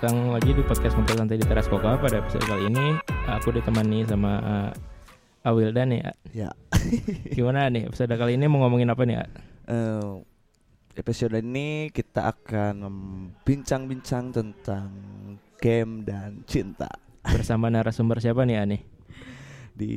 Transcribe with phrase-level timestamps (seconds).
[0.00, 2.96] datang lagi di podcast Ngobrol Santai di Teras Koka Pada episode kali ini
[3.28, 4.70] aku ditemani sama uh,
[5.44, 6.48] Awildan ya Ya.
[7.36, 9.24] Gimana nih episode kali ini mau ngomongin apa nih ya?
[9.68, 10.12] Eh,
[10.96, 12.80] episode ini kita akan
[13.44, 14.88] bincang-bincang tentang
[15.60, 16.88] game dan cinta.
[17.36, 18.80] Bersama narasumber siapa nih ya nih?
[19.76, 19.92] Di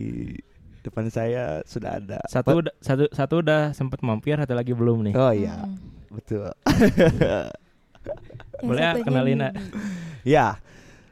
[0.83, 5.13] depan saya sudah ada Satu udah, satu satu udah sempet mampir, satu lagi belum nih.
[5.15, 5.79] Oh iya, Hmm.
[6.11, 6.51] betul.
[8.63, 9.53] Yang Boleh ya, satunya kenalin, ah.
[10.39, 10.47] ya.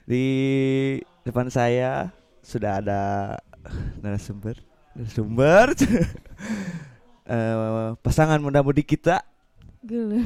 [0.08, 0.26] Di
[1.28, 3.02] depan saya sudah ada
[4.00, 4.56] narasumber,
[4.96, 5.76] narasumber.
[7.32, 9.24] Eh, pasangan muda-mudi kita
[9.88, 10.20] Gila.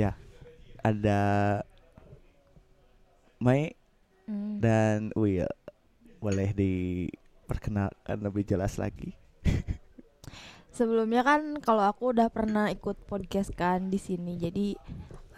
[0.00, 0.16] ya
[0.80, 1.20] ada
[3.36, 3.76] Mai
[4.26, 4.58] Hmm.
[4.58, 5.46] dan Will
[6.18, 9.14] boleh diperkenalkan lebih jelas lagi
[10.76, 14.36] Sebelumnya kan kalau aku udah pernah ikut podcast kan di sini.
[14.36, 14.76] Jadi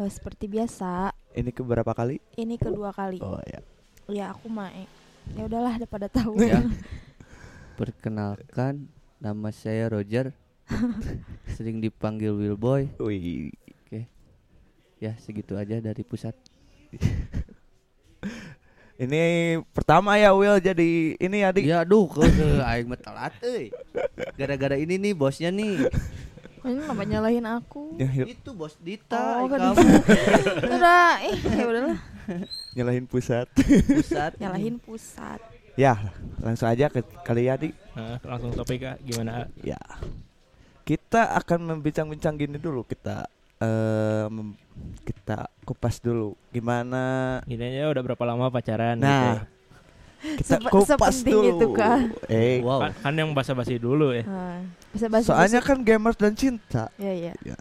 [0.02, 3.22] eh, seperti biasa, ini keberapa kali ini kedua kali.
[3.22, 3.62] oh ya
[4.10, 4.90] Ya aku Mae.
[5.38, 6.42] Ya udahlah daripada tahu.
[6.42, 6.58] Ya.
[7.78, 8.90] Perkenalkan,
[9.22, 10.34] nama saya Roger.
[11.54, 12.90] Sering dipanggil Willboy.
[12.98, 13.54] wih
[14.98, 16.34] Ya, segitu aja dari pusat.
[18.98, 19.22] ini
[19.70, 23.70] pertama ya Will jadi ini adik Ya aduh, ke ke aing mah telat euy.
[24.34, 25.86] Gara-gara ini nih bosnya nih.
[26.60, 27.94] Ini nama nyalahin aku.
[27.94, 29.86] Ya, Itu bos Dita, Oh, kan kamu
[30.68, 31.98] udah, eh ya udahlah.
[32.74, 33.46] nyalahin pusat
[33.88, 34.34] pusat.
[34.36, 35.38] Nyalahin pusat.
[35.78, 35.94] ya
[36.42, 38.98] langsung aja ke kali ya adik Nah, langsung topik Kak.
[39.00, 39.46] gimana?
[39.62, 39.78] Ya
[40.82, 44.58] kita akan membincang-bincang gini dulu kita eh mem-
[45.00, 45.17] kita
[45.62, 47.02] kupas dulu gimana
[47.44, 48.96] Gini aja udah berapa lama pacaran?
[48.96, 49.44] nah
[50.18, 50.40] gitu.
[50.40, 51.98] kita Sepe- kupas dulu itu, Kak.
[52.26, 52.80] eh Wow.
[52.80, 54.24] Kan, kan yang basa-basi dulu ya.
[54.24, 57.32] Nah, bisa bahasa soalnya kan gamers dan cinta Ya ya.
[57.44, 57.58] ya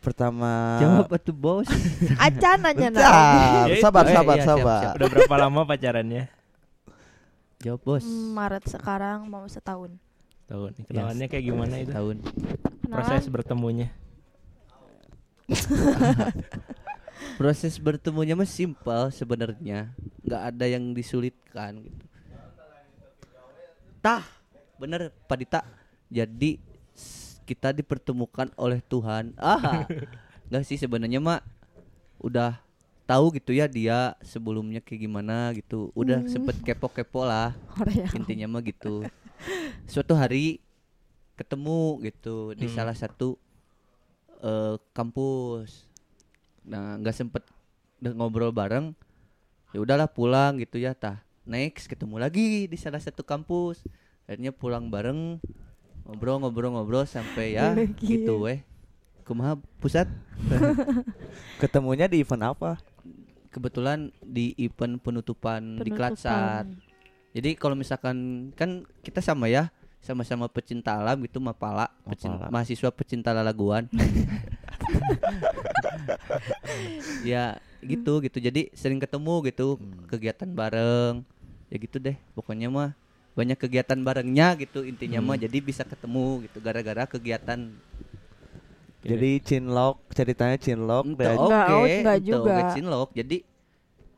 [0.00, 1.64] pertama Jawab atuh bos.
[2.28, 4.80] Acan Bentar, Ya, sabar, eh, sabar, iya, siap, sabar.
[4.82, 4.94] siap.
[4.96, 6.24] Udah berapa lama pacarannya?
[7.58, 8.04] Jawab bos.
[8.04, 9.96] Maret sekarang mau setahun.
[10.44, 10.76] Tahun.
[10.84, 11.88] Kenalannya kayak gimana itu?
[11.88, 12.20] Tahun.
[12.84, 13.88] Proses bertemunya.
[17.34, 19.90] Proses bertemunya mah simpel sebenarnya.
[20.20, 22.04] nggak ada yang disulitkan gitu.
[24.00, 24.24] Tah,
[24.76, 25.60] bener Pak Dita.
[26.08, 26.60] Jadi
[27.44, 29.32] kita dipertemukan oleh Tuhan.
[29.36, 29.84] Ah,
[30.48, 31.40] nggak sih sebenarnya mah
[32.18, 32.56] udah
[33.04, 35.92] tahu gitu ya dia sebelumnya kayak gimana gitu.
[35.92, 36.30] Udah Hmm.
[36.30, 37.52] sempet kepo-kepo lah
[38.12, 39.04] intinya mah gitu.
[39.84, 40.60] Suatu hari
[41.34, 42.74] ketemu gitu di Hmm.
[42.74, 43.36] salah satu
[44.40, 45.88] eh, kampus.
[46.64, 47.42] Nah, nggak sempet
[47.98, 48.92] de- ngobrol bareng.
[49.70, 51.20] Ya udahlah pulang gitu ya tah.
[51.44, 53.84] Next ketemu lagi di salah satu kampus.
[54.24, 55.36] Akhirnya pulang bareng
[56.04, 58.60] ngobrol-ngobrol-ngobrol sampai ya gitu weh.
[59.24, 60.04] Kumaha pusat?
[61.62, 62.76] ketemunya di event apa
[63.48, 66.66] Kebetulan di event penutupan, di Klatsar.
[67.30, 69.70] Jadi kalau misalkan kan kita sama ya,
[70.02, 72.50] sama-sama pecinta alam gitu Mapala, pecin- Mapala.
[72.50, 73.86] mahasiswa pecinta lalaguan.
[77.24, 78.38] ya gitu gitu.
[78.38, 80.06] Jadi sering ketemu gitu, Hmm.
[80.06, 81.24] kegiatan bareng.
[81.68, 82.16] Ya gitu deh.
[82.32, 82.90] Pokoknya mah
[83.34, 87.66] banyak kegiatan barengnya gitu intinya mah jadi bisa ketemu gitu gara-gara kegiatan
[89.02, 92.54] jadi cinlok ceritanya cinlok Ente dan oke Enggak, oh, enggak ente juga.
[92.70, 93.08] cinlok.
[93.10, 93.36] jadi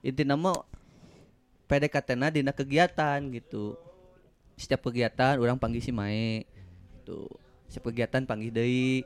[0.05, 0.56] intinya mah
[1.65, 3.75] PDKT na dina kegiatan gitu
[4.55, 6.44] setiap kegiatan orang panggil si Mae
[7.03, 7.26] tuh
[7.66, 9.03] setiap kegiatan panggil deui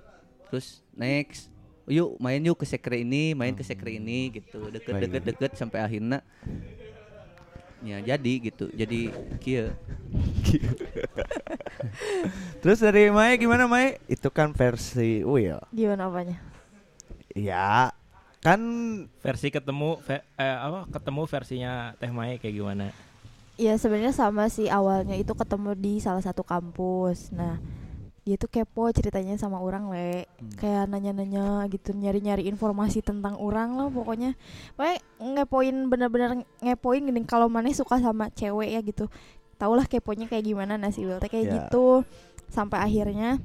[0.50, 1.48] terus next
[1.86, 5.02] yuk main yuk ke sekre ini main ke sekre ini gitu deket Baik.
[5.06, 6.20] deket deket sampai akhirnya
[7.80, 9.00] ya jadi gitu jadi
[9.40, 9.72] kia
[12.60, 16.36] terus dari Mai gimana Mai itu kan versi Will Gimana apanya?
[17.32, 17.88] ya
[18.40, 18.60] kan
[19.20, 22.88] Versi ketemu ve- eh, apa ketemu versinya Teh Mai kayak gimana?
[23.60, 27.28] Ya sebenarnya sama sih awalnya itu ketemu di salah satu kampus.
[27.28, 27.60] Nah
[28.30, 30.30] dia tuh kepo ceritanya sama orang le.
[30.54, 34.38] Kayak nanya-nanya gitu nyari-nyari informasi tentang orang lah pokoknya.
[34.78, 39.10] Pokoknya ngepoin bener-bener ngepoin gini kalau mana suka sama cewek ya gitu.
[39.58, 41.52] Tahulah keponya kayak gimana nasi teh kayak Ya.
[41.58, 42.06] gitu.
[42.46, 43.42] Sampai akhirnya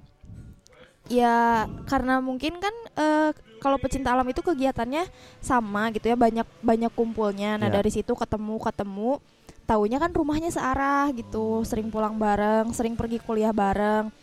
[1.09, 5.09] ya karena mungkin kan eh, kalau pecinta alam itu kegiatannya
[5.41, 7.57] sama gitu ya banyak banyak kumpulnya.
[7.57, 7.81] Nah Ya.
[7.81, 9.17] dari situ ketemu ketemu
[9.65, 11.65] taunya kan rumahnya searah gitu.
[11.65, 14.13] Sering pulang bareng sering pergi kuliah bareng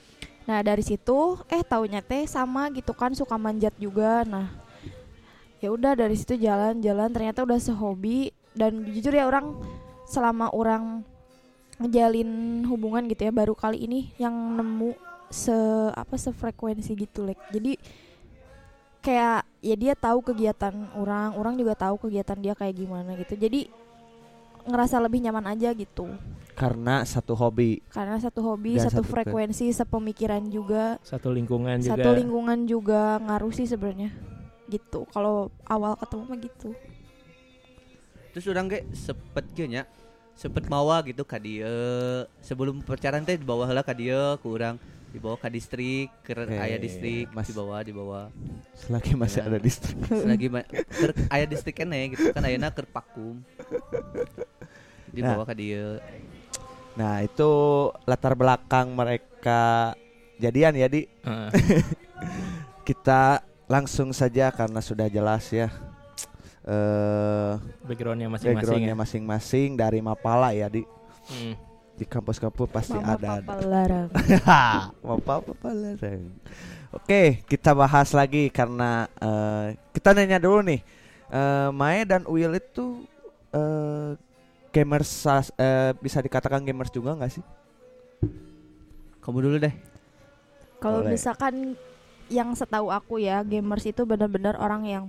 [0.42, 4.26] nah dari situ eh taunya teh sama gitu kan suka manjat juga.
[4.26, 4.50] Nah
[5.62, 8.34] ya udah dari situ jalan-jalan ternyata udah sehobi.
[8.52, 9.56] Dan jujur ya orang
[10.04, 11.00] selama orang
[11.80, 14.92] ngejalin hubungan gitu ya baru kali ini yang nemu
[15.32, 15.56] se
[15.96, 17.40] apa sefrekuensi gitu lek.
[17.48, 17.80] Jadi
[19.00, 23.34] kayak ya dia tahu kegiatan orang orang juga tahu kegiatan dia kayak gimana gitu.
[23.40, 23.72] Jadi
[24.64, 26.06] ngerasa lebih nyaman aja gitu
[26.52, 27.80] Karena satu hobi.
[27.88, 31.96] karena satu hobi Dan satu satu ke- frekuensi sepemikiran juga Satu lingkungan juga.
[31.96, 34.12] satu lingkungan juga ngaruh sih sebenarnya
[34.66, 36.70] gitu kalau awal ketemu mah gitu
[38.32, 39.82] terus orang ge sepet ge nya
[40.32, 41.68] sepet mawa gitu ka dieu
[42.40, 44.80] sebelum pacaran teh dibawa heula ka dieu ku urang
[45.12, 47.44] dibawa ke distrik ke Oke, aya distrik Mas.
[47.44, 48.32] dibawa dibawa
[48.72, 49.46] Selagi masih Ya.
[49.46, 50.00] ada distrik.
[50.24, 50.48] lagi
[50.96, 53.44] keur aya distrik kene gitu kan ayeuna keur pakum
[55.12, 56.00] dibawa ke dieu
[56.92, 57.50] Nah, itu
[58.04, 59.92] latar belakang mereka
[60.36, 61.08] jadian ya, Di.
[61.24, 61.50] Heeh.
[62.88, 65.72] Kita langsung saja karena sudah jelas ya.
[66.62, 67.52] Eh
[67.88, 68.98] backgroundnya masing-masing backgroundnya ya.
[68.98, 70.84] masing-masing dari Mapala ya, Di.
[71.32, 71.56] Hmm.
[71.96, 73.40] Di kampus-kampus pasti mama ada.
[73.44, 74.08] papa larang
[75.06, 76.28] Mapa papa larang.
[76.92, 80.80] Oke, kita bahas lagi karena eh, kita nanya dulu nih.
[81.32, 83.08] Eh Mae dan Will itu
[83.56, 84.12] eh
[84.72, 87.44] gamers eh, bisa dikatakan gamers juga nggak sih?
[89.22, 89.74] kamu dulu deh
[90.82, 91.78] kalau misalkan
[92.26, 95.04] yang setahu aku ya gamers itu benar-benar orang yang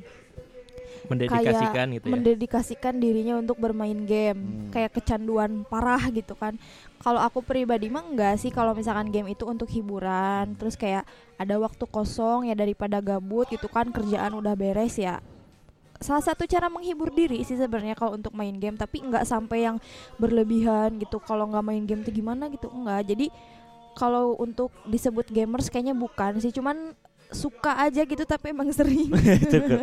[1.04, 2.14] Mendedikasikan gitu ya.
[2.16, 4.72] mendedikasikan dirinya untuk bermain game Hmm.
[4.72, 6.56] kayak kecanduan parah gitu kan
[7.02, 11.04] kalau aku pribadi mah enggak sih kalau misalkan game itu untuk hiburan terus kayak
[11.36, 15.20] ada waktu kosong ya daripada gabut gitu kan kerjaan udah beres ya
[16.04, 19.80] salah satu cara menghibur diri sih sebenarnya kalau untuk main game tapi enggak sampai yang
[20.20, 23.32] berlebihan gitu kalau nggak main game tuh gimana gitu enggak jadi
[23.94, 26.92] kalau untuk disebut gamers kayaknya bukan sih cuman
[27.34, 29.10] suka aja gitu tapi emang sering.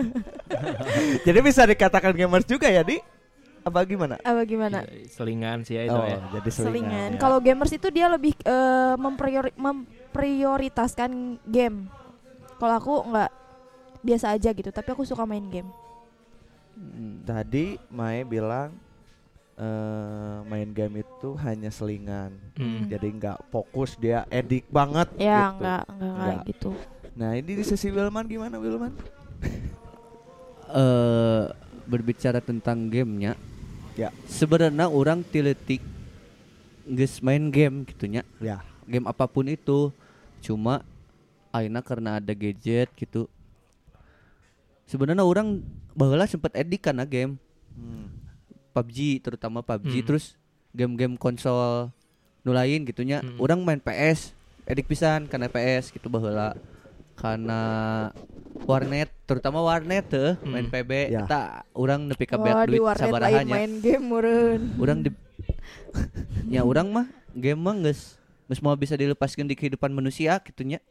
[1.27, 3.03] Jadi bisa dikatakan gamers juga ya, Di?
[3.61, 4.17] Apa gimana?
[4.25, 6.17] apa gimana Ya, Selingan sih ya itu oh, ya.
[6.33, 6.65] jadi selingan.
[6.73, 7.11] selingan.
[7.13, 7.19] ya.
[7.21, 11.93] Kalau gamers itu dia lebih eh, mempriori- memprioritaskan game.
[12.57, 13.31] Kalau aku nggak
[14.01, 15.69] biasa aja gitu, tapi aku suka main game.
[16.81, 17.21] Hmm.
[17.23, 18.73] tadi Mae bilang
[19.55, 22.33] eh main game itu hanya selingan.
[22.57, 22.89] Hmm.
[22.89, 25.61] Jadi nggak fokus dia edik banget Ya gitu.
[25.61, 26.71] nggak nggak gitu.
[27.13, 28.97] Nah, ini di sesi Wilman gimana Wilman?
[30.71, 31.45] eh
[31.85, 33.35] berbicara tentang gamenya
[33.99, 34.15] Ya.
[34.25, 35.83] sebenarnya orang tiletik
[36.87, 38.63] geus main game gitunya Ya.
[38.87, 39.91] game apa pun itu
[40.41, 40.87] cuma
[41.51, 43.27] aina karena ada gadget gitu
[44.91, 45.63] sebenarnya orang
[45.95, 47.39] baheula sempet edik karena game
[47.71, 48.11] Hmm.
[48.73, 50.07] PUBG terutama PUBG Hmm.
[50.07, 50.35] terus
[50.73, 51.95] game-game konsol
[52.41, 53.39] nu lain gitunya Hmm.
[53.39, 54.35] orang main PS
[54.65, 56.59] edik pisan karena PS gitu baheula
[57.15, 57.61] karena
[58.65, 60.75] warnet terutama warnet tuh main Hmm.
[60.75, 61.23] PB Ya.
[61.23, 64.63] eta orang nepi beak di duit sabarahanya main game meureun.
[64.77, 65.11] orang di
[66.49, 68.17] ya orang mah game mah geus
[68.47, 70.83] geus mau bisa dilepaskan di kehidupan manusia gitunya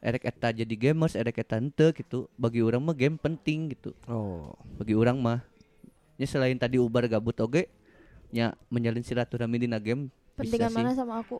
[0.00, 4.56] erek eta jadi gamers erek eta henteu gitu bagi orang mah game penting gitu Oh.
[4.74, 5.44] bagi orang mah
[6.16, 7.68] nya selain tadi ubar gabut oge
[8.28, 10.76] nya menjalin silaturahmi dina game Pentingan sih.
[10.76, 11.36] mana sama aku?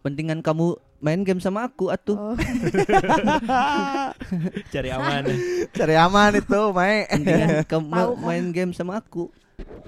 [0.00, 2.36] pentingan kamu main game sama aku atuh Oh,
[4.68, 5.24] Cari aman.
[5.70, 7.08] Cari aman itu, Mae.
[7.08, 8.12] pentingan kamu kok.
[8.18, 9.32] main game sama aku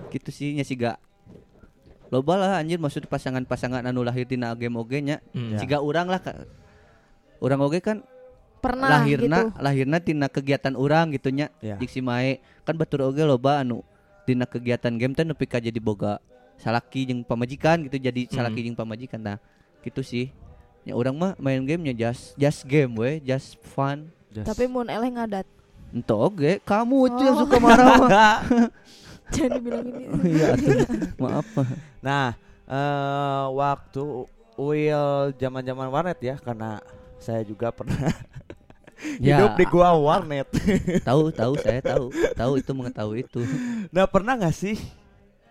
[0.08, 0.96] gitu sih nya siga
[2.06, 5.52] loba lah anjir maksud pasangan-pasangan anu lahir tina game oge nya Hmm.
[5.52, 5.58] Ya.
[5.58, 6.22] siga urang lah
[7.38, 8.00] urang oge kan
[8.58, 9.58] pernah lahirna gitu.
[9.58, 11.76] lahirna tina kegiatan urang gitu nya Ya.
[11.76, 13.84] Jik si Mae kan batur oge loba anu
[14.24, 16.18] tina kegiatan game teh nepi ka jadi boga
[16.56, 19.38] salaki jeung pamajikan gitu jadi salaki jeung pamajikan nah
[19.80, 20.32] gitu sih
[20.82, 25.08] ya orang mah main gamenya just just game we just fun Just- Tapi mun eleh
[25.08, 25.46] ngadat.
[25.88, 27.40] ente oge kamu itu yang Oh.
[27.42, 28.08] suka marah mah
[29.26, 30.04] Jangan dibilang ini.
[30.06, 30.74] Oh iya atuh
[31.16, 32.26] maaf mah Nah,
[32.64, 34.04] eh waktu
[34.56, 36.78] Will zaman-zaman warnet ya karena
[37.26, 37.98] saya juga pernah
[39.20, 39.36] Ya.
[39.36, 40.48] hidup di gua warnet.
[41.08, 43.44] tahu tahu saya tahu tahu itu mengetahui itu
[43.92, 44.72] nah, pernah nggak sih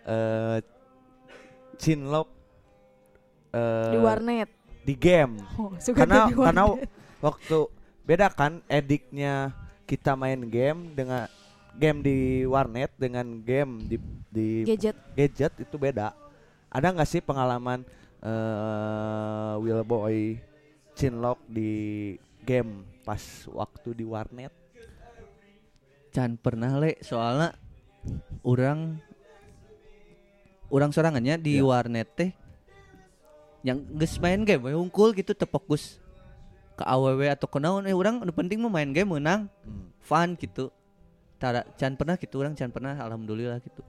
[0.02, 0.58] eh
[1.78, 2.26] cinlok
[3.54, 4.50] eh Di warnet.
[4.82, 5.38] di game?
[5.58, 6.64] Oh, suka Karena di karena
[7.22, 7.60] waktu
[8.02, 9.54] beda kan ediknya
[9.86, 11.30] kita main game dengan
[11.74, 13.98] game di warnet dengan game di
[14.30, 14.98] di gadget.
[15.14, 16.18] gadget itu beda.
[16.70, 17.86] Ada nggak sih pengalaman
[18.22, 20.42] eh Will Boy
[20.96, 21.72] Chinlock di
[22.42, 23.20] game pas
[23.52, 24.52] waktu di warnet?
[26.10, 26.96] can pernah le?
[27.04, 27.52] Soalnya
[28.40, 28.96] orang
[30.72, 31.68] orang sorangannya di Ya.
[31.68, 32.32] warnet teh
[33.68, 36.00] yang geus main game we hungkul gitu terfokus
[36.76, 37.84] ke aww atau ke naon.
[37.84, 39.92] Eh orang anu penting mah main game menang Hmm.
[40.00, 40.72] fun gitu.
[41.36, 43.84] Tara, can pernah gitu orang can pernah alhamdulillah gitu.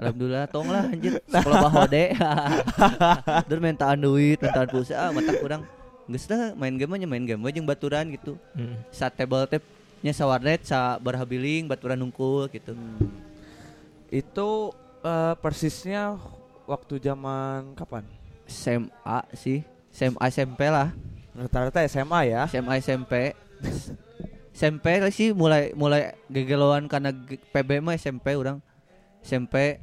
[0.00, 1.20] Alhamdulillah tong lah anjir.
[1.28, 2.04] Sekolah bahode
[3.44, 4.96] dur mentaan duit mentaan pulsa.
[4.96, 5.68] Ah mata orang
[6.08, 6.56] geus dah.
[6.56, 8.40] Main game aja main game aja baturan gitu.
[8.56, 8.80] Hmm.
[8.90, 9.60] saat table teh
[10.00, 12.72] nya sa warnet sa berhabiling baturan nungkul gitu.
[14.08, 14.72] Itu
[15.04, 16.16] eh, persisnya
[16.64, 18.02] waktu zaman kapan?
[18.48, 19.60] SMA sih.
[19.92, 20.96] SMA SMP lah.
[21.36, 22.48] Rata-rata SMA ya.
[22.48, 23.36] SMA SMP
[24.58, 27.14] SMP sih mulai mulai gegeloan karena
[27.54, 28.58] PB mah SMP orang
[29.22, 29.78] SMP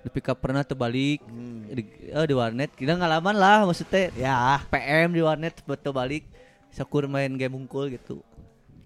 [0.00, 1.66] di pick up pernah terbalik Hmm.
[1.66, 4.58] di, eh, di warnet kita ngalaman lah maksudnya Ya.
[4.66, 6.24] PM di warnet betul balik
[6.68, 8.24] sakur main game hungkul gitu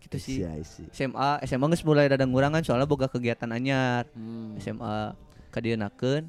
[0.01, 0.83] gitu sih Iya, isi.
[0.91, 4.57] SMA SMA geus mulai dadang urang kan soalnya boga kegiatan anyar Hmm.
[4.57, 5.15] SMA
[5.49, 6.27] kadienakeun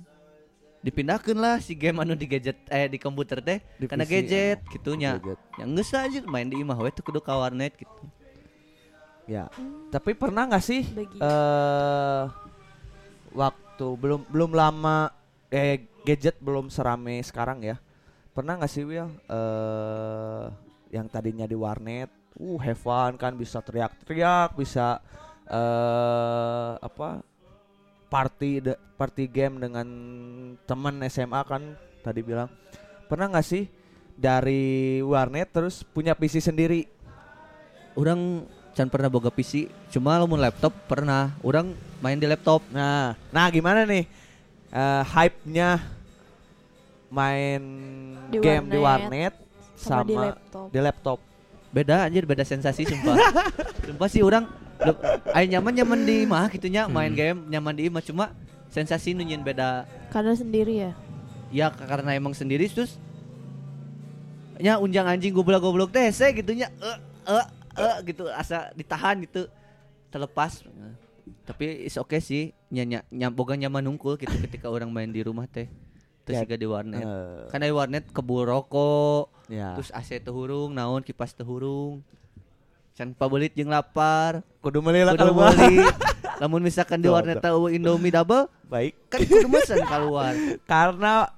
[0.80, 4.60] dipindahkeun lah si game anu di gadget eh di komputer teh Di karena PC, gadget
[4.60, 4.70] ah.
[4.70, 5.12] gitunya
[5.56, 7.90] yang geus lah aja main di imah we tuh kudu ka warnet gitu
[9.26, 9.50] Ya.
[9.90, 11.18] Tapi pernah nggak sih Bagi.
[11.18, 12.24] eh
[13.34, 15.12] waktu belum belum lama
[15.52, 17.76] eh gadget belum serame sekarang ya.
[18.32, 20.46] Pernah nggak sih Will eh
[20.94, 22.08] yang tadinya di warnet,
[22.40, 25.04] uh have fun kan bisa teriak-teriak, bisa
[25.46, 27.20] eh apa
[28.08, 29.88] party de- party game dengan
[30.64, 32.48] teman SMA kan tadi bilang.
[33.12, 33.68] Pernah nggak sih
[34.16, 36.96] dari warnet terus punya PC sendiri?
[37.96, 38.44] orang
[38.76, 41.72] can pernah boga PC cuma lamun laptop pernah orang
[42.06, 42.62] main di laptop.
[42.70, 44.06] Nah, nah gimana nih?
[44.70, 45.82] Eh hype-nya
[47.10, 47.62] main
[48.30, 49.34] Di game di warnet, warnet
[49.74, 50.68] sama, sama, di laptop.
[50.70, 51.20] di laptop.
[51.76, 53.20] beda anjir beda sensasi sumpah.
[53.90, 54.48] Sumpah sih orang
[55.36, 58.32] aya nyaman nyaman di imah gitunya main game nyaman di imah cuma
[58.72, 59.84] sensasi nunyin beda.
[60.08, 60.92] Karena sendiri ya.
[61.52, 62.96] ya karena emang sendiri terus
[64.56, 66.98] nya unjang anjing goblok-goblok teh se gitunya eh
[67.28, 67.46] eh
[67.76, 69.52] eh gitu asa ditahan gitu
[70.08, 70.64] terlepas
[71.44, 75.46] tapi is oke sih nya nya boga nyaman nungkul gitu ketika orang main di rumah
[75.46, 75.66] teh.
[76.24, 77.00] Terus Ya, juga di warnet.
[77.00, 79.78] Eh, kan di warnet kebul rokok ya.
[79.78, 82.02] terus AC tehurung naon kipas tehurung
[82.94, 84.42] can pabelit jeung lapar.
[84.60, 85.54] Kudu meuli lah kudu keluar.
[85.54, 85.86] meuli.
[86.36, 88.98] Lamun misalkan di warnet tahu Indomie double Baik.
[89.08, 90.34] kan kudu mesen keluar
[90.68, 91.30] Karena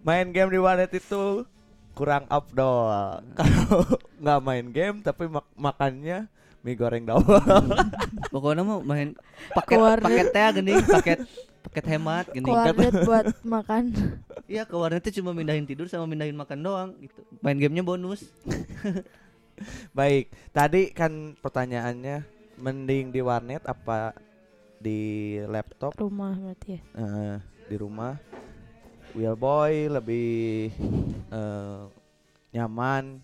[0.00, 1.44] main game di warnet itu
[1.92, 3.20] kurang afdol.
[3.34, 3.84] Kalau
[4.16, 6.26] nggak main game tapi mak- makannya
[6.64, 7.36] mie goreng double.
[8.32, 9.12] pokoknya mah main
[9.52, 11.18] paket paket teh gini paket
[11.60, 13.92] paket hemat gini warnet buat makan.
[14.48, 18.24] iya ke warnet teh cuma mindahin tidur sama mindahin makan doang gitu main gamenya bonus
[19.94, 20.34] Baik.
[20.50, 22.26] Tadi kan pertanyaannya
[22.58, 24.10] mending di warnet apa
[24.82, 25.94] di laptop?
[25.94, 26.80] Rumah berarti ya.
[26.98, 27.36] eh,
[27.70, 28.18] di rumah
[29.14, 30.74] Will Boy lebih
[31.30, 31.82] eh,
[32.50, 33.22] nyaman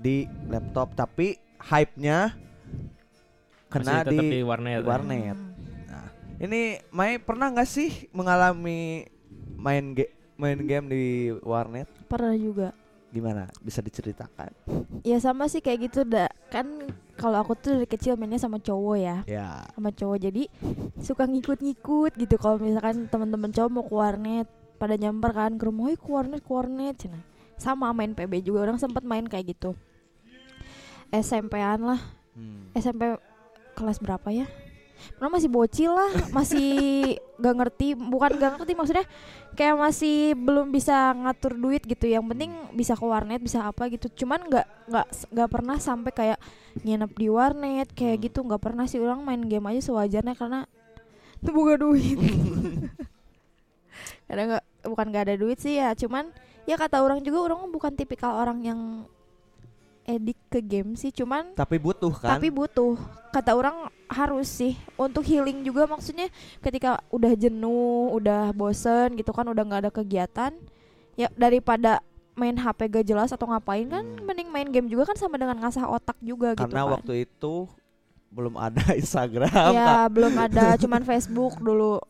[0.00, 2.36] di laptop tapi hype-nya
[3.72, 4.84] kena di, di warnet.
[4.84, 5.36] di warnet.
[5.88, 6.06] Nah,
[6.38, 9.08] ini Mai pernah nggak sih mengalami
[9.58, 11.04] main ge- main game di
[11.42, 11.88] warnet?
[12.06, 12.68] Pernah juga.
[13.14, 13.46] Gimana?
[13.62, 14.50] Bisa diceritakan?
[15.06, 16.26] Ya sama sih kayak gitu dah.
[16.50, 19.16] Kan kalau aku tuh dari kecil mainnya sama cowok ya.
[19.30, 19.70] Ya.
[19.70, 20.50] Sama cowok jadi
[20.98, 25.86] suka ngikut-ngikut gitu kalau misalkan teman-teman cowok mau ke warnet pada nyamper kan ke rumah,
[25.88, 27.22] "Woi, ke warnet, ke warnet." Cina.
[27.54, 29.78] Sama main PB juga orang sempat main kayak gitu.
[31.14, 32.00] SMP-an lah.
[32.34, 32.70] Hmm.
[32.74, 33.14] SMP
[33.78, 34.46] kelas berapa ya?
[35.18, 36.70] Pernah masih bocil lah, masih
[37.42, 39.06] gak ngerti, bukan gak ngerti maksudnya
[39.54, 42.08] kayak masih belum bisa ngatur duit gitu.
[42.08, 44.10] Yang penting bisa ke warnet, bisa apa gitu.
[44.24, 46.38] Cuman nggak nggak nggak pernah sampai kayak
[46.82, 48.24] nginep di warnet kayak Hmm.
[48.26, 48.38] gitu.
[48.42, 50.60] nggak pernah sih orang main game aja sewajarnya karena
[51.42, 52.18] itu bukan duit.
[54.24, 56.32] Karena nggak bukan gak ada duit sih ya, cuman
[56.64, 58.80] ya kata orang juga orang bukan tipikal orang yang
[60.04, 62.36] edik ke game sih, cuman Tapi butuh kan?
[62.36, 62.96] tapi butuh
[63.30, 69.44] kata orang harus sih untuk healing juga maksudnya ketika udah jenuh udah bosen gitu kan
[69.44, 70.52] udah nggak ada kegiatan
[71.12, 71.98] ya daripada
[72.32, 74.22] main HP gak jelas atau ngapain kan Hmm.
[74.22, 77.66] mending main game juga kan sama dengan ngasah otak juga gitu Karena kan waktu itu
[78.28, 79.70] belum ada Instagram.
[79.72, 82.02] ya belum ada cuman Facebook dulu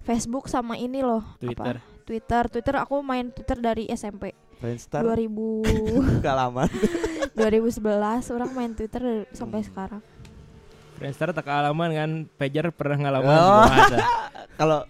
[0.00, 1.78] Facebook sama ini loh Twitter.
[1.78, 2.02] apa?
[2.02, 6.64] Twitter Twitter aku main Twitter dari SMP Friendster 2000 gak lama.
[7.32, 7.80] 2011
[8.30, 10.04] orang main Twitter dari- sampai sekarang
[10.94, 13.64] Friendster tak alaman kan, pager pernah ngalaman Oh.
[14.60, 14.84] Kalau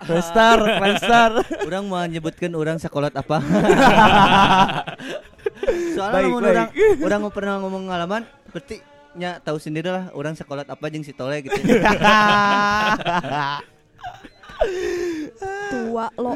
[0.00, 1.30] Friendster, Friendster.
[1.68, 3.38] orang mau nyebutkan orang sekolah apa
[5.94, 6.34] soalnya Baik, baik.
[6.34, 6.68] orang
[7.00, 8.80] orang pernah ngomong ngalaman berarti
[9.14, 11.54] nya tahu sendiri lah orang sekolah apa jeung si tole gitu
[15.70, 16.32] tua lo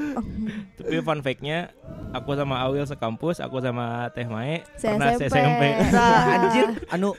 [0.79, 1.71] Tapi fun fact-nya,
[2.15, 5.29] aku sama Awil sekampus, aku sama Teh Mae Se pernah SMP.
[5.31, 5.63] SMP.
[5.93, 7.11] Nah, anjir anu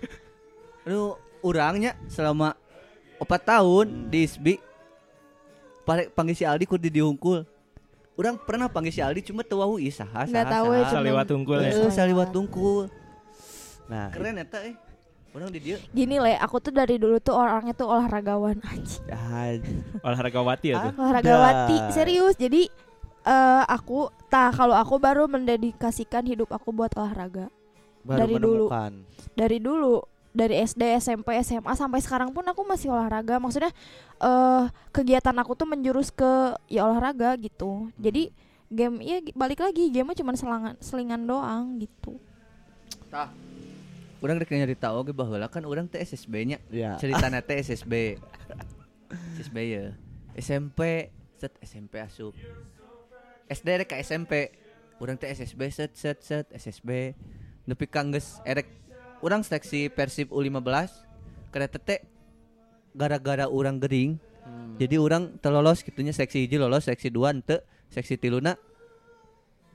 [0.83, 2.55] anu urangnya selama
[3.19, 4.55] opat tahun di ISBI
[5.85, 7.45] pare panggil si Aldi kudu diungkul
[8.19, 11.71] Urang pernah panggil si Aldi cuma ieu saha Nggak tahu ya, Saliwat tungkul ya.
[11.87, 12.91] Saliwat tungkul
[13.89, 14.75] Nah, keren eta eh
[15.35, 19.03] orang di dia Gini le, aku tuh dari dulu tuh orangnya tuh olahragawan anjing.
[19.05, 19.57] Ya,
[20.01, 20.93] Olahragawati ya tuh.
[20.97, 22.35] Olahragawati, serius.
[22.35, 22.69] Jadi
[23.27, 27.51] eh aku tah kalau aku baru mendedikasikan hidup aku buat olahraga.
[28.01, 28.65] baru Dari dulu.
[28.71, 28.91] menemukan.
[29.35, 29.95] Dari dulu,
[30.31, 33.37] dari SD, SMP, SMA sampai sekarang pun aku masih olahraga.
[33.37, 33.71] Maksudnya
[34.23, 37.91] eh kegiatan aku tuh menjurus ke ya olahraga gitu.
[37.99, 38.31] Jadi
[38.69, 42.21] game ya balik lagi game cuma selangan selingan doang gitu.
[43.09, 43.33] tah
[44.19, 46.57] orang rek nyari tahu ge baheula kan orang teh SSB nya.
[46.69, 46.99] Ya.
[46.99, 48.19] cerita teh SSB
[49.39, 49.83] SSB ya.
[50.35, 52.35] SMP set SMP asup.
[53.49, 54.53] SD rek ka SMP
[54.99, 57.15] orang teh SSB set set set SSB
[57.65, 58.67] nepi kangges erek.
[59.19, 60.63] Orang seleksi Persib U15
[61.51, 61.99] kereta teh
[62.95, 64.19] gara-gara orang gering.
[64.39, 64.79] Hmm.
[64.81, 67.61] jadi orang terlolos gitunya seksi hiji lolos seksi dua ente
[67.93, 68.57] seksi tiluna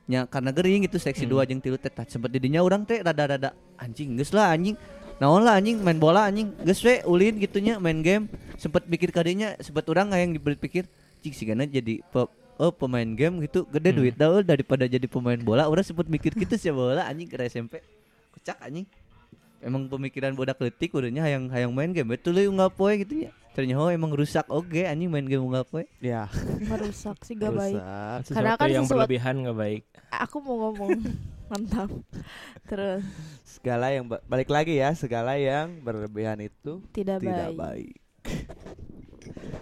[0.05, 3.57] nya karena gering gitu seksi dua jeung tilu teh tah sempet didinya orang teh rada-rada
[3.81, 4.77] anjing geus lah anjing.
[5.17, 6.53] Naon lah anjing main bola anjing.
[6.61, 8.29] Geus we ulin gitunya main game.
[8.61, 10.85] Sempet mikir kadinya sempet orang yang dipikir
[11.25, 12.29] cing sigana jadi pe,
[12.61, 13.99] oh pemain game gitu gede Hmm.
[14.05, 15.71] duit dah daripada jadi pemain bola.
[15.71, 17.81] Orang sempet mikir gitu sih bola anjing ke SMP
[18.37, 18.85] kocak anjing.
[19.65, 23.33] Emang pemikiran budak letik udahnya hayang hayang main game betul euy unggal poe gitu nya
[23.55, 26.27] ternyata oh, emang rusak oke anjing main game unggal poe Ya.
[26.61, 27.79] Merusak sih gak baik.
[27.79, 28.35] rusak.
[28.35, 29.83] Karena kan yang sesuatu- berlebihan nggak baik.
[30.13, 30.91] Aku mau ngomong
[31.51, 31.89] mantap.
[32.65, 33.07] Terus
[33.47, 37.57] Segala yang ba- balik lagi ya, segala yang berlebihan itu tidak, tidak baik.
[37.57, 37.95] baik.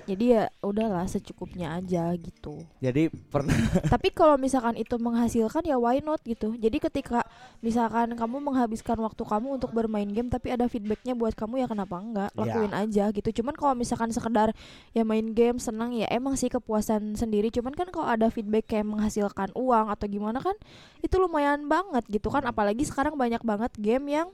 [0.03, 2.67] Jadi ya udahlah secukupnya aja gitu.
[2.83, 3.55] Jadi pernah
[3.93, 6.59] Tapi kalau misalkan itu menghasilkan ya why not gitu.
[6.59, 7.23] Jadi ketika
[7.63, 11.97] misalkan kamu menghabiskan waktu kamu untuk bermain game tapi ada feedbacknya buat kamu ya kenapa
[12.03, 12.39] enggak Ya.
[12.43, 13.43] lakuin aja gitu.
[13.43, 14.51] Cuman kalau misalkan sekedar
[14.91, 17.55] ya main game senang ya emang sih kepuasan sendiri.
[17.55, 20.55] Cuman kan kalau ada feedback kayak menghasilkan uang atau gimana kan
[21.01, 22.43] itu lumayan banget gitu kan.
[22.43, 24.29] Apalagi sekarang banyak banget game yang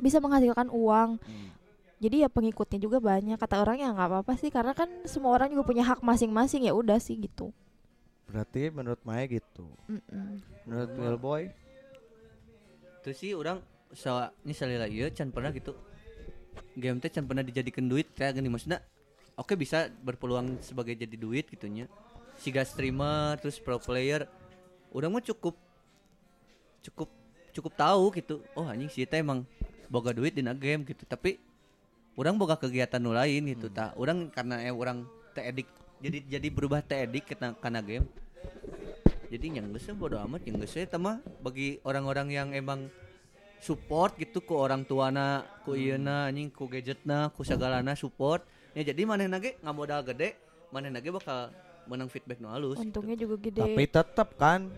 [0.00, 1.20] bisa menghasilkan uang.
[2.00, 3.36] Jadi ya pengikutnya juga banyak.
[3.36, 6.72] Kata orang ya nggak apa-apa sih karena kan semua orang juga punya hak masing-masing ya
[6.72, 7.52] udah sih gitu.
[8.30, 9.66] berarti menurut Maya gitu.
[9.90, 10.38] Mm-mm.
[10.62, 11.42] Menurut Will Boy
[13.00, 13.60] terus sih orang
[13.96, 15.72] sa ini salila ieu can pernah gitu
[16.76, 18.84] game teh can pernah dijadikan duit kayak gini maksudnya
[19.34, 21.88] oke bisa berpeluang sebagai jadi duit gitunya
[22.36, 24.28] siga streamer terus pro player
[24.92, 25.56] orang mah cukup
[26.84, 27.08] cukup
[27.50, 29.42] cukup tahu gitu oh anjing sih teh emang
[29.90, 31.40] boga duit di game gitu tapi
[32.20, 35.68] orang boga kegiatan nu lain gitu tak orang karena eh orang teh edik
[36.04, 38.06] jadi jadi berubah teh edik karena karena game
[39.32, 42.92] jadi yang geus bodo amat yang geus eta mah bagi orang-orang yang emang
[43.64, 48.44] support gitu ku orang tuana ku ieuna anjing ku gadgetna ku sagalana support
[48.76, 50.36] ya jadi manehna ge ngamodal gede
[50.68, 51.48] manehna ge bakal
[51.90, 52.86] menang feedback nu halus gitu.
[52.86, 53.60] Untungnya juga gede.
[53.66, 54.70] Tapi tetap kan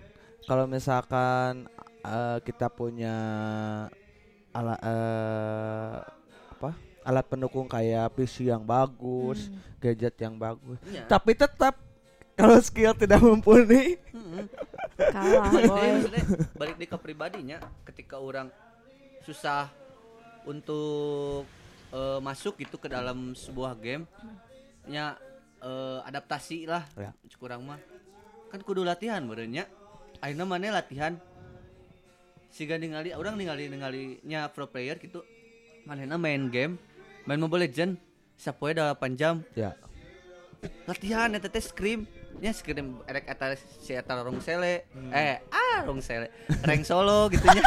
[0.48, 1.68] kalau misalkan
[2.00, 3.16] eh, kita punya
[4.57, 5.96] alat eh,
[6.57, 6.70] apa?
[7.03, 9.59] Alat pendukung kayak PC yang bagus, Hmm.
[9.83, 10.79] gadget yang bagus.
[10.87, 11.05] Iya.
[11.07, 11.75] Tapi tetap
[12.33, 14.47] kalau skill tidak mumpuni, Mm-mm.
[14.97, 18.49] Kalah maksudnya balik deh ke pribadinya ketika orang
[19.23, 19.69] susah
[20.43, 21.45] untuk
[21.93, 24.07] eh, masuk gitu ke dalam sebuah game
[24.87, 25.15] nya
[25.62, 27.11] eh, adaptasi lah Ya.
[27.38, 27.79] kurang mah
[28.51, 29.67] kan kudu latihan berenya
[30.19, 31.19] akhirnya mana latihan
[32.53, 35.25] siga ningali orang ningali ningalinya pro player gitu
[35.88, 36.77] mana main game
[37.27, 37.99] main Mobile Legend
[38.35, 39.47] sapoe 8 jam.
[39.55, 39.79] Ya.
[40.87, 42.07] latihan eta teh scream
[42.39, 46.31] nya scream erek eta si eta rong sele eh ah rong sele
[46.63, 47.67] rank solo gitunya.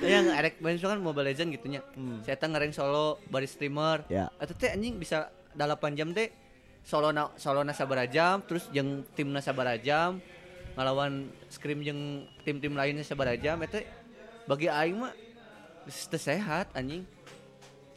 [0.00, 1.84] Yang erek main kan Mobile Legend gitunya.
[1.92, 2.24] Hmm.
[2.24, 4.08] si eta ngereng solo bari streamer.
[4.08, 4.32] Ya.
[4.40, 6.32] eta teh anjing bisa 8 jam teh.
[6.86, 7.74] Solo na solo na
[8.08, 10.24] jam terus jeung timna sabaraha jam.
[10.76, 13.84] Ngalawan scream jeung tim-tim lainnya sabaraha jam eta
[14.48, 15.12] bagi aing mah
[15.88, 17.06] sehat anjing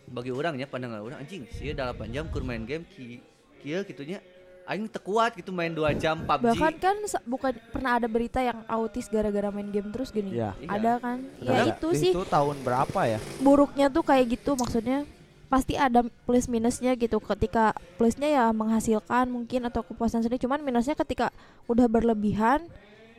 [0.09, 3.21] bagi orangnya pandangan orang anjing sih 8 jam kur main game ki
[3.61, 4.17] kieu gitunya
[4.65, 8.61] aing teu kuat gitu main 2 jam PUBG Bahkan kan bukan pernah ada berita yang
[8.69, 10.37] autis gara-gara main game terus gini.
[10.37, 10.53] Ya.
[10.61, 10.69] Iya.
[10.69, 11.17] Ada kan?
[11.41, 11.63] Ya Ada.
[11.73, 13.17] itu sih Itu tahun berapa ya?
[13.41, 15.09] buruknya tuh kayak gitu maksudnya
[15.49, 20.93] pasti ada plus minusnya gitu ketika plusnya ya menghasilkan mungkin atau kepuasan sendiri cuman minusnya
[20.93, 21.33] ketika
[21.65, 22.69] udah berlebihan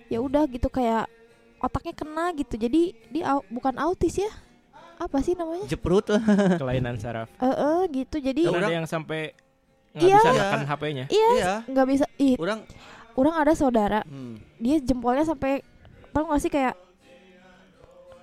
[0.07, 1.11] ya udah gitu kayak
[1.59, 4.31] otaknya kena gitu jadi dia au- bukan autis ya
[5.01, 6.21] apa sih namanya jeprut lah
[6.61, 7.33] Kelainan saraf.
[7.35, 9.33] eh eh, gitu jadi Kan orang- ada yang sampai
[9.91, 10.17] nggak Iya.
[10.17, 10.43] bisa Iya.
[10.45, 11.05] nekan HP-nya.
[11.09, 12.61] iya iya nggak bisa ih orang
[13.13, 15.65] orang ada saudara hmm, dia jempolnya sampai
[16.11, 16.77] tau gak sih kayak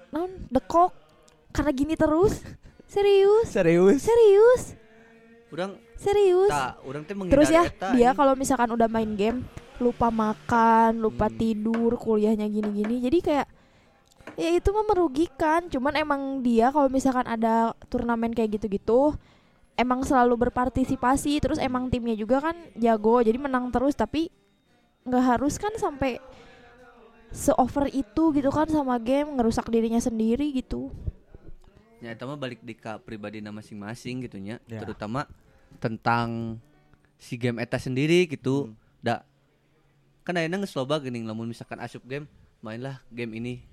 [0.09, 0.95] non dekok
[1.51, 2.39] karena gini terus
[2.85, 3.99] serius Serius?
[3.99, 4.61] serius
[5.49, 9.43] orang serius tak orang teh Terus ya menghindari eta, dia kalau misalkan udah main game
[9.77, 11.37] lupa makan, lupa Hmm.
[11.37, 12.97] tidur, kuliahnya gini-gini.
[12.99, 13.45] Jadi kayak
[14.35, 19.15] ya itu mah merugikan cuman emang dia kalau misalkan ada turnamen kayak gitu-gitu
[19.77, 24.33] emang selalu berpartisipasi terus emang timnya juga kan jago jadi menang terus tapi
[25.07, 26.19] nggak harus kan sampai
[27.31, 30.91] seover itu gitu kan sama game ngerusak dirinya sendiri gitu
[31.97, 34.61] Ya itu mah balik di ka pribadina masing-masing gitu Ya.
[34.69, 35.25] terutama
[35.81, 36.61] tentang
[37.17, 38.69] si game eta sendiri gitu.
[38.69, 38.77] Hmm.
[39.01, 39.25] Da
[40.21, 42.29] kan ayeuna geus loba geuning lamun misalkan asup game,
[42.61, 43.65] mainlah game ini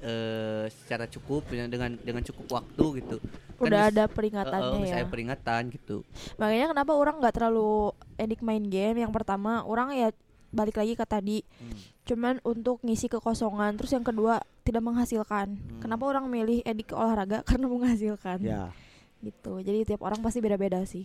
[0.00, 3.16] eh secara cukup ya, dengan dengan cukup waktu gitu.
[3.56, 6.00] Kan udah ada peringatannya geus ya aya peringatan gitu.
[6.34, 10.08] makanya kenapa orang nggak terlalu edik main game yang pertama orang ya
[10.50, 11.76] balik lagi ke tadi Hmm.
[12.02, 17.44] cuman untuk ngisi kekosongan terus yang kedua tidak menghasilkan kenapa orang milih edik ke olahraga
[17.48, 18.72] karena menghasilkan Ya.
[19.20, 21.04] gitu jadi tiap orang pasti beda-beda sih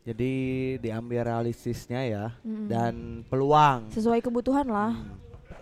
[0.00, 0.32] Jadi
[0.80, 2.66] diambil realistisnya ya Mm-mm.
[2.66, 2.94] dan
[3.28, 3.92] peluang.
[3.92, 5.20] sesuai kebutuhan lah Hmm,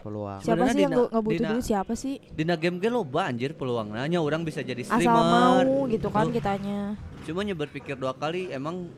[0.08, 0.38] peluang.
[0.38, 3.22] siapa Sebenarnya sih yang dina- nggak butuh dina- duit siapa sih Dina game ge loba
[3.24, 5.62] anjir peluangnya nya orang bisa jadi asal streamer.
[5.62, 8.88] mau gitu kan kitanya Cuma nya berpikir dua kali emang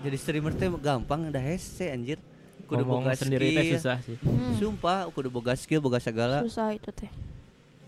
[0.00, 2.20] jadi streamer teh gampang udah hese anjir.
[2.62, 4.16] Kudu Ngomong boga sendiri teh susah sih.
[4.20, 6.40] Hmm, Sumpah, kudu boga skill, boga segala.
[6.42, 7.08] susah itu teh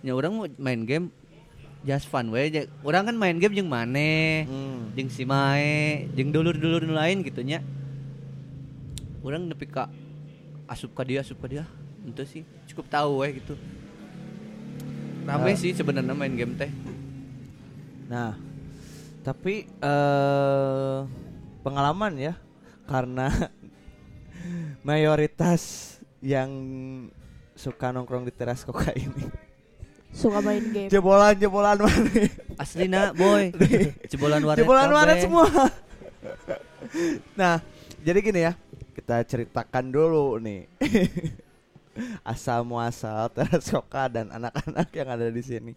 [0.01, 1.09] Ya orang mau main game
[1.83, 2.49] just fun we.
[2.81, 4.93] Orang kan main game jeung maneh, Hmm.
[4.93, 7.61] jeung si Mae, jeung dulur-dulur lain gitu nya.
[9.21, 9.89] Orang nepi ka
[10.67, 11.65] asup ka dia, asup ka dia.
[12.07, 13.55] Itu sih cukup tahu we gitu.
[15.27, 15.59] Rame Ah.
[15.59, 16.71] sih sebenarnya main game teh.
[18.07, 18.39] Nah,
[19.21, 20.99] tapi eh
[21.61, 22.35] pengalaman ya
[22.87, 23.27] karena
[24.87, 26.51] mayoritas yang
[27.53, 29.27] suka nongkrong di teras koka ini
[30.15, 31.99] suka main game jebolan jebolan mana
[32.55, 33.51] Aslina boy.
[34.13, 34.63] Jebolan warnet.
[34.63, 35.23] jebolan mana kabeh.
[35.27, 35.47] semua
[37.35, 37.59] nah
[38.01, 38.53] jadi gini ya
[38.95, 40.71] kita ceritakan dulu nih
[42.23, 45.73] asal muasal teras koka dan anak-anak yang ada di sini.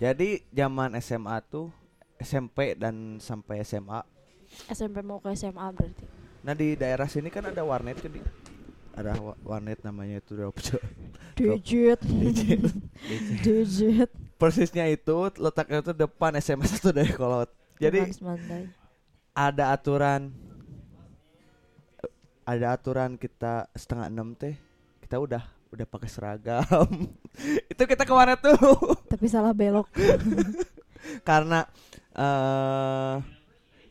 [0.00, 1.68] Jadi zaman SMA tuh
[2.16, 4.00] SMP dan sampai SMA
[4.72, 6.04] SMP mau ke SMA berarti?
[6.42, 8.18] Nah di daerah sini kan ada warnet jadi
[8.96, 10.82] ada wa- warnet namanya itu Dropshop.
[11.36, 12.00] digit.
[13.44, 14.10] Digit.
[14.40, 17.52] Persisnya itu letaknya itu depan SMA satu dari Kolot.
[17.78, 18.00] Jadi
[19.32, 20.32] ada aturan
[22.50, 24.58] ada aturan kita setengah enam teh
[25.06, 26.90] kita udah udah pakai seragam.
[27.72, 28.58] itu kita ke warnet tuh?
[29.06, 29.86] Tapi salah belok.
[31.28, 31.62] Karena
[32.10, 33.14] eh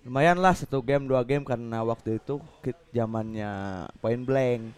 [0.03, 4.75] lumayan lah satu game dua game karena waktu itu kit zamannya point blank.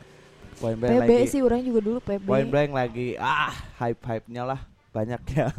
[0.62, 1.32] Point blank PB lagi.
[1.34, 3.18] sih orang juga dulu PB Point Blank lagi.
[3.18, 4.62] Ah hype hype nya lah.
[4.94, 5.58] Banyak yang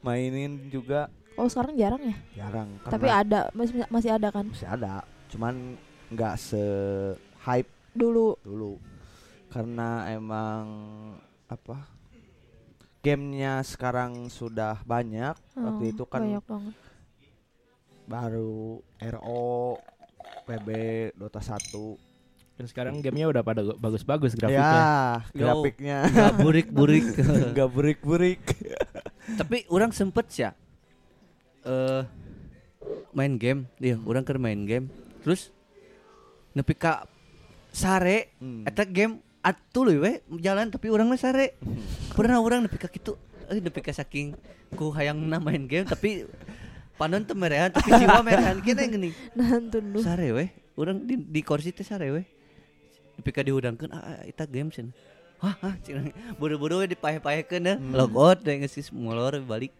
[0.00, 1.12] mainin juga.
[1.36, 2.16] Oh sekarang jarang ya?
[2.40, 4.48] Jarang tapi ada masih masih ada kan?
[4.48, 5.04] Masih ada.
[5.28, 5.76] Cuman
[6.08, 6.64] nggak se
[7.46, 8.78] hype dulu dulu
[9.50, 10.64] karena emang
[11.50, 11.90] apa
[13.02, 16.74] gamenya sekarang sudah banyak waktu Oh, itu kan banyak banget
[18.06, 19.78] baru RO
[20.46, 20.68] PB
[21.16, 21.58] Dota 1
[22.60, 24.84] Dan sekarang gamenya udah pada bagus-bagus ya grafiknya.
[25.32, 25.40] Yo.
[25.40, 27.04] grafiknya Nggak burik-burik.
[27.56, 28.42] nggak burik-burik
[29.40, 30.50] Tapi orang sempet ya
[31.64, 32.04] eh
[33.12, 34.88] main game, iya, orang keur main game.
[35.20, 35.52] Terus
[36.56, 37.06] nepi ka
[37.70, 38.66] sare Hmm.
[38.66, 41.56] eta game atuh leuy we jalan tapi orang mah sare.
[42.12, 43.16] Pernah orang nepi ka kitu,
[43.48, 44.36] eh nepi ka saking
[44.76, 46.28] ku hayangna main game tapi
[47.00, 49.14] panon teu merehan tapi jiwa merehan kene geuning.
[49.38, 52.22] nantun lu Sare we, orang di di kursi teh sare we.
[53.16, 54.92] Nepi ka dihudangkeun ah, ah eta game cenah.
[55.40, 55.72] Hah, hah,
[56.40, 57.96] buru-buru we dipaeh-paehkeun deh, Hmm.
[57.96, 59.72] logout geus molor balik.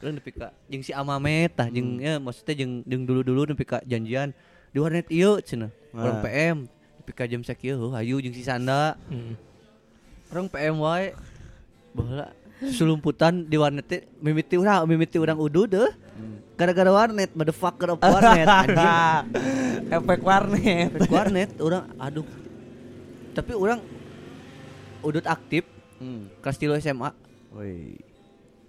[0.00, 2.04] Terus nepi ka jeung si Amamet tah jeung Hmm.
[2.04, 4.32] ya maksudnya jeung jeung dulu-dulu nepi ka janjian
[4.72, 5.68] di warnet ieu cenah.
[5.92, 6.00] Nah.
[6.00, 6.58] Orang PM
[7.12, 8.96] ka jam sakieu heuh hayu jeung si Sanda.
[9.08, 9.34] Hmm.
[10.30, 11.12] Orang PM wae.
[11.90, 15.90] Baheula sulumputan di warnet teh mimiti urang mimiti urang udu deh.
[16.14, 16.38] Hmm.
[16.54, 19.24] Gara-gara warnet, motherfucker of warnet anjing.
[19.88, 22.26] efek warnet Efek warnet orang aduh.
[23.32, 23.80] Tapi orang
[25.00, 25.64] udut aktif
[25.98, 26.44] hmm.
[26.44, 27.10] kelas 3 SMA.
[27.56, 27.96] Woi.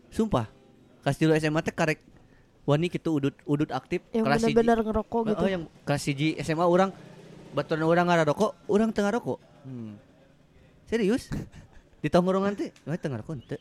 [0.10, 0.48] Sumpah.
[1.04, 2.00] Kelas 3 SMA teh karek
[2.62, 6.46] wani kitu udut udut aktif yang kelas hiji- benar-benar ngerokok gitu Heeh, yang kelas 1
[6.46, 6.90] SMA orang
[7.52, 9.40] baturan orang ngarokok, orang tengah rokok.
[9.68, 9.96] Hmm.
[10.88, 11.32] Serius?
[12.02, 13.60] Di tongkrongan teh, wah tengah rokok teu.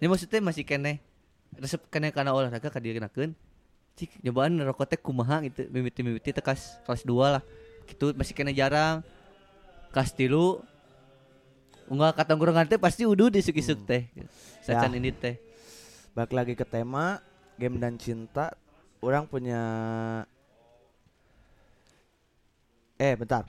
[0.00, 1.02] Ini maksudnya masih kene
[1.58, 3.34] resep kene kana olahraga ka dikenakeun.
[3.98, 7.42] Cik nyobaan rokok teh kumaha gitu, mimiti-mimiti teh kelas 2 lah.
[7.84, 9.04] Gitu masih kene jarang.
[9.90, 10.30] Kelas 3
[11.90, 12.38] Enggak kata
[12.70, 14.06] teh pasti udah disuk-isuk teh.
[14.62, 14.98] Sacan Ya.
[15.02, 15.42] ini teh.
[16.14, 17.18] Balik lagi ke tema
[17.58, 18.54] game dan cinta.
[19.02, 19.58] Orang punya
[23.00, 23.48] Eh, bentar.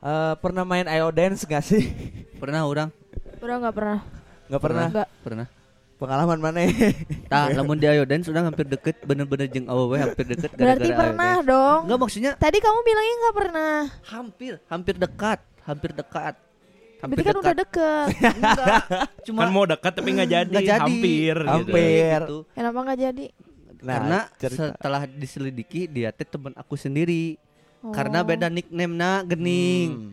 [0.00, 1.88] Eh pernah main IO Dance gak sih?
[2.40, 2.88] Pernah orang
[3.40, 3.98] Udah nggak pernah.
[4.48, 4.86] Nggak pernah.
[4.90, 5.08] Nggak.
[5.20, 5.46] Pernah.
[5.96, 6.60] Pengalaman mana?
[7.32, 10.88] Tah, lamun di Ayo Dance udah hampir deket, bener-bener jeung awewe hampir deket Berarti gara-gara
[10.88, 11.48] Ayo pernah Dance.
[11.48, 11.80] dong.
[11.84, 13.74] Enggak maksudnya Tadi kamu bilangnya nggak pernah.
[14.08, 16.34] hampir, hampir dekat, hampir dekat.
[17.00, 18.06] Hampir Berarti kan udah deket.
[18.40, 18.76] Enggak,
[19.24, 20.80] cuma Kan mau dekat tapi nggak jadi, Nggak jadi.
[20.80, 21.52] hampir gitu.
[21.52, 22.18] Hampir.
[22.24, 22.38] gitu.
[22.48, 23.26] Kenapa nggak jadi?
[23.80, 24.64] Nah, Karena cerita.
[24.72, 27.36] setelah diselidiki dia teh teman aku sendiri.
[27.80, 27.92] Oh.
[27.92, 29.90] Karena beda nickname na gening.
[29.96, 30.12] Hmm.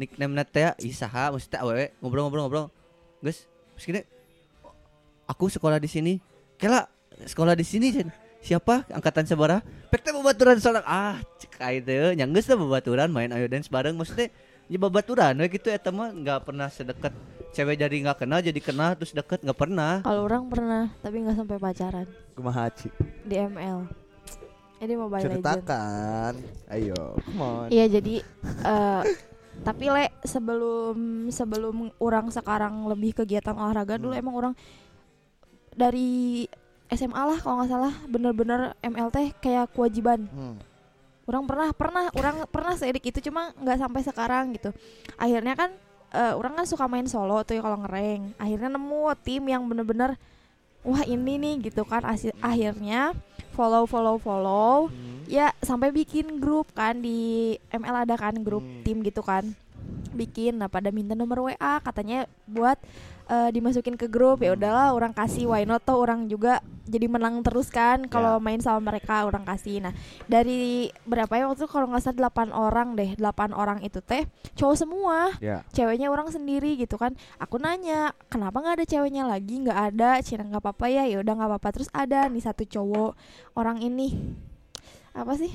[0.00, 2.72] Nickname na teh isaha maksudnya awewe ngobrol-ngobrol-ngobrol.
[3.20, 3.44] Guys,
[3.76, 4.04] segini
[5.28, 6.12] aku sekolah di sini.
[6.56, 6.88] Kela
[7.28, 8.08] sekolah di sini Jen.
[8.40, 9.60] Siapa angkatan sabaraha?
[9.92, 13.68] Pek teh babaturan soalnya ah cek aja teh nya geus teh babaturan main ayo dance
[13.68, 14.32] bareng maksudnya
[14.70, 17.12] ya babaturan we gitu eta mah enggak pernah sedekat
[17.52, 20.00] cewek jadi nggak kenal jadi kenal terus deket nggak pernah.
[20.00, 22.88] Kalau orang pernah, tapi nggak sampai pacaran Kumaha Ci?
[23.26, 23.99] di ML.
[24.80, 25.20] Ini Mobile.
[25.22, 26.32] Ceritakan.
[26.66, 27.68] Ayo, come on.
[27.68, 28.14] Iya jadi
[28.62, 29.02] eh
[29.60, 30.96] tapi le sebelum
[31.28, 34.22] sebelum orang sekarang lebih kegiatan olahraga dulu Hmm.
[34.22, 34.54] emang orang
[35.70, 36.48] dari
[36.88, 40.56] SMA lah kalau nggak salah bener-bener MLT kayak kewajiban Hmm.
[41.24, 44.72] orang pernah pernah orang pernah seedik itu cuma nggak sampai sekarang gitu
[45.14, 45.70] akhirnya kan
[46.10, 50.16] eh, orang kan suka main solo tuh ya kalau ngereng akhirnya nemu tim yang bener-bener
[50.80, 53.12] wah ini nih gitu kan Asi- akhirnya
[53.50, 55.26] follow follow follow Hmm.
[55.26, 58.82] ya sampai bikin grup kan di ML ada kan grup Hmm.
[58.82, 59.46] tim gitu kan
[60.10, 62.78] bikin nah pada minta nomor WA katanya buat
[63.30, 65.86] eh, dimasukin ke grup ya udahlah orang kasih why not?
[65.86, 66.58] Tuh orang juga
[66.90, 69.78] jadi menang terus kan kalau main sama mereka orang kasih.
[69.78, 69.94] Nah
[70.26, 74.26] dari berapa ya waktu itu kalau nggak salah 8 orang deh 8 orang itu teh
[74.58, 75.30] cowok semua.
[75.38, 75.62] Ya.
[75.70, 77.14] ceweknya orang sendiri gitu kan.
[77.38, 79.62] Aku nanya kenapa nggak ada ceweknya lagi?
[79.62, 80.10] Nggak ada.
[80.26, 81.06] Cina nggak apa-apa ya?
[81.06, 81.68] Ya udah nggak apa-apa.
[81.70, 83.14] Terus ada nih satu cowok
[83.54, 84.18] orang ini
[85.14, 85.54] apa sih?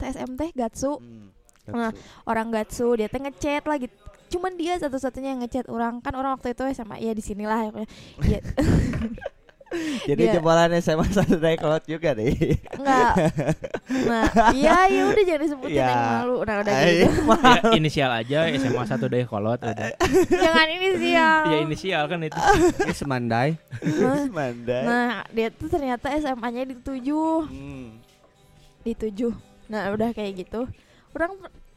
[0.00, 0.98] TSM teh Gatsu.
[0.98, 1.30] Hmm.
[1.70, 1.94] Nah,
[2.26, 3.86] orang Gatsu dia teh ngechat lagi
[4.30, 7.70] cuman dia satu-satunya yang ngechat orang kan orang waktu itu sama ya di sinilah ya
[8.20, 8.40] Iya,
[10.02, 12.34] Jadi Dia- jebolan SMA satu dari kolot juga deh.
[12.72, 13.14] enggak
[14.02, 15.86] nah iya ya udah jangan disebutin Ya.
[15.88, 17.06] yang malu nah udah Ay, gitu
[17.46, 19.94] Ya, inisial aja SMA 1 deh kolot udah.
[20.26, 22.34] jangan ini sih ya Ya inisial kan itu.
[22.82, 23.50] Ini semandai.
[23.94, 24.82] nah, Mandai.
[24.82, 27.94] nah dia tuh ternyata SMA-nya di tujuh Hmm.
[28.80, 29.30] di tujuh
[29.66, 30.66] nah udah kayak gitu
[31.12, 31.30] orang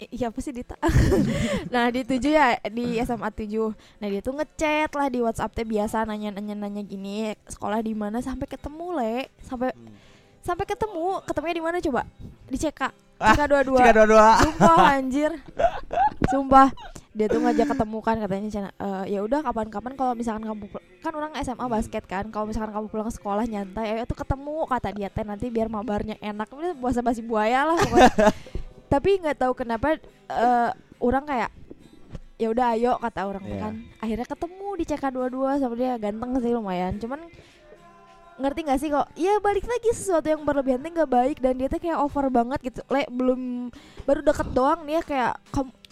[0.09, 0.75] iya apa sih Dita?
[1.73, 3.69] Nah di tujuh ya di SMA tujuh.
[3.97, 7.91] Nah dia tuh ngechat lah di WhatsApp teh biasa nanya nanya nanya gini sekolah di
[7.91, 8.19] mana?
[8.19, 9.15] Sampai ketemu le.
[9.39, 9.89] Sampai Hmm.
[10.41, 12.01] sampai ketemu ketemunya di mana coba?
[12.45, 12.81] Di CK
[13.15, 13.79] Ah, CK dua dua.
[13.79, 14.27] Cika dua-dua.
[14.37, 15.31] sumpah anjir.
[16.27, 16.67] Sumpah.
[17.11, 20.65] Dia tuh ngajak ketemu kan katanya Cina "Eh, ya udah kapan-kapan kalau misalkan kamu
[20.99, 24.89] kan orang SMA basket kan kalau misalkan kamu pulang sekolah nyantai ayo tuh ketemu kata
[24.91, 26.49] dia teh nanti biar mabarnya enak.
[26.49, 28.11] Ini puasa basi buaya lah pokoknya.
[28.93, 29.97] tapi nggak tahu kenapa
[30.29, 30.69] eh,
[31.01, 31.49] orang kayak
[32.37, 33.57] ya udah ayo kata orang Iya.
[33.61, 37.25] kan akhirnya ketemu di CK dua dua sama dia ganteng sih lumayan cuman
[38.43, 39.07] ngerti gak sih kok?
[39.15, 42.59] Ya balik lagi sesuatu yang berlebihan tuh nggak baik dan dia tuh kayak over banget
[42.59, 42.83] gitu.
[42.91, 43.71] Le belum
[44.03, 45.33] baru deket doang nih ya kayak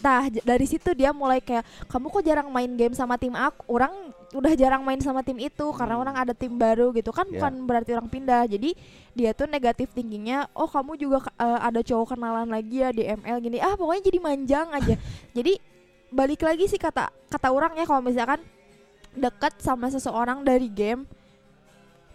[0.01, 3.93] nah dari situ dia mulai kayak kamu kok jarang main game sama tim aku orang
[4.33, 6.03] udah jarang main sama tim itu karena Hmm.
[6.03, 7.13] orang ada tim baru gitu.
[7.15, 7.39] Kan Ya.
[7.39, 8.43] bukan berarti orang pindah.
[8.49, 8.75] Jadi
[9.13, 13.37] dia tuh negatif thinkingnya oh kamu juga eh, ada cowok kenalan lagi ya di ML
[13.39, 13.57] gini.
[13.63, 14.95] Ah pokoknya jadi manjang aja.
[15.37, 15.53] Jadi
[16.11, 18.43] balik lagi sih kata kata orang ya kalau misalkan
[19.11, 21.07] dekat sama seseorang dari game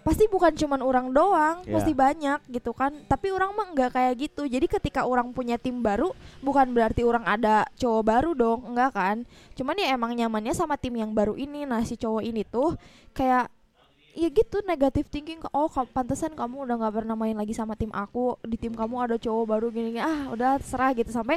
[0.07, 1.75] pasti bukan cuman orang doang, Ya.
[1.75, 2.95] pasti banyak gitu kan.
[3.11, 4.47] Tapi orang mah nggak kayak gitu.
[4.47, 9.16] Jadi ketika orang punya tim baru, bukan berarti orang ada cowok baru dong, enggak kan?
[9.59, 11.66] Cuman ya emang nyamannya sama tim yang baru ini.
[11.66, 12.79] Nah si cowok ini tuh
[13.11, 13.51] kayak
[14.16, 18.40] ya gitu negatif thinking oh pantesan kamu udah nggak pernah main lagi sama tim aku
[18.49, 21.37] di tim kamu ada cowok baru gini, gini ah udah serah gitu sampai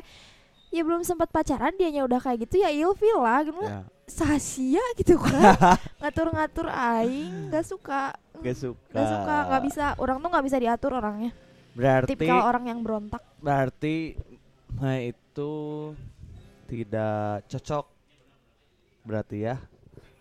[0.71, 5.15] ya belum sempat pacaran dianya udah kayak gitu ya ilfil lah gitu Ya, sasia gitu
[5.15, 5.55] kan
[6.01, 8.91] ngatur-ngatur aing nggak suka gak suka.
[8.91, 11.31] nggak suka nggak bisa orang tuh nggak bisa diatur orangnya
[11.69, 14.17] Berarti tipikal orang yang berontak berarti
[14.75, 15.51] nah itu
[16.67, 17.85] tidak cocok
[19.01, 19.55] berarti ya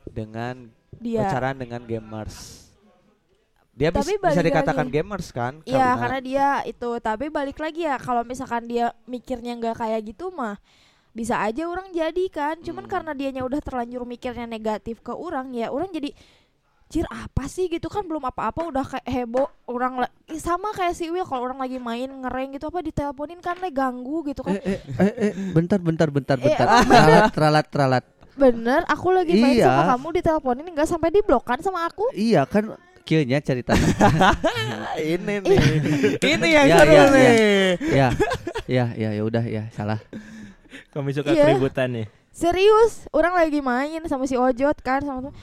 [0.08, 2.66] dengan dia pacaran dengan gamers.
[3.76, 4.94] Dia bis- Tapi bisa balik dikatakan lagi.
[4.98, 5.52] gamers kan?
[5.62, 10.34] Iya karena dia itu tapi balik lagi ya kalau misalkan dia mikirnya nggak kayak gitu
[10.34, 10.58] mah
[11.18, 12.92] bisa aja orang jadi kan cuman Hmm.
[12.92, 16.14] karena dianya udah terlanjur mikirnya negatif ke orang ya orang jadi
[16.88, 20.94] Cir apa sih gitu kan belum apa-apa udah kayak heboh orang la- ih, sama kayak
[20.94, 24.56] si Will kalau orang lagi main ngereng gitu apa diteleponin kan le ganggu gitu kan
[24.56, 27.28] Eh, eh, eh, eh, bentar, bentar, bentar, Eh, bentar.
[27.28, 28.04] teralat, teralat.
[28.32, 29.68] bener aku lagi main Iya.
[29.68, 33.76] sama kamu diteleponin nggak sampai diblok kan sama aku Iya kan, kieunya cerita.
[34.96, 35.58] ini nih.
[36.22, 37.28] ini yang Ya, seru ya, nih.
[37.90, 38.08] ya,
[38.66, 40.00] ya, ya, ya udah ya salah.
[40.90, 41.44] Kami suka Iya.
[41.44, 42.06] keributan nih.
[42.28, 45.34] serius orang lagi main sama si Ojot kan sama tuh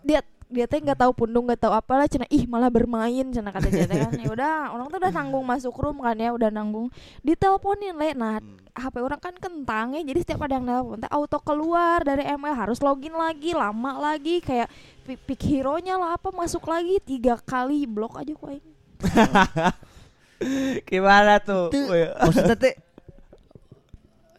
[0.00, 3.66] dia dia teh nggak tahu pundung nggak tahu apalah cina ih malah bermain cina kata
[3.66, 6.86] dia teh kan ya udah orang tuh udah nanggung masuk room kan ya udah nanggung
[7.22, 8.58] diteleponin le nah Hmm.
[8.70, 12.54] HP orang kan kentang ya jadi setiap ada yang nelpon teh auto keluar dari ML
[12.54, 14.70] harus login lagi lama lagi kayak
[15.04, 18.66] pick, hero nya lah apa masuk lagi tiga kali blok aja kok aing.
[20.88, 21.68] Gimana tuh?
[22.16, 22.74] Maksudnya teh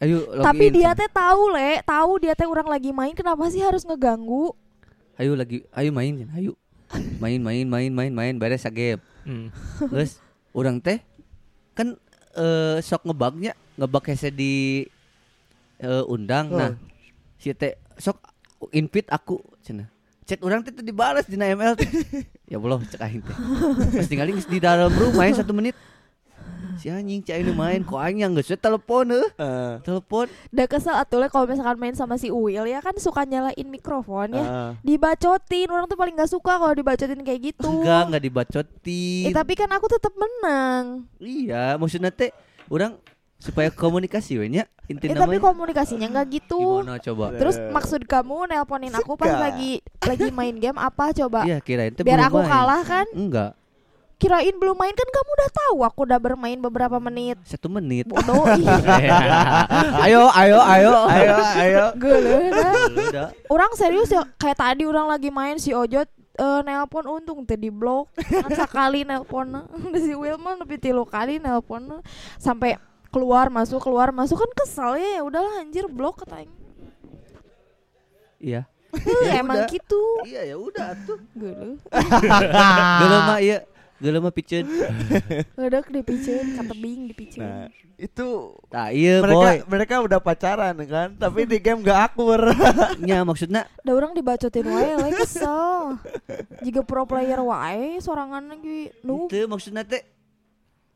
[0.02, 0.46] Ayo login.
[0.50, 4.52] tapi dia teh tahu le tahu dia teh orang lagi main kenapa sih harus ngeganggu
[5.22, 6.58] Ayo lagi ayo main ayo.
[7.22, 8.98] Main main main main main beres game.
[9.22, 9.54] Hmm.
[9.94, 10.18] Terus
[10.52, 10.98] orang teh
[11.78, 11.94] kan
[12.34, 14.84] eh sok ngebugnya ngebug hese di
[15.78, 16.58] eh, undang Oh.
[16.58, 16.72] nah
[17.38, 18.18] si teh sok
[18.74, 19.88] invite aku cenah
[20.26, 21.76] chat orang teh dibalas di ML
[22.52, 23.36] ya Allah cek aing teh
[24.00, 25.76] pas tinggalin di dalam rumah main satu menit
[26.78, 29.28] si anjing cek aing nu main kok aing yang geus telepon eh?
[29.36, 30.28] Eh, telepon.
[30.52, 34.36] Udah kesel atuh le kalau misalkan main sama si Uil ya kan suka nyalain mikrofon
[34.36, 34.44] ya.
[34.44, 34.72] Eh.
[34.86, 37.82] dibacotin orang tuh paling gak suka kalau dibacotin kayak gitu.
[37.82, 39.26] Enggak enggak dibacotin.
[39.28, 41.10] Eh, tapi kan aku tetap menang.
[41.18, 42.32] Iya maksudnya teh
[42.72, 42.96] orang
[43.42, 46.84] supaya komunikasi we nya Eh, intinya tapi komunikasinya nggak gitu.
[46.84, 47.26] Gimana coba?
[47.40, 49.40] Terus maksud kamu nelponin aku pas Suka.
[49.40, 49.72] lagi
[50.04, 51.48] lagi main game apa coba?
[51.48, 52.52] Iya kirain biar aku main.
[52.52, 53.08] kalah kan?
[53.16, 53.56] Enggak
[54.22, 57.42] kirain belum main kan kamu udah tahu aku udah bermain beberapa menit.
[57.44, 58.06] Satu menit.
[58.06, 58.46] Bodoh.
[58.62, 58.70] Ih
[60.00, 61.84] ayo ayo ayo Ayo, ayo.
[63.48, 67.68] Orang serius ya kayak tadi orang lagi main si Ojot eh, nelpon untung teh di
[67.68, 69.66] blok kan sekali nelpon.
[69.98, 72.00] Si Wilma lebih tilu kali nelpon.
[72.38, 72.78] Sampai
[73.10, 74.38] keluar masuk keluar masuk.
[74.38, 76.54] Kan kesel ya ya udahlah anjir blok kata aing.
[78.38, 78.64] iya.
[78.92, 79.72] Eh, Ya emang udah.
[79.72, 80.02] gitu.
[80.24, 81.80] Iya ya udah tuh Geuleuh.
[83.00, 83.64] Geuleuh mah iya
[84.02, 84.66] Geuleuh mah piceun
[85.54, 89.58] udah dipiceun ka tebing dipiceun Nah, itu Nah iya mereka boy.
[89.70, 92.50] mereka udah pacaran kan, tapi di game gak akur.
[93.06, 93.70] Nya maksudnya?
[93.80, 96.02] Da orang dibacotin wae we kesel.
[96.60, 98.90] Jika pro player wae sorangan lagi.
[99.02, 100.02] Noob Itu maksudnya teh?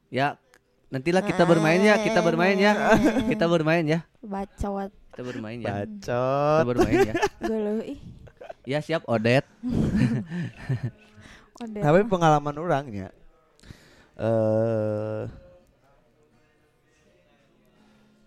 [0.09, 0.41] Ya
[0.85, 2.73] Nantilah kita bermain ya Kita bermain ya.
[3.25, 3.99] Kita bermain ya.
[4.19, 4.89] Bacot.
[5.13, 5.85] Kita bermain ya.
[5.85, 6.63] Kita Bacot.
[6.65, 7.13] bermain ya.
[7.37, 7.99] Geuleuh ih
[8.65, 9.45] Ya siap Odet
[11.57, 11.81] Udah.
[11.81, 13.09] Tapi pengalaman orangnya
[14.15, 15.23] eh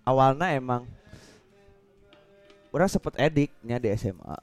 [0.04, 0.84] awalnya emang
[2.70, 4.36] orang sempet ediknya di SMA.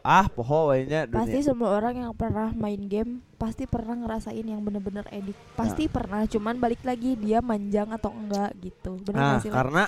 [0.00, 1.44] Ah poho nya pasti dunia.
[1.44, 6.56] semua orang yang pernah main game pasti pernah ngerasain yang bener-bener edik pasti pernah cuman
[6.56, 9.84] balik lagi dia manjang atau enggak gitu bener Nah, sih karena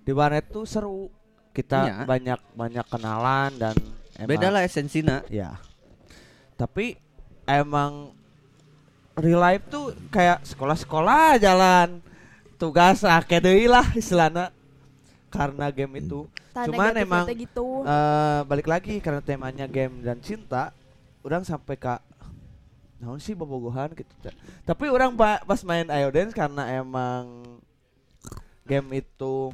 [0.00, 1.08] di warnet tuh seru.
[1.52, 1.96] Kita Iya.
[2.04, 3.76] banyak banyak kenalan dan
[4.16, 5.60] emang- Beda lah esensina Ya.
[6.56, 6.96] Tapi
[7.44, 8.14] emang
[9.14, 12.00] real life tuh kayak sekolah-sekolah jalan
[12.56, 14.54] tugas akeh deui lah istilahnya
[15.28, 16.28] karena game itu.
[16.52, 20.70] Tanda cuman emang- gitu Eh balik lagi karena temanya game dan cinta,
[21.20, 21.96] orang sampai ke
[22.98, 24.12] naon sih bobogohan gitu.
[24.20, 24.30] Teh.
[24.62, 27.58] Tapi orang pa- pas main Ayo Dance karena emang
[28.62, 29.50] game itu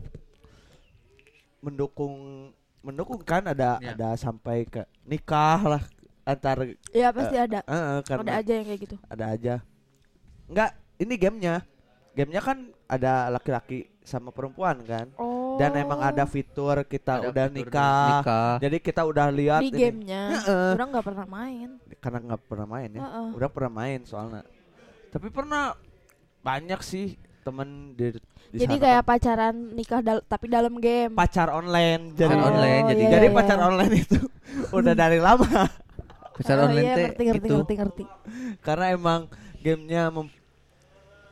[1.58, 2.14] mendukung
[2.80, 3.92] mendukung kan ada Ya.
[3.92, 5.82] ada sampai ke nikah lah
[6.28, 6.56] antar
[6.90, 9.54] ya pasti ada eh, eh, ada aja yang kayak gitu ada aja.
[10.44, 11.54] Enggak, ini gamenya.
[12.12, 15.12] Gamenya kan ada laki-laki sama perempuan kan.
[15.16, 18.08] oh Dan emang ada fitur kita Ada udah fitur nikah.
[18.20, 18.52] nikah.
[18.58, 19.78] Jadi kita udah lihat di ini.
[19.78, 20.70] gamenya Heeh.
[20.74, 23.00] orang nggak pernah main karena nggak pernah main ya.
[23.00, 23.28] Heeh.
[23.34, 24.42] Udah pernah main soalnya.
[25.08, 25.76] Tapi pernah
[26.40, 27.06] banyak sih
[27.42, 28.12] temen di,
[28.50, 28.84] di jadi sana.
[28.84, 32.12] kayak pacaran nikah dal- tapi dalam game pacar online.
[32.12, 33.66] Jadi Pacar online, jadi- iya, jadi iya, pacar iya.
[33.66, 34.20] online itu
[34.78, 35.48] udah dari lama
[36.38, 37.56] Pacar Oh, online iya, ngerti ngerti gitu.
[37.58, 38.04] ngerti ngerti
[38.66, 39.20] karena emang
[39.58, 40.34] gamenya mem-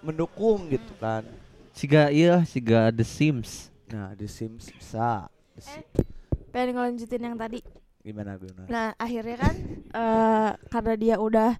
[0.03, 1.23] mendukung gitu kan.
[1.71, 3.69] Siga iya siga The Sims.
[3.87, 5.29] Nah, di Sims bisa.
[5.55, 5.91] The Sims.
[6.51, 7.61] pengen ngelanjutin yang tadi
[8.01, 8.65] Gimana gimana?
[8.67, 9.55] Nah akhirnya kan
[10.01, 11.51] eh karena dia udah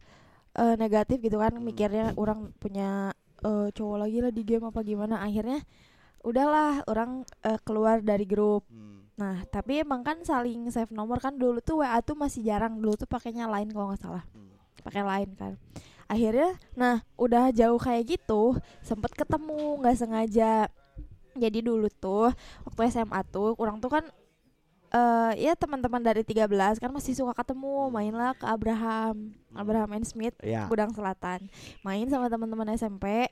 [0.57, 3.13] eh, negatif gitu kan mikirnya orang punya
[3.43, 5.61] eh, cowok lagi lah di game apa gimana akhirnya
[6.25, 8.65] udahlah orang eh, keluar dari grup.
[8.73, 8.96] Hmm.
[9.17, 12.95] Nah tapi emang kan saling save nomor kan dulu tuh WA tuh masih jarang dulu
[12.95, 14.53] tuh pakainya lain kalau nggak salah Hmm.
[14.85, 15.53] pakai lain kan.
[16.07, 18.55] Akhirnya nah udah jauh kayak gitu
[18.85, 20.69] sempet ketemu nggak sengaja.
[21.37, 22.33] Jadi dulu tuh
[22.65, 24.05] waktu SMA tuh orang tuh kan
[24.87, 26.47] eh ya teman-teman dari 13
[26.79, 30.71] kan masih suka ketemu mainlah ke Abraham Abraham and Smith Ya.
[30.71, 31.51] Gudang Selatan
[31.83, 33.27] main sama teman-teman SMP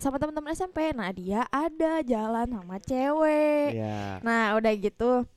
[0.00, 3.76] sama teman-teman SMP nah dia ada jalan sama cewek.
[3.76, 4.24] Iya.
[4.24, 5.28] nah udah gitu.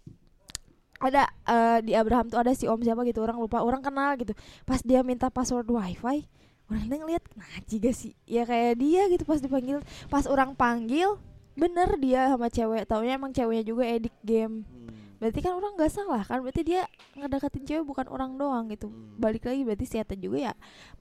[1.04, 4.32] Ada eh, di Abraham tuh ada si om siapa gitu orang lupa orang kenal gitu.
[4.64, 6.24] Pas dia minta password wifi
[6.72, 9.84] orang ngeliat nah juga sih ya kayak dia gitu pas dipanggil.
[10.08, 11.20] Pas orang panggil
[11.60, 12.88] bener dia sama cewek.
[12.88, 14.64] Taunya emang ceweknya juga edik game.
[14.64, 14.96] Hmm.
[15.20, 16.40] berarti kan orang nggak salah kan?
[16.40, 16.88] Berarti dia
[17.20, 18.88] ngedeketin cewek bukan orang doang gitu.
[18.88, 19.20] Hmm.
[19.20, 20.54] balik lagi berarti si Eta juga ya.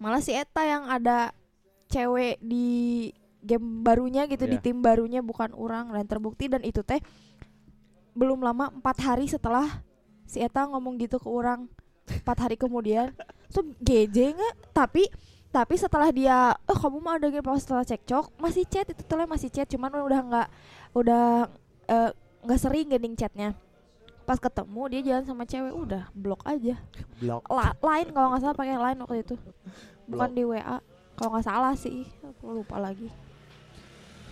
[0.02, 1.30] Malah si Eta yang ada
[1.92, 3.10] cewek di
[3.42, 4.64] game barunya gitu di Iya.
[4.64, 6.46] tim barunya bukan orang dan terbukti.
[6.46, 7.02] Dan itu teh
[8.12, 9.82] belum lama empat hari setelah
[10.24, 11.66] si Eta ngomong gitu ke orang
[12.06, 13.10] empat hari kemudian.
[13.50, 15.10] So GJ nggak tapi
[15.52, 19.52] tapi setelah dia oh kamu mah ada game setelah cekcok masih chat itu tuh masih
[19.52, 20.48] chat cuman udah nggak
[20.96, 21.24] udah
[21.88, 22.10] eh,
[22.42, 23.52] nggak sering gending chatnya.
[24.22, 26.78] Pas ketemu dia jalan sama cewek udah blok aja.
[27.18, 27.42] Blok.
[27.50, 29.34] La- lain kalau nggak salah pakai lain waktu itu.
[30.08, 30.36] Bukan Blok.
[30.36, 30.78] di WA
[31.12, 33.12] kalau nggak salah sih aku lupa lagi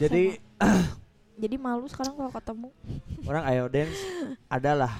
[0.01, 0.41] jadi
[1.43, 2.69] jadi malu sekarang kalau ketemu.
[3.23, 4.01] Orang ayo dance
[4.57, 4.93] adalah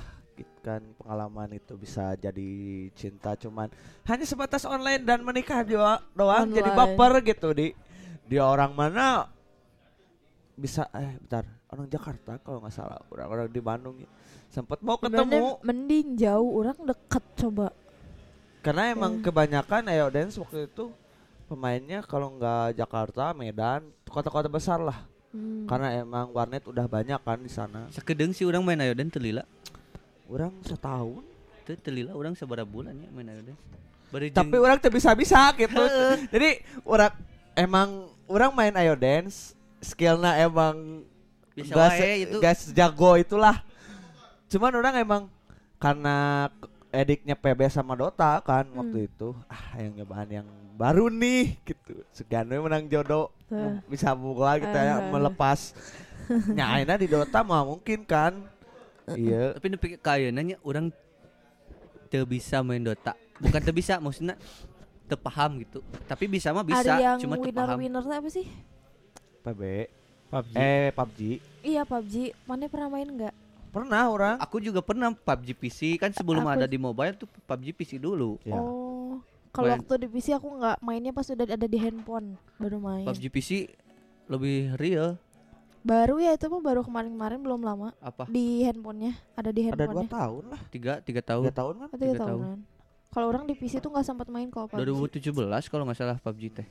[0.61, 2.49] kan pengalaman itu bisa jadi
[2.93, 3.73] cinta cuman
[4.05, 6.53] hanya sebatas online dan menikah doa- doang.
[6.53, 6.81] Jadi Online.
[6.93, 7.69] baper gitu di.
[8.29, 9.25] Dia orang mana
[10.55, 11.49] bisa eh bentar.
[11.71, 13.01] Orang Jakarta kalau nggak salah.
[13.09, 14.11] Orang-orang di Bandung ya.
[14.51, 15.63] sempat mau ketemu.
[15.63, 16.51] mending jauh.
[16.59, 17.71] Orang deket coba.
[18.61, 19.25] Karena emang Hmm.
[19.25, 20.93] kebanyakan ayo dance waktu itu
[21.51, 25.63] pemainnya kalau nggak Jakarta Medan kota-kota besar lah Hmm.
[25.63, 29.47] karena emang warnet udah banyak kan di sana Sakedeng sih orang main ayoden telila.
[30.27, 31.23] orang setahun
[31.63, 33.55] Teu telila orang sabaraha bulan ya main ayoden.
[34.11, 35.79] Bari tapi orang tuh bisa bisa gitu
[36.35, 37.15] jadi orang
[37.55, 37.89] emang
[38.27, 41.07] orang main ayo dance skillnya emang
[41.55, 42.43] bisa itu.
[42.43, 43.63] gas jago itulah
[44.47, 45.23] cuman orang emang
[45.79, 46.51] karena
[46.91, 48.79] ediknya PB sama Dota kan Hmm.
[48.79, 49.35] waktu itu.
[49.47, 52.03] Ah yang nyobaan yang baru nih gitu.
[52.11, 53.31] Sekian we menang jodoh.
[53.47, 53.83] Tuh.
[53.85, 55.11] bisa buka kita ya Eh.
[55.11, 55.75] melepas.
[56.55, 58.39] Nyaina di Dota mah mungkin kan.
[59.09, 59.59] Iya.
[59.59, 60.95] Tapi nepi ka ayeuna nya urang
[62.07, 63.15] teu bisa main Dota.
[63.37, 64.39] Bukan teu bisa maksudnya
[65.05, 65.83] teu paham gitu.
[66.07, 68.47] Tapi bisa mah bisa, ada yang cuma teu winner winner apa sih?
[69.41, 69.63] PB
[70.31, 70.53] PUBG.
[70.55, 71.21] eh PUBG
[71.61, 72.15] iya PUBG
[72.45, 73.35] mana pernah main nggak
[73.71, 77.73] pernah orang Aku juga pernah PUBG PC kan sebelum Aku- ada di mobile tuh PUBG
[77.73, 78.37] PC dulu.
[78.43, 79.83] ya oh kalau Main.
[79.83, 83.51] waktu di PC aku nggak mainnya pas udah ada di handphone baru main PUBG PC
[84.27, 85.19] lebih real
[85.81, 88.29] baru ya itu mah baru kemarin-kemarin belum lama apa?
[88.29, 91.43] di handphonenya ada di ada dua handphonenya tahun lah Tiga tiga tiga tahun.
[91.51, 92.31] tahun kan tiga tiga tahun.
[92.31, 92.59] tahunan
[93.11, 94.87] kalau orang di PC tuh nggak sempat main kalau PUBG
[95.19, 96.69] 2017 kalau nggak salah PUBG teh.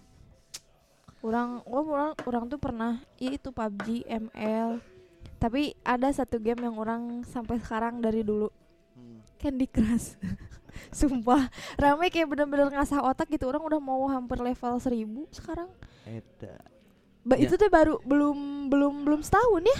[1.19, 4.79] orang oh, orang orang tuh pernah ya itu PUBG ML
[5.39, 8.51] tapi ada satu game yang orang sampai sekarang dari dulu
[8.91, 9.23] Hmm.
[9.37, 10.19] Candy Crush
[10.91, 14.91] sumpah rame kayak bener-bener ngasah otak gitu orang udah mau hampir level 1000
[15.31, 15.71] sekarang
[16.03, 16.59] Eda.
[17.21, 17.47] ba Ya.
[17.47, 18.35] itu tuh baru belum
[18.67, 19.79] belum belum setahun ya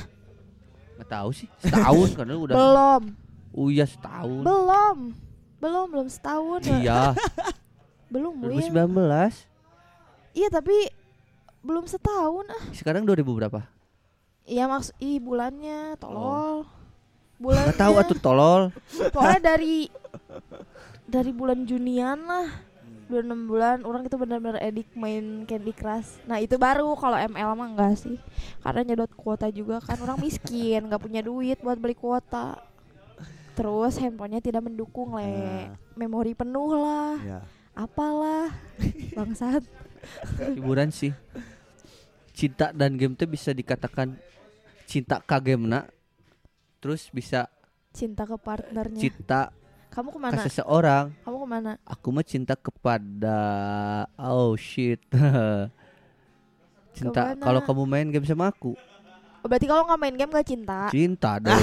[0.95, 1.47] Nggak tahu sih.
[1.57, 2.55] Setahun karena udah.
[2.55, 3.03] belum
[3.49, 4.39] Oh iya setahun.
[4.39, 4.97] belum
[5.57, 7.11] belum belum setahun Iya,
[8.13, 8.59] belum Will.
[8.71, 8.87] 2019.
[10.33, 10.75] iya tapi
[11.59, 13.67] belum setahun ah Sekarang 2000 berapa?
[14.49, 16.65] Iya maksud ih bulannya tolol.
[17.37, 17.71] Bulannya.
[17.71, 18.61] Nggak tahu atuh tolol.
[19.13, 19.87] pokoknya dari
[21.05, 22.49] dari bulan Junian lah.
[23.09, 26.21] Dua enam bulan orang itu benar-benar edik main Candy Crush.
[26.29, 28.17] Nah itu baru kalau ML mah enggak sih.
[28.61, 32.61] Karena nyedot kuota juga kan orang miskin nggak punya duit buat beli kuota.
[33.57, 35.25] Terus handphonenya tidak mendukung le.
[35.25, 35.73] Nah.
[35.97, 37.17] memori penuh lah.
[37.21, 37.41] Ya.
[37.73, 38.51] apalah
[39.17, 39.63] bangsat.
[40.53, 41.15] Hiburan sih.
[42.35, 44.19] Cinta dan game tuh bisa dikatakan
[44.89, 45.69] cinta ka game
[46.81, 47.45] Terus bisa
[47.93, 49.53] cinta ke partnernya cinta
[49.93, 51.05] kamu ke ke mana seseorang.
[51.21, 53.37] kamu ke mana Aku mah cinta kepada
[54.17, 55.01] oh shit.
[56.97, 58.73] cinta kalau kamu main game sama aku,
[59.39, 61.55] Oh, berarti kalau nggak main game nggak cinta cinta dong.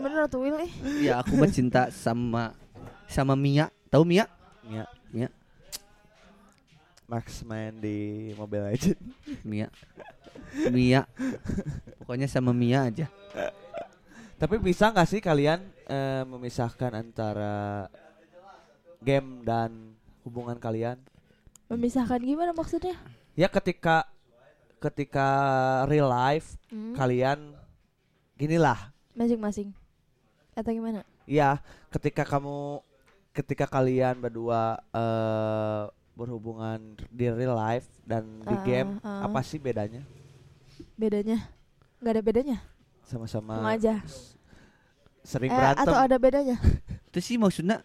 [0.00, 0.56] bener tuh Will
[1.04, 2.56] ya aku mah cinta sama
[3.04, 3.68] sama Mia.
[3.92, 4.24] Tahu Mia?
[4.64, 4.88] Ya.
[5.12, 5.28] Ya.
[7.04, 7.96] Max main di
[8.34, 9.00] Mobile Legend.
[9.44, 9.68] Mia.
[10.68, 11.04] Mia.
[11.98, 13.06] Pokoknya sama Mia aja.
[14.34, 17.86] Tapi bisa nggak sih kalian eh, memisahkan antara
[18.98, 20.96] game dan hubungan kalian?
[21.64, 22.92] memisahkan gimana maksudnya
[23.32, 24.04] Ya ketika
[24.78, 25.26] ketika
[25.88, 27.56] real life Hmm, kalian
[28.36, 28.92] ginilah.
[29.12, 29.72] masing-masing
[30.52, 31.56] atau gimana Ya,
[31.88, 32.84] ketika kamu
[33.32, 35.82] ketika kalian berdua eh
[36.14, 39.26] berhubungan di real life dan di Ah, game ah.
[39.26, 40.02] apa sih bedanya?
[40.94, 41.50] bedanya
[41.98, 42.56] nggak ada bedanya
[43.02, 43.94] Sama-sama sama aja
[45.22, 45.82] sering eh, berantem.
[45.82, 46.56] atau ada bedanya
[47.10, 47.82] Itu sih maksudnya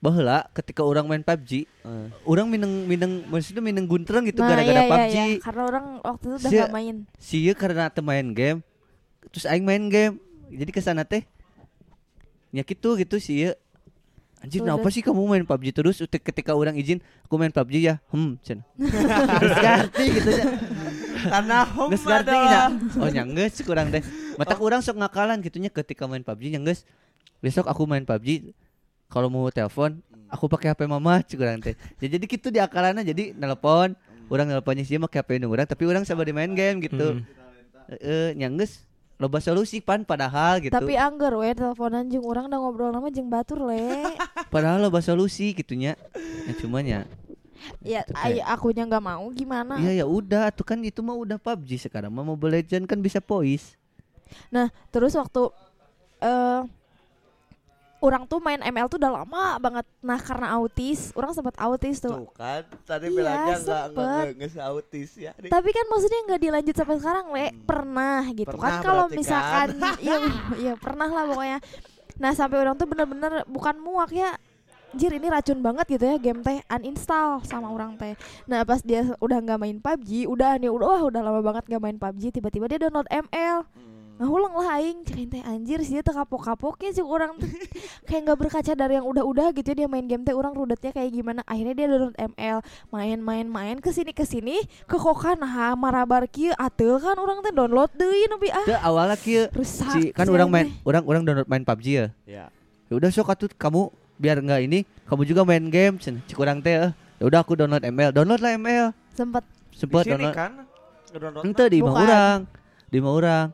[0.00, 0.20] bahwa
[0.52, 4.80] ketika orang main PUBG, Eh, orang mineng mineng maksudnya mineng guntreng gitu nah gara-gara iya,
[4.80, 5.16] iya, PUBG.
[5.16, 5.36] iya.
[5.40, 8.60] karena orang waktu itu udah Si- gak main Sia karena main game.
[9.28, 10.16] Terus aing main game.
[10.48, 11.24] Jadi ke sana teh
[12.50, 13.52] nya gitu gitu sih
[14.40, 16.00] Anjir, kenapa sih kamu main PUBG terus?
[16.00, 17.94] Ketika orang izin, aku main PUBG ya.
[18.08, 18.64] Hmm, cen.
[18.80, 20.44] Ngerti gitu ya.
[21.28, 22.48] Karena home Geus ngerti ada.
[22.48, 22.62] nya.
[22.96, 24.00] Oh nya geus kurang deh.
[24.40, 26.88] Mata urang sok ngakalan gitunya ketika main PUBG nya geus.
[27.44, 28.56] Besok aku main PUBG
[29.12, 30.00] kalau mau telepon
[30.32, 31.76] aku pakai HP mama cik urang teh.
[32.00, 33.92] Ya, jadi gitu di akalannya jadi nelpon
[34.32, 37.20] orang nelponnya sih pakai HP urang tapi orang sabar di main game gitu.
[37.20, 37.28] Hmm.
[38.00, 38.88] Eh nya geus
[39.20, 40.72] loba solusi pan padahal gitu.
[40.72, 44.16] Tapi angger we teleponan jeung urang udah ngobrol nama jeung batur le.
[44.54, 45.92] padahal loba solusi gitunya.
[46.48, 47.00] Ya cuman ya
[47.84, 49.76] ya Itu ay, kayak- akunya nggak mau gimana?
[49.76, 53.20] Iya ya udah tuh kan itu mah udah PUBG sekarang mah Mobile Legend kan bisa
[53.20, 53.76] voice.
[54.48, 55.52] Nah, terus waktu
[56.24, 56.60] eh
[58.00, 59.86] orang tuh main ML tuh udah lama banget.
[60.00, 62.24] Nah, karena autis, orang sempat autis tuh.
[62.24, 65.32] Tuh kan, tadi Iya, bilangnya enggak enggak enggak autis ya.
[65.36, 67.46] Tapi kan maksudnya nggak dilanjut sampai sekarang, Le.
[67.46, 67.56] Hmm.
[67.68, 69.96] Pernah gitu Pernah kan kalau misalkan kan?
[70.04, 70.16] iya
[70.56, 71.58] iya pernah lah pokoknya.
[72.20, 74.32] Nah, sampai orang tuh bener-bener bukan muak ya.
[74.90, 78.18] Jir ini racun banget gitu ya game teh uninstall sama orang teh.
[78.50, 81.78] Nah pas dia udah nggak main PUBG, udah nih udah wah udah lama banget nggak
[81.78, 83.62] main PUBG, tiba-tiba dia download ML.
[83.62, 83.89] Hmm.
[84.20, 87.48] Nah ulang lah aing teh anjir sih dia teh kapok-kapoknya sih orang tuh
[88.08, 91.08] kayak nggak berkaca dari yang udah-udah gitu ya dia main game teh orang rudetnya kayak
[91.08, 91.40] gimana.
[91.48, 92.60] Akhirnya dia download ML
[92.92, 97.88] main-main-main ke sini ke sini ke kokan nah marabar kieu ateul kan orang teh download
[97.96, 101.64] deui nepi ah Teu awalnya kieu rusak si kan orang main orang orang download main
[101.64, 102.06] PUBG ya.
[102.28, 102.44] Ya.
[102.92, 103.88] Ya udah sok atuh kamu
[104.20, 105.96] biar enggak ini kamu juga main game.
[105.96, 106.92] Cen cik urang teh eh.
[106.92, 109.48] ya udah aku download ML download lah ML sempet.
[109.72, 110.36] Sempet Di sini download.
[110.36, 110.52] kan
[111.40, 112.04] ente di imah Bukan.
[112.04, 112.38] urang
[112.92, 113.48] di imah urang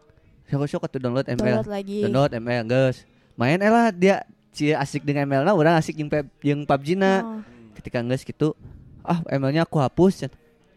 [0.47, 1.99] sok sok atuh download ML download lagi.
[2.07, 2.97] Download ML geus.
[3.35, 4.23] Main eh lah dia
[4.55, 7.41] cie asik dengan ML na urang asik pep- jeung PUBG na Oh.
[7.77, 8.57] ketika geus gitu
[9.05, 10.27] ah ML-nya aku hapus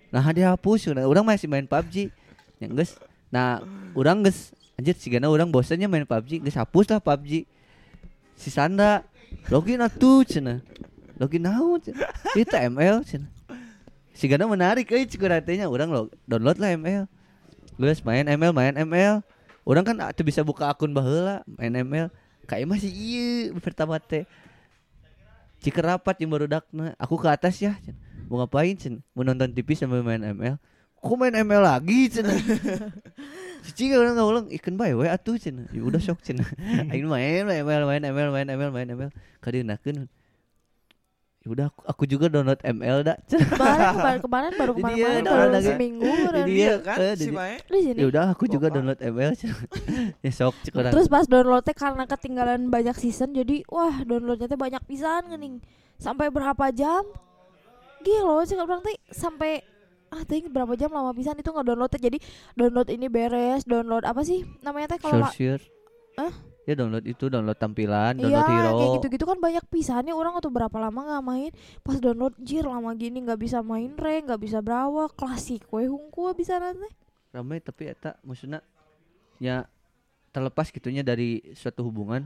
[0.09, 2.11] nah dia hapus urang urang masih main PUBG
[2.59, 2.97] yang geus.
[3.31, 3.63] Nah
[3.95, 7.45] urang geus anjir sigana urang bosannya main PUBG geus hapus lah PUBG
[8.35, 9.05] si Sanda
[9.53, 10.59] login atuh cenah
[11.21, 13.29] login naon cenah itu ML cenah
[14.15, 17.05] sigana menarik euy cik urang teh nya urang lo download lah ML
[17.79, 19.23] geus main ML main ML
[19.67, 22.07] urang kan atuh bisa buka akun baheula main ML
[22.45, 24.27] kayak masih iya pertama teh.
[25.59, 26.95] Cik rapat yang baru dakna.
[26.95, 27.75] Aku ke atas ya
[28.31, 29.03] mau ngapain cen?
[29.11, 30.55] Mau nonton TV sambil main ML
[30.99, 32.35] kok main ML lagi cenah
[33.65, 36.43] si Cika orang ulang ikan bae we atuh cenah ya udah sok cenah
[36.91, 39.11] aing main main ML main ML main ML main ML
[41.49, 45.23] udah aku, aku juga download ML dah kemarin kemarin kemarin baru Jadi kemarin dia kemarin
[45.25, 45.67] baru lagi.
[45.67, 47.55] seminggu Jadi dan dia- Iya kan eh, si di- Mae.
[47.67, 48.75] sini ya udah aku juga Bapak.
[48.75, 49.31] download ML
[50.25, 55.27] ya sok Terus pas downloadnya karena ketinggalan banyak season jadi wah downloadnya teh banyak pisan
[55.27, 55.57] gening.
[55.95, 57.03] Sampai berapa jam?
[57.99, 59.59] Gila sih orang teh sampai
[60.09, 61.99] ah teh berapa jam lama pisan itu nggak download teh.
[61.99, 62.17] Jadi
[62.53, 65.27] download ini beres, download apa sih namanya teh kalau
[66.15, 66.33] Hah?
[66.63, 68.71] Ya download itu download tampilan Iya download hero.
[68.73, 71.51] kayak gitu-gitu kan banyak pisannya orang atau berapa lama nggak main.
[71.79, 76.29] Pas download jir lama gini nggak bisa main rank nggak bisa berawak klasik we hungku
[76.31, 76.85] bisa nanti
[77.29, 78.61] ramai tapi eta maksudnya
[79.37, 79.65] ya
[80.29, 82.25] terlepas gitunya dari suatu hubungan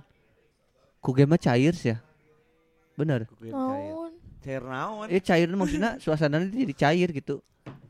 [0.97, 1.99] ku game mah cair sih ya.
[2.93, 3.51] Bener Cair.
[3.51, 4.11] naon?
[4.39, 5.07] Cair naon?
[5.07, 7.39] eh cair maksudnya suasananya jadi cair gitu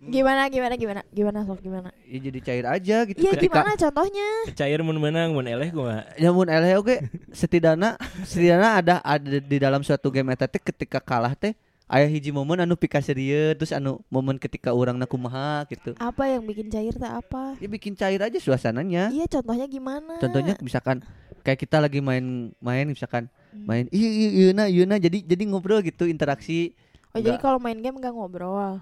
[0.06, 4.28] gimana gimana gimana gimana sok gimana ya jadi cair aja gitu iya ketika gimana contohnya
[4.52, 6.04] Cair mun menang mun eleh gua.
[6.16, 7.00] ya mun eleh oke
[7.32, 12.32] setidaknya setidaknya ada ada di dalam suatu game eta teh ketika kalah teh aya hiji
[12.32, 16.68] momen anu pika serius terus anu momen ketika orang na kumaha gitu apa yang bikin
[16.68, 20.18] cair teh apa ya bikin cair aja suasananya Iya contohnya gimana?
[20.18, 21.00] contohnya misalkan
[21.42, 23.70] kayak kita lagi main main misalkan Hmm.
[23.70, 24.30] main iya iya
[24.66, 26.74] iya nah jadi jadi ngobrol gitu interaksi
[27.14, 27.46] Oh jadi Enggak.
[27.46, 28.82] kalau main game nggak ngobrol?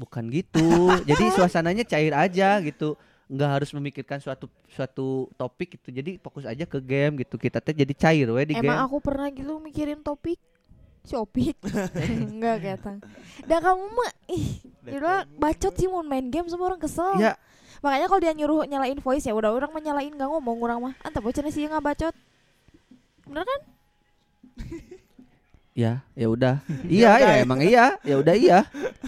[0.00, 2.96] Bukan gitu jadi suasananya cair aja gitu
[3.30, 7.70] nggak harus memikirkan suatu suatu topik gitu jadi fokus aja ke game gitu kita teh
[7.70, 10.40] jadi cair we di Emang game aku pernah gitu mikirin topik?
[11.06, 11.56] Topik?
[12.10, 12.98] Enggak ketang.
[13.46, 17.16] Dan kamu mah ih, udah bacot sih mau main game semua orang kesel.
[17.22, 17.38] ya
[17.80, 20.94] Makanya kalau dia nyuruh nyalain voice ya udah orang menyalain nggak ngomong orang mah.
[21.00, 22.14] Anta bocah sih nggak bacot.
[23.24, 23.60] Bener kan?
[25.80, 26.54] ya ya udah.
[27.00, 27.96] Iya ya emang iya.
[28.04, 28.58] Ya udah iya.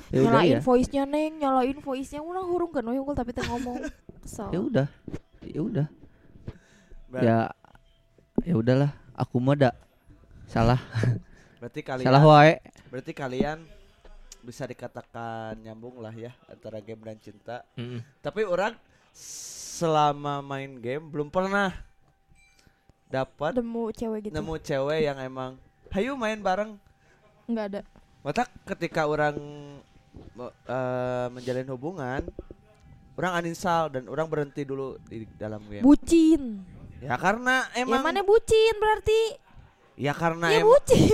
[0.09, 0.61] Ya udah nyalain iya.
[0.65, 2.21] voice-nya neng, nyalain voice-nya.
[2.25, 3.85] Orang hurung kan unggul tapi teh ngomong.
[4.25, 4.49] Kesel.
[4.49, 4.87] ya udah.
[5.45, 5.87] Ya udah.
[7.21, 7.39] Ya
[8.49, 8.91] ya udahlah.
[9.13, 9.75] Aku mah dak
[10.49, 10.81] salah.
[11.61, 12.59] Berarti kalian salah wae.
[12.91, 13.63] berarti kalian
[14.43, 17.63] bisa dikatakan nyambung lah ya antara game dan cinta.
[17.79, 18.03] Mm-mm.
[18.19, 18.75] Tapi orang
[19.15, 21.71] selama main game belum pernah
[23.13, 24.35] dapat Nemu cewek gitu.
[24.35, 25.61] nemu cewek yang emang
[25.93, 26.81] hayu main bareng.
[27.47, 27.81] Enggak ada.
[28.25, 29.37] Mata ketika orang
[30.69, 32.23] eh, menjalin hubungan,
[33.17, 35.85] orang uninstall dan orang berhenti dulu di dalam game.
[35.85, 36.65] Bucin.
[37.03, 39.21] ya karena Emang emang mana bucin berarti?
[39.99, 41.11] Ya karena Ya bucin.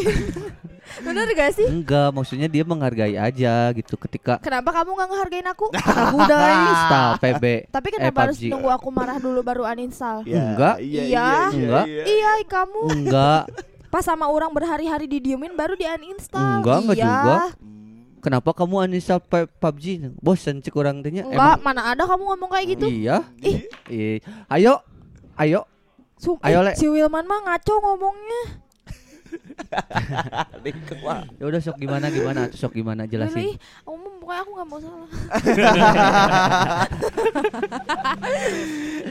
[1.04, 1.68] Bener gak sih?
[1.68, 5.66] Enggak, maksudnya dia menghargai aja gitu ketika Kenapa kamu gak ngehargain aku?
[6.00, 7.44] aku udah install PB.
[7.68, 8.48] Tapi kenapa harus PUBG.
[8.52, 10.24] nunggu aku marah dulu baru uninstall?
[10.24, 10.76] Ya, Enggak.
[10.80, 11.28] Iya.
[11.52, 11.84] Enggak.
[11.88, 13.42] Iya, kamu Enggak,
[13.88, 16.60] pas sama orang berhari-hari didiemin baru di uninstall.
[16.60, 17.08] Enggak, enggak iya.
[17.08, 17.36] juga.
[18.18, 20.12] kenapa kamu uninstall PUBG?
[20.20, 21.24] Bosan cek orang tanya.
[21.24, 22.86] Enggak, mana ada kamu ngomong kayak gitu?
[22.86, 23.24] Iya.
[23.40, 23.64] Ih.
[23.88, 24.18] Ih.
[24.52, 24.84] Ayo.
[25.38, 25.62] Ayo.
[26.18, 26.74] Sumpah, Ayo, Le.
[26.74, 28.42] si Wilman mah ngaco ngomongnya.
[31.38, 33.60] Ya udah sok gimana gimana tuh sok gimana Lili, jelasin.
[33.84, 35.10] aku mah pokoknya aku gak mau salah.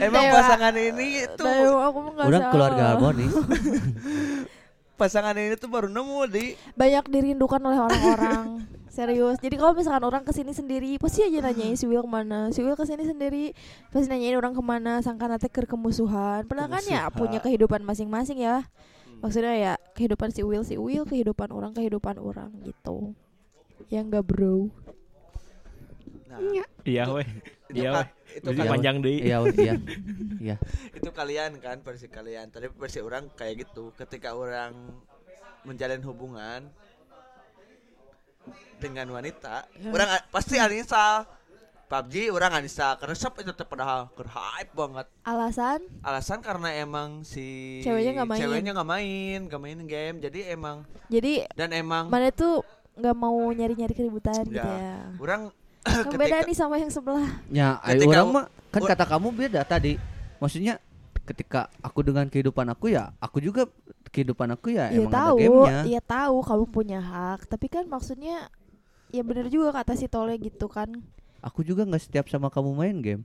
[0.02, 0.34] Emang Dewa.
[0.34, 2.52] pasangan ini itu Dewa, aku gak Orang salah.
[2.52, 3.34] keluarga harmonis.
[4.98, 8.46] pasangan ini tuh baru nemu di Banyak dirindukan oleh orang-orang.
[8.98, 9.38] Serius.
[9.38, 12.50] Jadi kalau misalkan orang ke sini sendiri, pasti aja nanyain si Will ke mana.
[12.50, 13.54] Si Will ke sini sendiri,
[13.94, 14.98] pasti nanyain orang ke mana.
[14.98, 16.42] Sangka nanti ke kemusuhan.
[16.50, 18.66] Padahal kan ya punya kehidupan masing-masing ya.
[19.22, 23.14] Maksudnya ya kehidupan si Will si Will, kehidupan orang kehidupan orang gitu.
[23.86, 24.66] Ya enggak bro.
[26.26, 26.42] Nah,
[26.82, 27.28] Iya weh.
[27.70, 28.08] Iya ka- weh.
[28.38, 29.18] Itu, kal- panjang deui.
[29.20, 29.74] Iya, iya.
[30.48, 30.56] Iya.
[30.92, 32.48] itu kalian kan versi kalian.
[32.48, 33.90] Tapi versi orang kayak gitu.
[33.92, 34.72] Ketika orang
[35.62, 36.70] menjalin hubungan
[38.78, 41.26] dengan wanita, orang a- pasti uninstall
[41.88, 42.52] PUBG orang
[42.96, 45.06] karena shop itu teh padahal hype banget.
[45.24, 48.40] Alasan Alasan karena emang si Ceweknya nggak main.
[48.40, 50.16] Ceweknya nggak main, nggak main game.
[50.20, 52.60] Jadi emang jadi dan emang mana tuh
[52.92, 54.68] nggak mau nyari-nyari keributan gitu Ya.
[54.68, 54.98] ya.
[55.16, 55.48] orang
[55.84, 57.28] Kan beda ketika nih sama yang sebelah.
[57.48, 59.96] Ya, ayo Ketika orang mah kan kata kamu beda tadi.
[60.38, 60.78] Maksudnya
[61.28, 63.68] ketika aku dengan kehidupan aku ya, aku juga
[64.08, 65.78] kehidupan aku ya Iya emang ada tahu, gamenya.
[65.84, 68.48] iya tahu kamu punya hak, tapi kan maksudnya
[69.12, 70.88] ya bener juga kata si Tole gitu kan.
[71.44, 73.22] Aku juga nggak setiap sama kamu main game.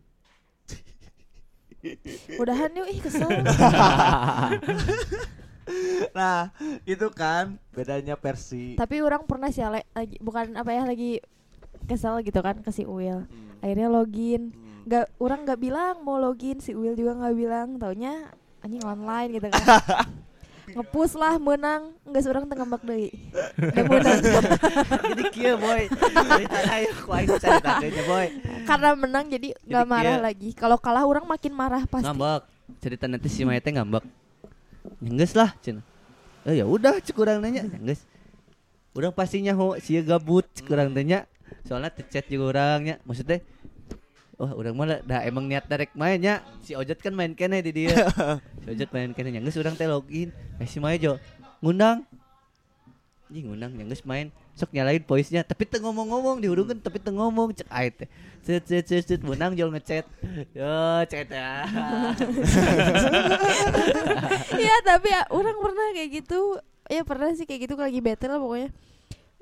[2.39, 3.27] Udahan yuk, ih kesel.
[6.11, 6.51] nah
[6.83, 11.23] itu kan bedanya versi tapi orang pernah sih lagi bukan apa ya lagi
[11.85, 13.23] kesel gitu kan ke si Will.
[13.23, 14.49] Hmm, Akhirnya login.
[14.49, 14.83] hmm.
[14.83, 17.67] Gak orang nggak bilang mau login, si Will juga nggak bilang.
[17.75, 18.27] Taunya
[18.59, 19.61] anjing online gitu kan.
[20.63, 23.09] Ngepus lah menang nggak seorang tengah ngambek deui.
[23.59, 24.19] Udah menang.
[25.11, 25.83] Jadi kia boy.
[28.07, 28.25] Boy.
[28.63, 30.49] Karena menang jadi nggak marah kia- lagi.
[30.55, 32.07] Kalau kalah orang makin marah pasti.
[32.07, 32.47] Ngambek.
[32.79, 34.07] Cerita nanti si Maya teh ngambek.
[35.03, 35.83] Nyengges lah cenah.
[36.43, 38.07] Eh ya udah cek urang nanya nyengges.
[38.95, 41.27] Urang pastinya ho sia gabut cek urang tanya.
[41.63, 43.41] Soalnya chat juga orangnya maksudnya
[44.33, 46.41] Wah, urang mah dah emang niat direct mainnya.
[46.65, 47.93] Si Ojot kan main kene di dia.
[48.65, 50.33] si Ojot main kene nyengges urang teh login.
[50.57, 51.21] Eh si Maya jo
[51.61, 52.01] ngundang.
[53.29, 54.33] Anjing ngundang nyengges main.
[54.57, 58.09] Sok nyalain voice-nya tapi teu ngomong-ngomong dihurungkeun tapi teu ngomong cek ait teh.
[58.41, 60.09] Set set set set menang jol ngechat.
[60.57, 61.69] Yo chat ya.
[64.57, 66.57] Iya tapi ya, orang pernah kayak gitu
[66.89, 68.69] ya pernah sih kayak gitu lagi battle lah pokoknya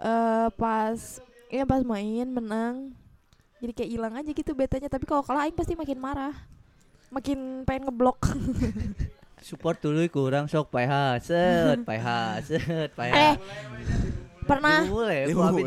[0.02, 1.00] eh pas
[1.52, 2.96] ya pas main menang.
[3.60, 4.88] Jadi kayak hilang aja gitu betanya.
[4.88, 6.34] Tapi kalau kalah aing pasti makin marah.
[7.12, 8.32] Makin pengen ngeblok.
[9.46, 10.94] Support dulu kurang sok PH
[11.26, 12.08] set PH
[12.46, 13.36] set PH eh
[14.46, 14.86] pernah?
[14.86, 15.64] Boleh abi.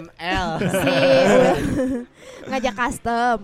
[0.00, 0.96] ML si
[2.48, 3.38] ngajak custom.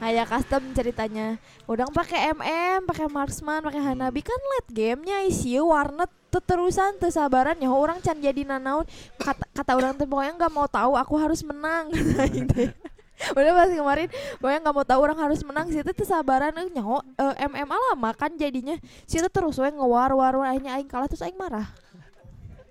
[0.00, 1.36] Ngajak custom ceritanya.
[1.68, 4.24] Udah pakai MM pakai marksman pakai hanabi.
[4.24, 8.84] Kan late gamenya isi warnet terusan tesabaran ya orang can jadi nanaun.
[9.16, 11.88] Kata kata orang tuh pokoknya nggak mau tahu aku harus menang.
[13.34, 14.06] Udah pas kemarin
[14.38, 15.66] pokoknya nggak mau tahu orang harus menang.
[15.72, 18.76] Sih itu tesabaran eh nyaho eh, MMA lama kan jadinya.
[19.08, 21.66] Sih terus we ngewar war war akhirnya aing kalah terus aing marah.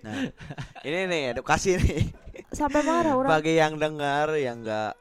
[0.05, 0.29] Nah
[0.85, 2.13] ini nih edukasi nih.
[2.53, 3.33] Sampai marah orang.
[3.33, 4.93] Bagi yang dengar yang enggak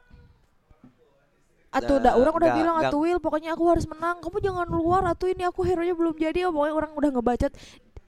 [1.67, 4.17] Atuh Nggak- udah orang udah nggak- bilang atuh Will pokoknya aku harus menang.
[4.23, 6.47] Kamu jangan keluar atuh ini aku hero nya belum jadi.
[6.47, 7.51] Oh, pokoknya orang udah ngebacot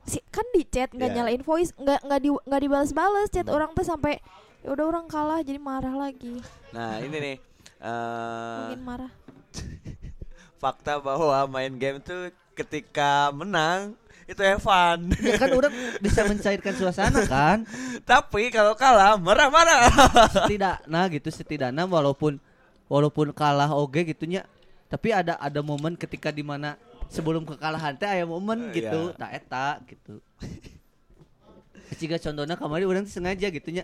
[0.03, 1.15] si kan di chat nggak Iya.
[1.21, 3.55] nyalain voice nggak nggak di nggak dibalas-balas chat Hmm.
[3.55, 4.19] orang tuh sampai
[4.59, 6.39] ya udah orang kalah jadi marah lagi.
[6.71, 7.35] Nah ini nih
[7.79, 9.11] eh mungkin marah.
[10.61, 13.95] fakta bahwa main game tuh ketika menang
[14.27, 17.63] itu have fun ya kan orang bisa mencairkan suasana kan?
[18.09, 19.89] Tapi kalau kalah marah-marah.
[20.29, 22.37] Setidaknya gitu setidaknya walaupun
[22.85, 24.43] walaupun kalah oge gitunya
[24.89, 26.73] tapi ada ada momen ketika di mana
[27.09, 29.17] sebelum kekalahan teh aya momen Eh, gitu iya.
[29.17, 30.15] tak eta gitu
[31.99, 33.83] jika contohnya kemarin orang sengaja gitunya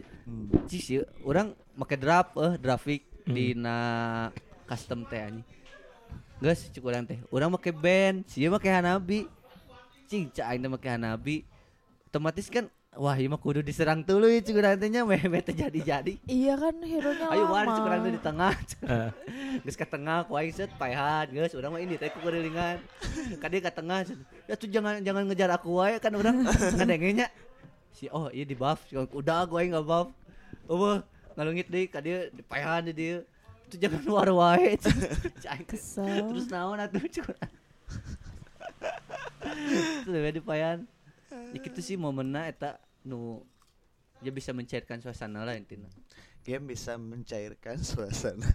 [0.69, 3.34] Cih, sih orang make draft eh grafik Hmm.
[3.34, 3.78] dina
[4.69, 5.41] custom teh anjing
[6.38, 7.17] Geus cuk urang teh.
[7.34, 9.26] Urang make band, sia make Hanabi.
[10.05, 11.41] Cing teh make Hanabi.
[12.05, 15.02] Otomatis kan wah iya mah kudu diserang dulu ya cukup nantinya.
[15.10, 18.52] Meh terjadi jadi Iya kan hero-nya ayo war cukup nanti di tengah
[19.64, 21.52] geus ka tengah ku aing set paehan geus.
[21.56, 22.80] Urang mah ini teh ku kerilingan
[23.41, 24.08] ka dia ka tengah
[24.48, 26.43] ya tuh jangan jangan ngejar aku wae kan urang.
[26.80, 27.28] Ngadengenya.
[27.91, 28.88] Si oh iya di buff.
[28.91, 30.10] Udah aku aing enggak buff
[30.66, 31.00] oh
[31.36, 33.18] ngalungit deui ka dia di paehan di dia.
[33.68, 34.78] Itu jangan war wae
[35.68, 36.32] Kesel.
[36.32, 37.38] terus naon atuh cukup.
[40.06, 40.88] Terus di paehan
[41.52, 43.45] ya gitu sih momenna eta nu
[44.20, 45.88] dia bisa mencairkan suasana lah intinya
[46.41, 48.45] Game bisa mencairkan suasana.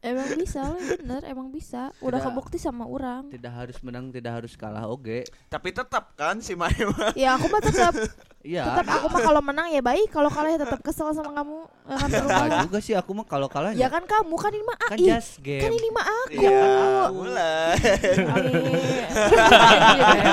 [0.00, 1.92] Emang bisa lah bener, emang bisa.
[2.00, 2.32] Udah Tidak.
[2.32, 3.28] kebukti sama orang.
[3.28, 6.88] tidak harus menang tidak harus kalah oke Tapi tetap kan si Maya.
[7.12, 7.92] Ya aku mah tetap
[8.40, 11.68] iya tetap aku mah kalau menang ya baik, kalau kalah ya tetap kesel sama kamu.
[11.84, 12.60] Ya kan Enggak berubah.
[12.64, 15.04] juga sih aku mah kalau kalah Ya kan kamu kan ini mah kan AI.
[15.04, 16.32] just game Kan ini mah aku.
[16.40, 16.64] Iya,
[17.12, 17.76] mulai.
[18.24, 18.52] Ai.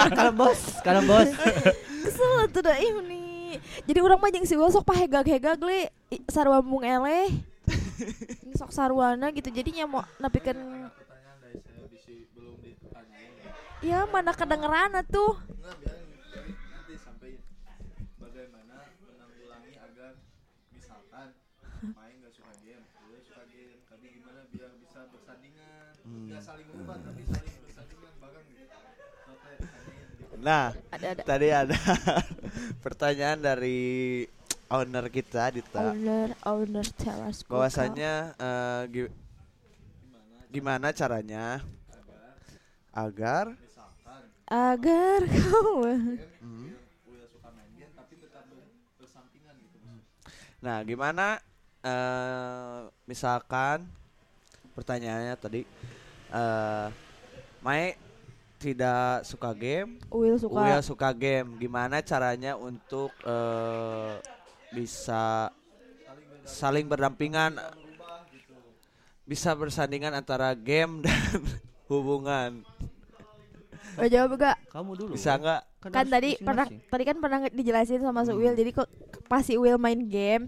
[0.16, 1.28] kalau bos kalau bos
[2.08, 3.27] Kesel tuh dah ini.
[3.86, 5.92] Jadi orang mah jeung si Will sok pahegag-hegag le
[6.32, 7.30] sarua mung eleh.
[8.48, 9.52] Ini sok sarwana gitu.
[9.52, 10.90] Jadinya mau napikeun
[13.86, 15.38] Ya mana kedengeran tuh
[16.98, 17.40] sampai
[18.18, 20.12] bagaimana menanggulangi agar
[20.74, 21.38] misalkan
[21.94, 27.00] main nggak suka game, gue suka game, tapi gimana biar bisa bersandingan, nggak saling umpan
[27.06, 28.66] tapi saling bersandingan, bahkan gitu.
[29.24, 30.27] Sampai tandingin gitu.
[30.38, 31.22] Nah, Ada ada.
[31.26, 31.78] tadi ada
[32.86, 33.80] pertanyaan dari
[34.70, 35.92] owner kita Dita.
[35.92, 39.14] Owner owner teras bahwasanya eh, gi-
[40.48, 41.60] gimana caranya
[42.94, 43.54] agar
[44.48, 45.84] agar kau
[50.58, 51.38] nah gimana
[51.86, 53.86] eh, misalkan
[54.74, 55.62] pertanyaannya tadi
[56.28, 56.88] eh
[57.58, 57.94] Mai
[58.58, 60.02] tidak suka game?
[60.10, 60.58] Will suka.
[60.58, 61.56] Will suka game.
[61.62, 64.18] Gimana caranya untuk eh,
[64.74, 65.54] bisa
[66.48, 67.60] saling berdampingan
[69.28, 71.44] bisa bersandingan antara game dan
[71.92, 72.64] hubungan?
[74.00, 74.58] Oh, jawab gak?
[74.72, 75.12] kamu dulu.
[75.18, 75.62] Bisa nggak?
[75.84, 76.92] Kan harus tadi pernah masing-masing.
[76.92, 78.56] tadi kan pernah dijelasin sama si Will.
[78.56, 78.90] Jadi kok
[79.28, 80.48] pas si Will main game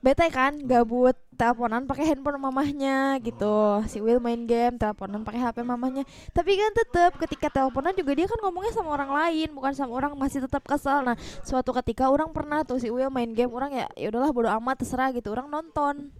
[0.00, 0.56] bete kan?
[0.62, 3.86] Gabut teleponan pakai handphone mamahnya gitu.
[3.86, 6.02] Si Will main game teleponan pakai HP mamahnya.
[6.34, 10.12] Tapi kan tetap ketika teleponan juga dia kan ngomongnya sama orang lain bukan sama orang
[10.18, 11.14] masih tetap kesal nah
[11.46, 14.82] suatu ketika orang pernah tuh si Will main game orang ya ya udahlah bodo amat
[14.82, 15.30] terserah gitu.
[15.30, 16.10] Orang nonton.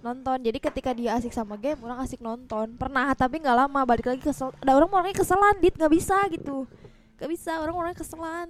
[0.00, 0.38] Nonton.
[0.38, 2.78] Jadi ketika dia asik sama game orang asik nonton.
[2.78, 4.54] Pernah tapi nggak lama balik lagi kesel.
[4.62, 5.74] Ada orang orangnya keselan dit.
[5.74, 6.70] Nggak bisa gitu.
[7.18, 8.48] Nggak bisa orang orangnya keselan.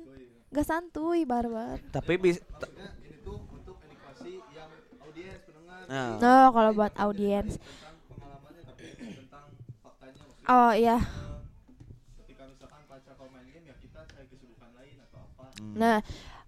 [0.52, 1.78] Nggak santuy barbar.
[1.90, 2.70] Tapi bis t-
[3.02, 4.70] Ini tuh untuk edukasi yang
[5.02, 7.56] audiens pendengar nah, no kalau buat audiens
[10.44, 11.14] oh iya ya
[15.44, 15.44] apa.
[15.74, 15.98] Nah,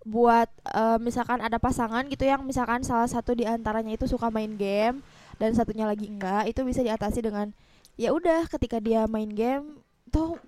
[0.06, 4.54] buat eh, misalkan ada pasangan gitu yang misalkan salah satu di antaranya itu suka main
[4.54, 5.02] game
[5.36, 7.50] dan satunya lagi enggak, itu bisa diatasi dengan
[7.96, 9.80] ya udah ketika dia main game
[10.12, 10.38] tuh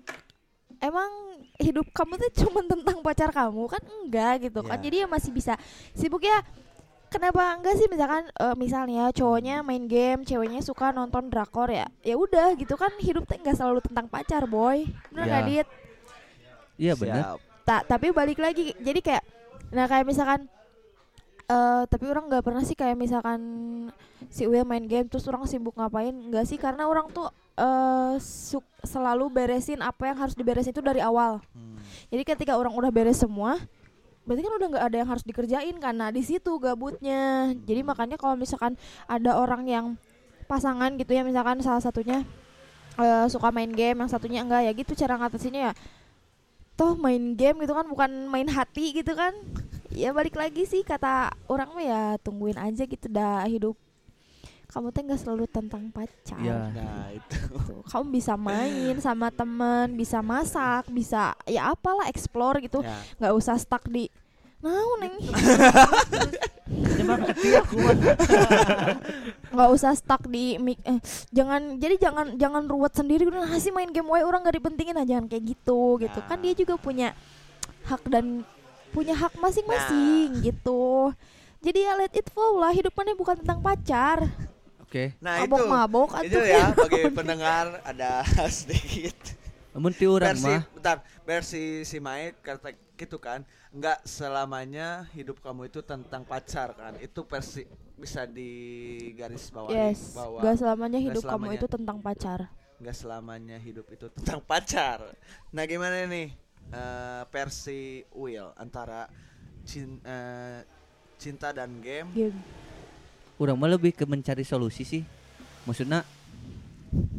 [0.79, 1.09] emang
[1.59, 4.79] hidup kamu tuh cuma tentang pacar kamu kan enggak gitu kan.
[4.79, 4.83] Ya.
[4.87, 5.53] Jadi ya masih bisa
[5.91, 6.39] sibuk ya
[7.09, 11.89] Kenapa enggak sih misalkan eh, misalnya cowoknya main game, ceweknya suka nonton drakor ya.
[11.99, 14.85] Ya udah gitu kan hidup tuh enggak selalu tentang pacar, boy.
[15.09, 15.31] Bener Ya.
[15.31, 15.67] nggak, Dit?
[16.79, 19.23] iya benar tak tapi balik lagi jadi kayak
[19.69, 20.47] nah kayak misalkan
[21.45, 23.41] eh tapi orang nggak pernah sih kayak misalkan
[24.27, 27.27] si Will main game terus orang sibuk ngapain nggak sih karena orang tuh
[28.17, 31.75] suk- selalu beresin apa yang harus diberesin itu dari awal Hmm.
[32.07, 33.59] jadi ketika orang udah beres semua
[34.29, 37.49] berarti kan udah nggak ada yang harus dikerjain karena di situ gabutnya.
[37.65, 38.77] Jadi makanya kalau misalkan
[39.09, 39.85] ada orang yang
[40.45, 42.21] pasangan gitu ya misalkan salah satunya
[43.01, 45.73] eh, suka main game yang satunya enggak ya gitu cara ngatasinnya ya.
[46.77, 49.33] Toh main game gitu kan bukan main hati gitu kan?
[49.89, 53.73] Ya balik lagi sih kata orang mah ya tungguin aja gitu dah hidup.
[54.69, 56.37] Kamu teh nggak selalu tentang pacar.
[56.37, 56.69] Iya.
[56.69, 57.37] nah itu.
[57.49, 57.73] Gitu.
[57.89, 62.85] kamu bisa main sama teman bisa masak bisa ya apalah explore gitu.
[62.85, 62.93] Ya.
[63.17, 64.13] nggak usah stuck di
[64.59, 65.15] nah neng.
[69.49, 71.01] Nggak usah stuck di mic eh,
[71.33, 73.25] jangan jadi jangan jangan ruwet sendiri.
[73.25, 76.19] Udah nah sih main game wae orang gak dipentingin nah jangan kayak gitu gitu.
[76.29, 77.17] Kan dia juga punya
[77.89, 78.45] hak dan
[78.93, 81.13] punya hak masing-masing gitu.
[81.59, 82.71] Jadi ya let it flow lah.
[82.71, 84.29] Hidup mana bukan tentang pacar.
[84.89, 85.13] Oke.
[85.21, 85.53] nah itu.
[85.53, 89.37] Mabok-mabok itu atuh ya bagi pendengar ada sedikit
[89.79, 95.39] Namun ti urang versi mah bentar versi si Mae kata gitu kan nggak selamanya hidup
[95.39, 97.63] kamu itu tentang pacar kan itu versi
[97.95, 101.55] bisa digaris bawahi yes bahwa gak selamanya Gak hidup kamu selamanya.
[101.55, 102.39] itu tentang pacar
[102.79, 105.15] nggak selamanya hidup itu tentang pacar
[105.55, 106.27] nah gimana nih
[106.69, 109.07] eh, versi Will antara
[109.63, 110.59] cin- eh,
[111.15, 112.35] cinta dan game Game.
[113.39, 114.99] Orang mah lebih ke mencari solusi sih.
[115.63, 116.03] Maksudnya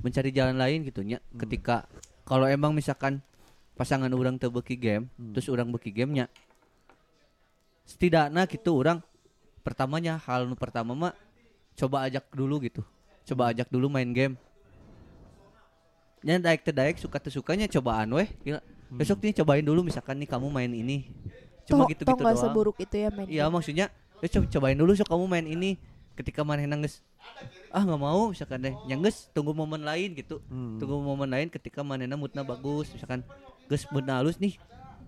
[0.05, 1.17] mencari jalan lain gitu nya.
[1.17, 1.41] Hmm.
[1.41, 1.89] Ketika
[2.31, 3.19] kalau emang misalkan
[3.75, 5.35] pasangan orang teu beuki game, Hmm.
[5.35, 6.31] terus orang beuki gamenya.
[7.83, 9.03] Setidaknya gitu orang
[9.67, 11.15] pertamanya hal nu pertama mah
[11.75, 12.87] coba ajak dulu gitu.
[13.27, 14.39] Coba ajak dulu main game.
[16.23, 18.31] Nya daek teu daek suka teu sukanya cobaan weh.
[18.47, 18.63] Gila.
[18.95, 21.11] Besok nih cobain dulu misalkan nih kamu main ini.
[21.67, 22.39] Cuma toh nggak doang.
[22.39, 23.27] seburuk itu ya main.
[23.27, 23.91] Iya maksudnya
[24.23, 25.71] ya coba cobain dulu sok kamu main ini
[26.19, 27.01] ketika mana nangis
[27.71, 28.75] ah nggak mau misalkan deh.
[28.89, 30.43] Nyangges tunggu momen lain gitu.
[30.51, 30.81] Hmm.
[30.81, 33.25] tunggu momen lain ketika manena moodna bagus misalkan
[33.71, 34.59] gus moodna halus nih.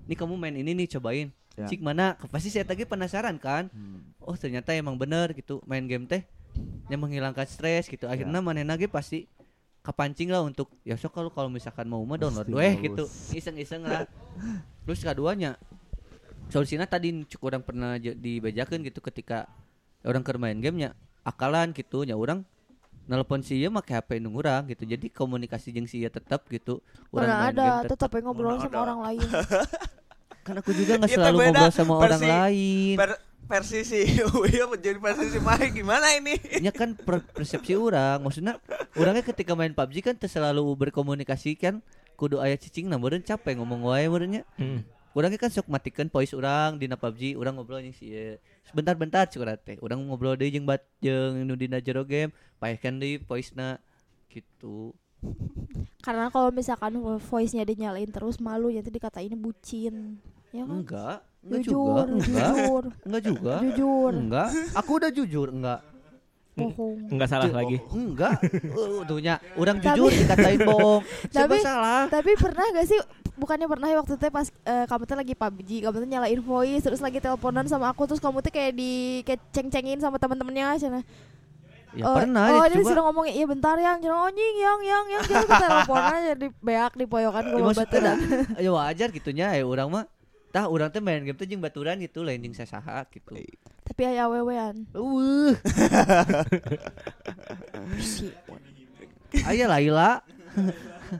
[0.06, 1.28] Nih kamu main ini nih cobain.
[1.52, 1.68] Ya.
[1.68, 2.16] cik mana?
[2.32, 3.68] Pasti saya tadi penasaran kan?
[3.68, 4.16] Hmm.
[4.24, 6.24] oh ternyata emang bener gitu main game teh
[6.88, 8.08] yang menghilangkan stres gitu.
[8.08, 9.28] Akhirnya manena ge pasti
[9.82, 13.04] kepancing lah untuk ya sok kalau kalau misalkan mau mah download weh gitu.
[13.34, 14.08] Iseng-iseng lah.
[14.86, 15.58] Terus keduanya
[16.52, 19.48] solusinya tadi cukup orang pernah dibejakeun gitu ketika
[20.02, 22.02] orang keur main gamenya akalan gitu.
[22.02, 22.42] Nya orang
[23.10, 24.86] nelpon si make HP nu urang gitu.
[24.86, 26.82] Jadi komunikasi jeung si ieu tetep gitu.
[27.10, 28.80] Mana main ada game tetap ngobrol sama ada.
[28.86, 29.28] orang lain.
[30.46, 31.46] kan aku juga nggak selalu beda.
[31.54, 32.96] ngobrol sama orang versi- lain.
[32.98, 34.00] Per- versi si
[34.42, 36.38] Uya menjadi versi si Mai gimana ini?
[36.62, 38.58] Nya kan per- persepsi orang maksudnya
[38.94, 41.82] orangnya ketika main PUBG kan selalu berkomunikasi kan.
[42.12, 44.46] Kudu aya cicing nah meureun capek ngomong wae meureunnya.
[44.54, 44.86] Hmm.
[45.12, 48.40] Orangnya kan sok matikan voice orang dina PUBG, orang ngobrol jeung si ieu.
[48.64, 49.76] Sebentar-bentar urang teh.
[49.78, 53.76] Urang ngobrol deui jeung bat jeung nu dina jero game, paehkeun deui voice-na
[54.26, 54.96] gitu.
[56.00, 60.16] Karena kalau misalkan voice-nya dinyalain terus malu jadi dikatain bucin.
[60.50, 60.74] Ya kan?
[60.74, 62.50] Enggak, enggak Jujur, juga, enggak.
[62.52, 63.54] jujur, Enggak juga.
[63.62, 65.80] jujur, Enggak, aku udah jujur, enggak.
[66.52, 66.98] bohong.
[67.08, 67.76] Enggak salah Ju- lagi.
[67.80, 68.34] oh, enggak.
[68.68, 71.00] Uh, tuhnya, orang jujur dikatain bohong.
[71.32, 72.02] Siapa Tapi- salah?
[72.08, 73.00] Tapi pernah gak sih
[73.42, 76.82] bukannya pernah ya waktu itu pas eh, kamu tuh lagi PUBG, kamu tuh nyalain voice
[76.86, 81.02] terus lagi teleponan sama aku terus kamu tuh kayak di kayak ceng-cengin sama teman-temannya cina.
[81.92, 85.04] Ya oh, pernah Oh, ya, jadi sudah ngomongin iya bentar yang jangan anjing yang yang
[85.12, 88.16] yang kita ke teleponan jadi beak di poyokan Ya, gue maksudnya baturan.
[88.64, 90.04] ya wajar gitunya ya orang mah
[90.56, 93.28] tah orang teh main game teh jeung baturan gitu lain jeung sasaha gitu.
[93.84, 94.88] Tapi aya wewean.
[94.96, 95.52] Uh,
[99.44, 100.24] aya Laila.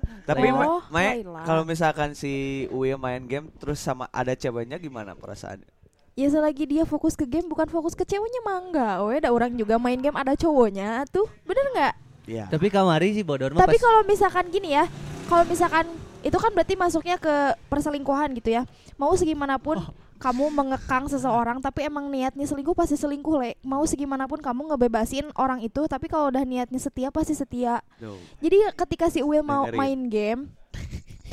[0.29, 5.69] tapi Oh, Ma- kalau misalkan si Uya main game terus sama ada ceweknya gimana perasaannya
[6.13, 8.95] Ya selagi dia fokus ke game bukan fokus ke ceweknya mah enggak.
[9.01, 11.25] We ada orang juga main game ada cowoknya tuh.
[11.41, 11.95] Bener nggak?
[12.29, 14.85] Iya Tapi kamari si bodor mah Tapi pas kalau misalkan gini ya,
[15.25, 15.89] kalau misalkan
[16.21, 17.33] itu kan berarti masuknya ke
[17.67, 18.69] perselingkuhan gitu ya.
[18.95, 19.89] Mau segimanapun Oh.
[20.23, 23.59] Kamu mengekang seseorang, tapi emang niatnya selingkuh pasti selingkuh le.
[23.67, 27.83] Mau segimanapun kamu ngebebasin orang itu, tapi kalau udah niatnya setia pasti setia.
[27.99, 28.15] Tuh.
[28.39, 29.79] Jadi ketika si Will mau Dengerin.
[29.83, 30.41] main game,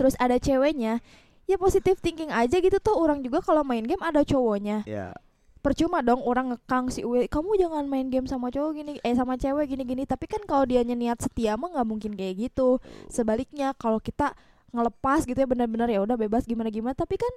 [0.01, 1.05] terus ada ceweknya,
[1.45, 5.17] ya positif thinking aja gitu tuh orang juga kalau main game ada cowoknya ya
[5.59, 9.35] percuma dong orang ngekang si Uwe kamu jangan main game sama cowok gini eh sama
[9.35, 12.79] cewek gini gini tapi kan kalau dia niat setia mah nggak mungkin kayak gitu
[13.11, 14.31] sebaliknya kalau kita
[14.71, 17.33] ngelepas gitu ya benar-benar ya udah bebas gimana gimana tapi kan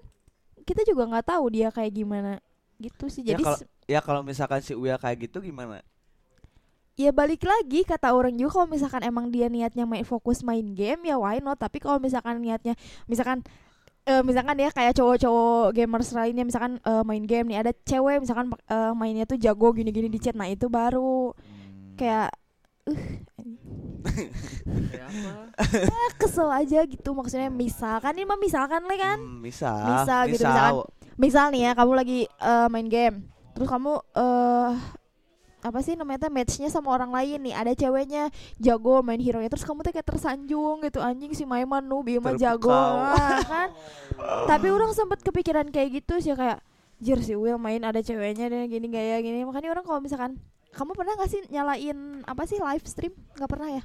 [0.62, 2.32] kita juga nggak tahu dia kayak gimana
[2.78, 3.22] gitu sih.
[3.22, 5.82] Ya, jadi kalau- se- ya kalau misalkan si Uya kayak gitu gimana?
[6.92, 11.08] Ya balik lagi kata orang juga kalau misalkan emang dia niatnya main fokus main game
[11.08, 11.56] ya why not?
[11.56, 12.76] Tapi kalau misalkan niatnya
[13.08, 13.40] misalkan
[14.04, 18.52] eh, misalkan ya kayak cowok-cowok gamers lainnya misalkan eh, main game nih ada cewek misalkan
[18.68, 21.32] eh, mainnya tuh jago gini-gini di chat nah itu baru.
[21.96, 22.34] Kayak
[22.82, 23.32] Kayak
[24.03, 25.32] apa?
[25.86, 29.18] ah, kesel aja gitu maksudnya misalkan ini mah misalkan le kan.
[29.18, 30.72] Hmm, misal Misal gitu, misalkan.
[31.16, 33.16] misal nih ya kamu lagi eh, main game.
[33.53, 34.72] Terus kamu eh
[35.62, 37.55] apa sih namanya teh matchnya sama orang lain nih.
[37.55, 38.28] Ada ceweknya
[38.59, 42.18] jago main hero nya terus kamu tuh kayak tersanjung gitu anjing si Maiman noob ieu
[42.18, 42.74] mah jago.
[42.74, 43.68] Ah, kan?
[44.50, 46.59] Tapi orang sempet kepikiran kayak gitu sih kayak
[47.03, 49.46] jir si Will main ada ceweknya dan gini gaya gini.
[49.46, 50.38] Makanya orang kalau misalkan
[50.73, 53.85] kamu pernah gak sih nyalain apa sih live stream nggak pernah ya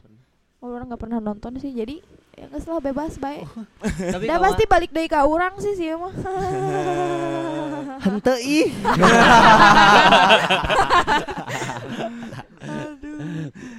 [0.57, 2.01] Oh, orang nggak pernah nonton sih jadi
[2.33, 3.45] ya nggak salah bebas baik
[4.15, 6.09] Tapi Udah kama- pasti balik dari ke orang sih sih mah.
[8.03, 8.65] henteu ih.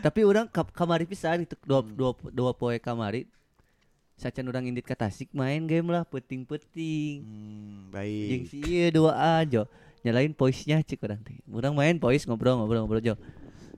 [0.01, 3.27] Tapi orang ka- kamari pisan itu dua dua dua poe kamari.
[4.15, 7.23] Sacan orang indit ka Tasik main game lah peting-peting.
[7.23, 9.63] Hmm, Jeung baik si ieu duaan jo.
[10.07, 11.39] Nyalain voice-nya cik urang teh.
[11.51, 13.15] Urang main voice ngobrol ngobrol ngobrol jo.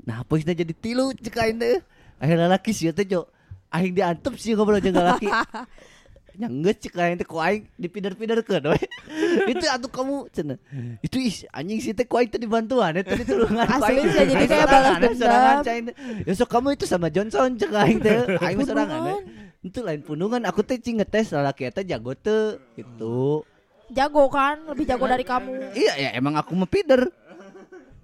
[0.05, 1.81] Nah, voice-nya jadi tilu cik aing teh.
[2.21, 3.29] Akhirnya laki sih teh jo.
[3.73, 5.29] Aing diantep sih ngobrol jeung laki.
[6.41, 8.79] Nyanggeus cik aing teh ku aing dipider-piderkeun we.
[9.53, 10.59] Itu atuh kamu cenah.
[11.05, 14.47] Itu is anjing sih teh ku aing teh dibantuan eta ditulungan ku Asli sih, jadi
[14.47, 15.57] kayak balas aing dendam.
[15.65, 15.77] teh.
[16.25, 18.17] Ya sok kamu itu sama Johnson cek aing teh.
[18.45, 19.21] Aing sorangan.
[19.61, 23.45] Itu lain punungan aku teh cing ngetes lalaki eta jago teu gitu.
[23.91, 27.11] Jago kan lebih jago dari kamu Iya ya emang aku mau feeder.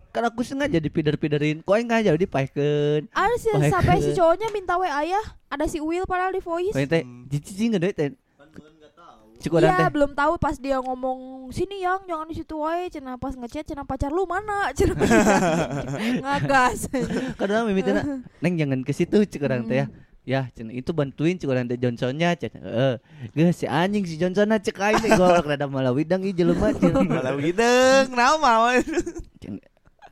[0.09, 1.61] Kan aku sengaja di feeder-feederin.
[1.61, 3.05] Kok enggak jadi paikeun.
[3.11, 3.68] ada sih Baik.
[3.68, 7.28] sampai si cowoknya minta wa ya ada si Will padahal di voice Kau teh Hmm.
[7.28, 8.09] cici enggak deh teh.
[8.32, 11.18] kan belum nggak tahu Cukup orang Iya belum tahu pas dia ngomong
[11.49, 14.97] sini yang jangan di situ wae cina pas ngechat cina pacar lu mana cina
[16.24, 16.89] ngagas
[17.37, 18.03] Kadang mimitna
[18.41, 19.87] neng jangan ke situ cik orang teh ya.
[20.27, 20.35] Hmm.
[20.35, 22.59] Ya, cina itu bantuin cik orang teh Johnsonnya cina.
[22.59, 22.95] Heeh.
[23.31, 26.99] Geus si anjing si Johnsonna cek aing teh golok rada malah widang ieu jelema cina.
[27.07, 28.74] Malah wideng, nama
[29.39, 29.62] Cina,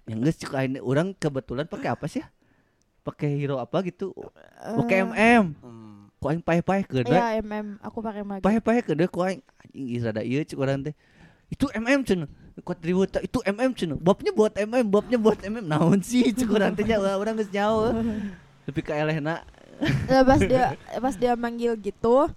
[0.07, 2.31] Yang geus cek aing teh, urang kebetulan pakai apa sih ya?
[3.03, 4.15] Pakai hero apa gitu?
[4.63, 5.51] Pakai MM.
[6.23, 7.19] Kok aing pae-pae keun we.
[7.19, 10.55] Iya MM aku pakai magi pahe-pahe ke deh ku aing anjing geus rada ieu cik
[10.55, 10.95] urang teh.
[11.51, 12.31] Itu MM cenah.
[12.63, 13.99] Kontributa itu MM cenah.
[13.99, 15.67] Babnya buat MM, babnya buat MM.
[15.67, 17.99] Naon sih cik urang teh nya urang geus nyawa.
[18.65, 19.43] Tapi ka elehna
[20.29, 20.65] pas dia
[21.03, 22.29] pas dia manggil gitu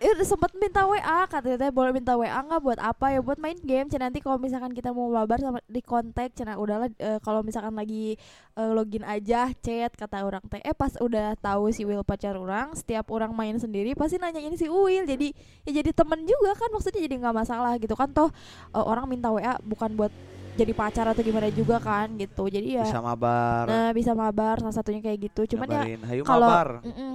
[0.00, 3.20] eh udah sempet minta WA katanya boleh minta WA nggak buat apa ya?
[3.20, 4.08] Buat main game Cina.
[4.08, 8.16] Nanti kalau misalkan kita mau mabar sama di kontak Cina udahlah eh, kalau misalkan lagi
[8.56, 10.56] eh, login aja chat kata orang teh.
[10.64, 14.56] Eh pas udah tahu si Will pacar orang setiap orang main sendiri pasti nanya ini
[14.56, 15.04] si Will.
[15.04, 15.36] Jadi
[15.68, 18.08] ya jadi temen juga kan maksudnya jadi nggak masalah gitu kan.
[18.08, 18.32] Toh
[18.72, 20.12] eh, orang minta WA bukan buat
[20.58, 22.46] jadi pacar atau gimana juga kan gitu.
[22.46, 23.64] Jadi ya Bisa mabar.
[23.66, 25.56] nah bisa mabar salah satunya kayak gitu.
[25.56, 26.48] Cuman ya Ngabarin, Hayu kalau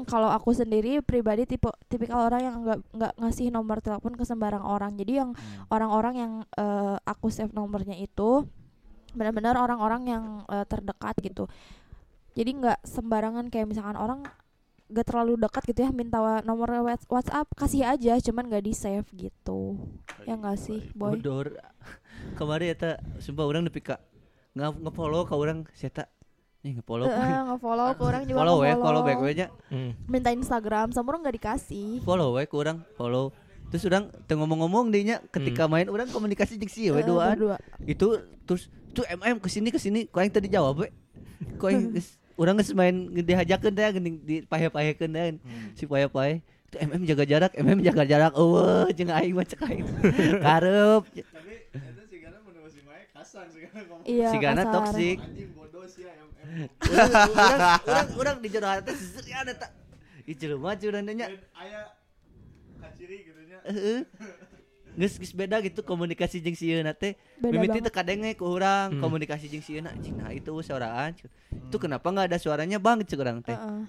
[0.06, 4.64] kalau aku sendiri pribadi tipe tipikal orang yang nggak nggak ngasih nomor telepon ke sembarang
[4.64, 4.96] orang.
[4.96, 5.68] Jadi yang Hmm.
[5.68, 8.48] orang-orang yang eh, aku save nomornya itu
[9.12, 11.46] benar-benar orang-orang yang eh, terdekat gitu.
[12.36, 14.24] Jadi nggak sembarangan kayak misalkan orang
[14.88, 18.72] gak terlalu dekat gitu ya minta wa- nomor Whats- WhatsApp kasih aja cuman gak di
[18.72, 19.82] save gitu
[20.24, 21.58] ya nggak sih boy bodor.
[22.40, 23.98] Kemarin eta sumpah urang nepi ka
[24.52, 26.06] nge- nge-follow ka urang sia eta.
[26.62, 27.06] Nih nge-follow.
[27.06, 28.84] Heeh, nge-follow ke orang juga Follow we, nge-follow.
[28.84, 29.48] follow back we nya.
[29.68, 29.92] Hmm.
[30.06, 33.30] minta Instagram sama orang nggak dikasih Follow we ku urang, follow.
[33.68, 37.34] Terus urang teu ngomong-ngomong dinya ketika main urang komunikasi jeung si we duaan.
[37.34, 37.58] berdua.
[37.84, 38.08] itu
[38.44, 40.90] terus itu MM ke sini ke sini kau yang tadi jawab we
[41.58, 41.90] kau yang
[42.36, 45.26] urang geus main dihajakeun teh geuning dipahe-pahekeun teh
[45.76, 48.32] si pahe-pahe itu MM jaga jarak MM jaga jarak.
[48.36, 49.86] Eueuh jeung aing mah cek aing.
[50.46, 51.04] Karep.
[54.06, 54.74] Iya si Gana kasar.
[54.86, 55.18] toksik
[55.98, 56.14] ya
[57.84, 59.68] urang urang di jero hati seserian eta
[60.26, 61.86] Ih jelema curang nya dan ayah
[62.82, 63.60] kaciri gitu nya
[64.96, 67.14] geus geus beda gitu komunikasi jeung si Yeuna teh.
[67.38, 69.02] Mimiti teu kadenge ku urang Hmm.
[69.04, 71.14] komunikasi jeung si Yeuna anjing nah itu suaraan
[71.52, 73.54] itu kenapa nggak ada suaranya bang cek urang teh.
[73.54, 73.84] Heeh.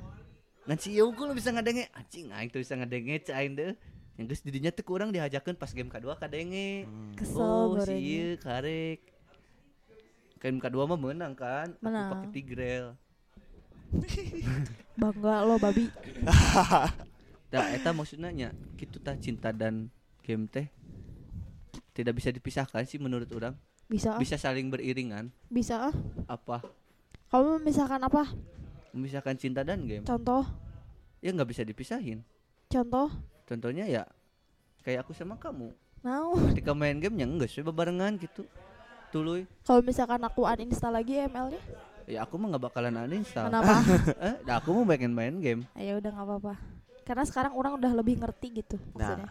[0.67, 3.73] ngan si Ieu lu bisa ngadenge anjing aing tuh bisa ngadenge cek aing deh.
[4.17, 6.85] Yang geus didinya teh kurang dihajakeun pas game kedua kadenge.
[7.15, 8.99] Kesel oh si Ieu karek.
[10.37, 12.11] Game kedua mah menang kan Aku Menang.
[12.13, 12.87] pakai tigrel.
[15.01, 15.87] Bangga lo babi.
[17.47, 19.89] Nah, eta maksudnya nya kitu tah cinta dan
[20.21, 20.69] game teh
[21.97, 23.57] tidak bisa dipisahkan sih menurut orang.
[23.89, 24.13] Bisa.
[24.13, 25.33] Ah, bisa saling beriringan.
[25.49, 25.89] Bisa.
[25.89, 25.95] Ah.
[26.29, 26.61] apa?
[27.33, 28.29] Kamu misalkan apa?
[28.93, 30.05] Memisahkan cinta dan game.
[30.05, 30.45] Contoh.
[31.25, 32.21] Ya nggak bisa dipisahin.
[32.69, 33.09] Contoh.
[33.49, 34.05] Contohnya ya
[34.85, 35.73] kayak aku sama kamu.
[36.05, 38.45] Now ketika main game nya enggak sih barengan gitu.
[39.15, 41.63] Tuluy kalau misalkan aku uninstall lagi ML nya?
[42.11, 43.49] Ya aku mah nggak bakalan uninstall.
[43.49, 43.81] Kenapa?
[44.27, 45.63] Eh dah aku mau pengen main game.
[45.79, 46.55] Ya udah nggak apa-apa.
[47.07, 49.31] Karena sekarang orang udah lebih ngerti gitu maksudnya.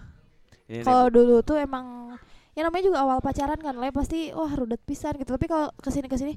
[0.65, 2.17] Ini nih, kalau dulu tuh emang
[2.55, 5.89] ya namanya juga awal pacaran kan lah pasti wah rudet pisan gitu tapi kalau ke
[5.89, 6.33] sini ke sini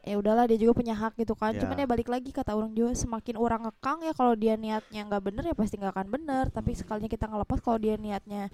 [0.00, 1.60] ya udahlah dia juga punya hak gitu kan Ya.
[1.60, 5.22] cuman ya balik lagi kata orang juga semakin orang ngekang ya kalau dia niatnya nggak
[5.22, 8.48] bener ya pasti nggak akan bener tapi sekalinya kita ngelepas kalau dia niatnya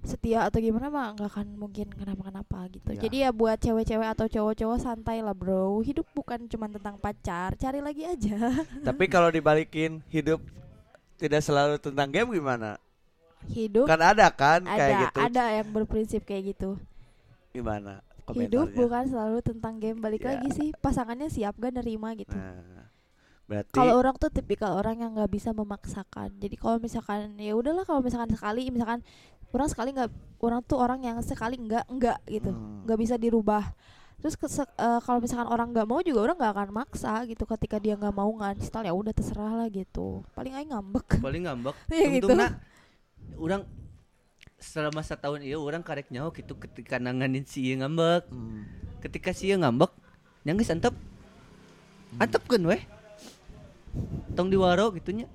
[0.00, 3.00] setia atau gimana mah nggak akan mungkin kenapa-kenapa gitu Ya.
[3.04, 7.82] jadi ya buat cewek-cewek atau cowok-cowok santai lah bro hidup bukan cuma tentang pacar cari
[7.82, 10.40] lagi aja Tapi kalau dibalikin hidup
[11.18, 12.78] tidak selalu tentang game gimana?
[13.48, 15.18] Hidup Kan ada kan ada kayak gitu.
[15.20, 16.76] ada yang berprinsip kayak gitu
[17.50, 18.02] Gimana?
[18.28, 20.34] hidup bukan selalu tentang game balik Ya.
[20.34, 22.90] lagi sih pasangannya siap gak nerima gitu Nah,
[23.46, 27.82] berarti kalau orang tuh tipikal orang yang nggak bisa memaksakan jadi kalau misalkan ya udahlah
[27.82, 29.06] kalau misalkan sekali misalkan
[29.48, 32.82] orang sekali nggak orang tuh orang yang sekali nggak nggak gitu Hmm.
[32.82, 33.62] nggak bisa dirubah
[34.18, 37.94] terus eh, kalau misalkan orang nggak mau juga orang nggak akan maksa gitu ketika dia
[37.94, 42.34] nggak mau nginstal ya udah terserah lah gitu paling aja ngambek paling ngambek Iya gitu.
[43.34, 43.66] Orang
[44.56, 48.24] selama setahun iya orang karek nyawa gitu ketika nanganin si ieu ngambek.
[48.30, 48.64] Hmm.
[49.04, 49.92] ketika si ieu ngambek
[50.46, 50.94] yang geus antep
[52.22, 52.82] antepkeun weh.
[54.36, 55.26] Tong diwaro gitunya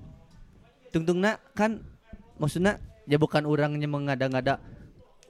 [0.94, 1.82] tungtungna kan
[2.38, 2.78] maksudnya
[3.10, 4.62] ya bukan orangnya mengada-ngada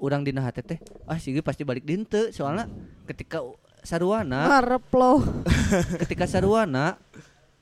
[0.01, 2.68] orang dina hati teh ah sih pasti balik dinte soalnya
[3.05, 3.45] ketika
[3.86, 5.22] saruana ngarep loh.
[6.05, 6.97] ketika saruana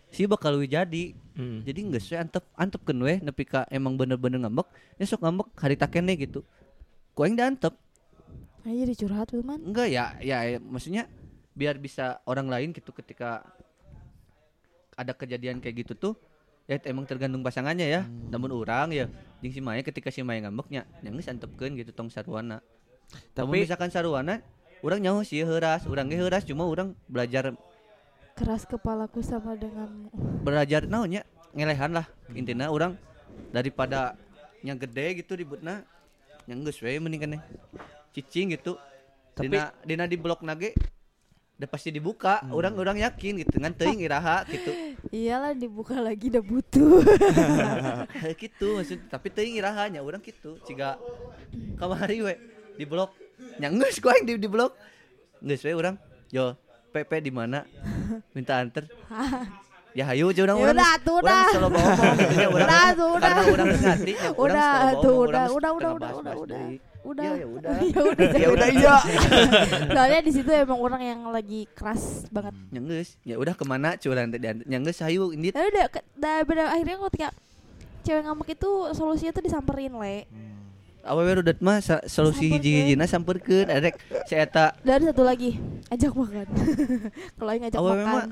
[0.09, 1.63] si bakal jadi Hmm.
[1.63, 4.67] jadi nggak sih antep antep kan weh nepi ka emang bener-bener ngambek.
[4.99, 6.43] Ya sok ngambek hari takene gitu.
[7.15, 7.79] Ku aing antep.
[8.67, 9.63] Nah, jadi curhat man.
[9.63, 11.07] enggak ya, ya ya, maksudnya
[11.55, 13.47] biar bisa orang lain gitu ketika
[14.99, 16.13] ada kejadian kayak gitu tuh
[16.67, 18.01] ya emang tergantung pasangannya ya.
[18.03, 19.07] Namun orang ya
[19.39, 22.59] jeung si Maya ketika si Maya ngambeknya yang antepkeun gitu tong sarwana.
[23.31, 24.43] Tapi Tapi misalkan sarwana
[24.83, 27.55] orang nyaho sih heuras orang ge heuras cuma orang belajar
[28.39, 30.07] Keras kepalaku sama denganmu.
[30.47, 32.95] belajar naonnya ngelehan lah intinya orang
[33.51, 34.15] daripada
[34.63, 35.83] yang gede gitu ributna
[36.47, 37.41] yang geus we mending keneh
[38.15, 38.79] cicing gitu.
[39.35, 40.71] Tapi- dina dina di blok nage
[41.59, 42.39] udah pasti dibuka.
[42.55, 44.71] Orang orang yakin gitu ngan teuing iraha gitu.
[45.11, 47.03] Iyalah dibuka lagi udah butuh.
[48.41, 50.55] gitu maksud tapi teuing irahanya orang gitu.
[50.63, 50.95] Ciga
[51.75, 52.33] kamari we
[52.79, 53.11] di blok.
[53.59, 54.79] Nya geus ku aing di, di blok.
[55.43, 55.99] Geus we orang
[56.31, 56.55] yo
[56.95, 57.67] PP di mana
[58.31, 58.83] minta anter
[59.97, 61.49] ya hayu aja orang orang udah, geus- tuh orang udah.
[61.49, 63.19] selalu bawa orang gitu ya orang Udah, tuh udah.
[63.19, 65.89] karena orang geus ngerti ya, Udah, selalu bawa tuh orang udah, geus udah, udah, tengah
[65.89, 66.59] udah, bahas-bahas udah, udah.
[66.61, 66.77] deui.
[66.99, 67.23] Udah.
[67.23, 68.27] ya ya udah ya udah.
[68.35, 68.95] ya udah iya.
[69.95, 72.53] Soalnya di situ emang orang yang lagi keras banget.
[72.69, 74.27] nya geus ya udah ke mana curang
[74.99, 77.27] hayu indit Ya udah, ke- dah pada akhirnya ketika
[77.99, 80.27] cewek ngambek itu solusinya tuh disamperin le.
[81.03, 85.55] Awewe rudet mah solusi hiji-hijina samperkeun adek si eta Dan satu lagi,
[85.87, 86.47] ajak makan.
[87.39, 88.29] Kalau yang ngajak Awewe makan.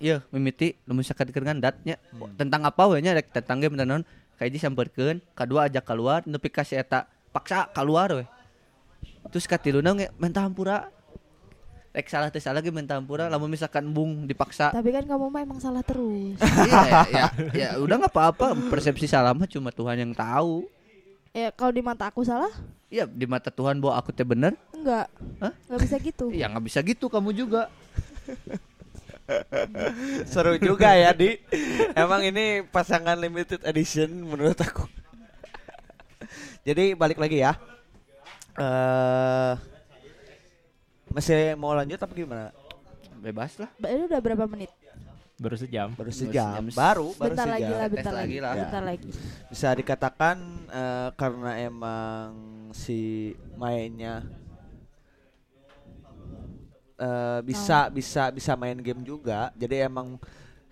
[0.00, 2.00] Iya, mimiti lamun sakat keur ngandatnya.
[2.40, 4.02] Tentang apa we nya rek tentang game naon
[4.40, 7.04] kayak disamperkeun, kadua ajak keluar, nepi ka si eta
[7.36, 8.24] paksa keluar we.
[9.28, 10.88] Terus katiluna nge minta hampura.
[11.90, 14.72] Rek salah teh salah ge minta hampura, lamun misalkan bung dipaksa.
[14.72, 16.38] Tapi kan kamu mah emang salah terus.
[16.64, 20.64] Iya, ya, ya, ya udah nggak apa-apa, persepsi salah mah cuma Tuhan yang tahu.
[21.30, 22.50] Ya kalau di mata aku salah,
[22.90, 25.06] Iya, di mata Tuhan bahwa aku teh bener, enggak.
[25.38, 25.54] Hah?
[25.70, 26.26] Enggak bisa gitu.
[26.34, 27.70] ya nggak bisa gitu kamu juga.
[30.26, 31.38] Seru juga ya di.
[31.94, 34.90] Emang ini pasangan limited edition menurut aku.
[36.66, 37.54] Jadi balik lagi ya.
[38.58, 39.54] Eh
[41.10, 42.50] masih mau lanjut apa gimana?
[43.22, 43.70] Bebas lah.
[43.78, 44.70] Ba- Ini udah berapa menit?
[45.40, 45.88] Baru sejam.
[45.90, 46.60] Baru sejam.
[46.60, 47.72] jam- Baru, baru Bentar lagi sejam.
[47.72, 48.36] lah, Tes bentar lagi lagi.
[48.38, 48.52] lah.
[48.54, 49.08] Bentar lagi.
[49.48, 50.36] Bisa dikatakan
[50.68, 52.28] eh, karena emang
[52.72, 53.00] si
[53.56, 54.20] mainnya
[56.96, 59.48] eh, bisa bisa bisa main game juga.
[59.54, 60.20] Jadi emang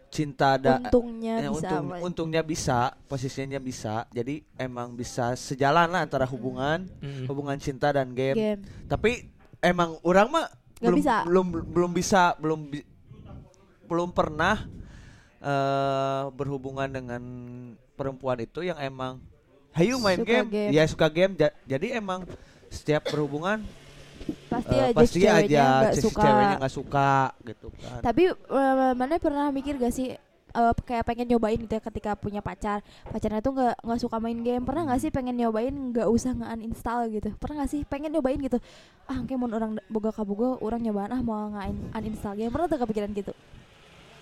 [0.09, 2.01] cinta dan Untungnya Ya, bisa untung, main.
[2.03, 4.09] untungnya bisa, posisinya bisa.
[4.11, 7.25] Jadi emang bisa sejalan lah antara hubungan, Mm.
[7.25, 8.33] hubungan cinta dan game.
[8.33, 8.61] game.
[8.85, 10.47] Tapi emang orang mah
[10.79, 11.17] Nggak belum bisa.
[11.25, 12.87] belum belum bisa belum bi-
[13.89, 14.69] belum pernah
[15.39, 17.23] eh berhubungan dengan
[17.95, 19.23] perempuan itu yang emang
[19.71, 20.49] hayu main Suka game.
[20.49, 20.71] game.
[20.71, 21.33] ya suka game.
[21.35, 22.27] Ja- Jadi emang
[22.69, 23.63] setiap berhubungan
[24.51, 26.21] Pasti eh, aja pasti ceweknya aja suka.
[26.21, 27.13] ceweknya nggak suka
[27.47, 28.01] gitu kan.
[28.03, 30.13] Tapi eh, mana pernah mikir gak sih
[30.51, 34.37] eh, kayak pengen nyobain gitu ya ketika punya pacar pacarnya tuh nggak nggak suka main
[34.39, 38.11] game pernah nggak sih pengen nyobain nggak usah nge uninstall gitu pernah nggak sih pengen
[38.11, 38.59] nyobain gitu
[39.07, 41.63] ah kayak mau orang boga kaboga orang nyobaan ah mau nge
[41.95, 43.33] uninstall game pernah tuh kepikiran gitu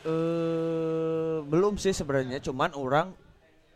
[0.06, 3.10] eh belum sih sebenarnya, cuman orang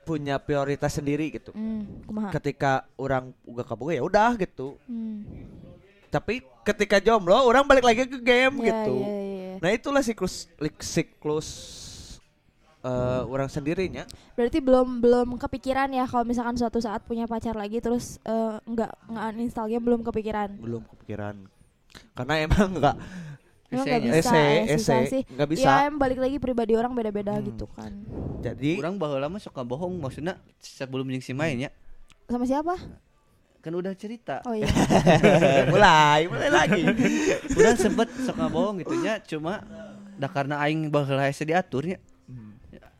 [0.00, 1.50] punya prioritas sendiri gitu.
[1.52, 4.78] hmm kumaha Ketika orang uga kaboga ya udah gitu.
[4.86, 5.22] hmm.
[6.10, 8.94] Tapi ketika jomblo orang balik lagi ke game Ya, gitu.
[8.98, 9.54] ya, ya, ya.
[9.62, 10.50] Nah itulah siklus
[10.82, 11.48] siklus
[12.80, 14.08] eh orang sendirinya.
[14.32, 18.92] berarti belum belum kepikiran ya kalau misalkan suatu saat punya pacar lagi terus eh, nggak
[19.04, 21.44] nge uninstall game belum kepikiran belum kepikiran.
[22.16, 22.96] Karena emang enggak
[23.70, 24.10] Emang Esenya.
[24.12, 24.34] bisa,
[24.66, 25.22] ese susah ese sih.
[25.46, 25.62] bisa.
[25.64, 27.46] ya em balik lagi pribadi orang beda-beda Hmm.
[27.46, 27.92] gitu kan
[28.40, 31.70] Jadi Orang baheula mah suka bohong maksudnya sebelum jeung si main ya.
[32.24, 32.74] sama siapa
[33.61, 34.40] Kan udah cerita.
[34.42, 34.66] oh iya
[35.70, 36.82] mulai mulai lagi.
[37.54, 39.62] udah sempet suka bohong gitu nya cuma
[40.14, 42.00] dah karena aing baheula hese diaturnya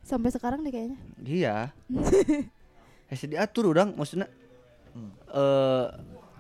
[0.01, 1.57] sampai sekarang deh kayaknya iya
[3.11, 4.27] hese diatur orang maksudnya
[5.29, 5.87] eh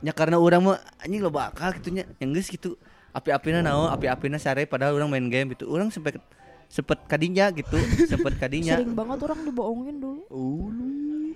[0.00, 2.74] nya karena orang mah anjing loba akal gitu nya yang geus gitu
[3.10, 5.66] api-apina naon api-apina sare padahal orang main game gitu.
[5.70, 6.18] Orang sempet
[6.70, 7.74] sempet kadinya gitu
[8.06, 10.22] sempet kadinya sering banget orang dibohongin dulu.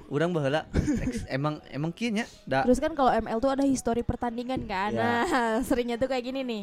[0.06, 0.62] Orang baheula
[1.02, 2.62] ex- emang emang kieu nya da.
[2.62, 4.94] Terus kan kalau ML tuh ada histori pertandingan kan.
[4.94, 5.02] Ya.
[5.02, 6.62] nah seringnya tuh kayak gini nih.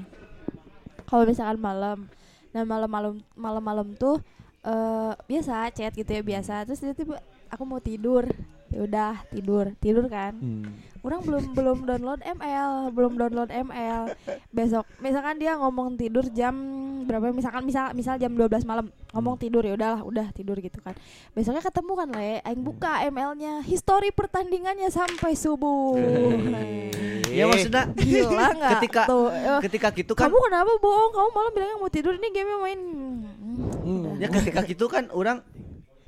[1.04, 2.08] Kalau misalkan malam
[2.52, 4.20] nah malam-malam malam-malam tuh
[4.64, 6.64] eh biasa chat gitu ya biasa.
[6.64, 7.20] Terus tiba-tiba
[7.52, 8.24] aku mau tidur
[8.72, 9.66] ya udah tidur.
[9.78, 10.34] Tidur kan?
[11.02, 14.14] Orang belum belum download ML belum download ML
[14.54, 16.54] besok misalkan dia ngomong tidur jam
[17.10, 17.34] berapa?
[17.34, 20.94] Misalkan misal misal jam 12 malam ngomong tidur ya udahlah udah tidur gitu kan.
[21.34, 22.40] Besoknya ketemu kan le?
[22.46, 25.98] Aing buka ML-nya histori pertandingannya sampai subuh.
[27.32, 27.88] Ya maksudnya?
[27.98, 28.72] Gila nggak?
[28.78, 31.12] Ketika tuh Eh, ketika gitu kan kamu kenapa bohong?
[31.16, 32.82] Kamu malam bilangnya mau tidur ini game main.
[33.82, 34.14] Hmm, udah.
[34.22, 35.42] ya ketika gitu kan orang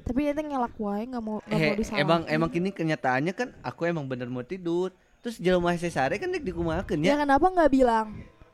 [0.04, 3.50] tapi itu ngelak wae nggak mau nggak mau Eh, disalahin emang emang kini kenyataannya kan
[3.64, 4.92] aku emang bener mau tidur
[5.24, 8.08] terus jelema hese sare kan dek dikumakeun Ya ya kenapa nggak bilang?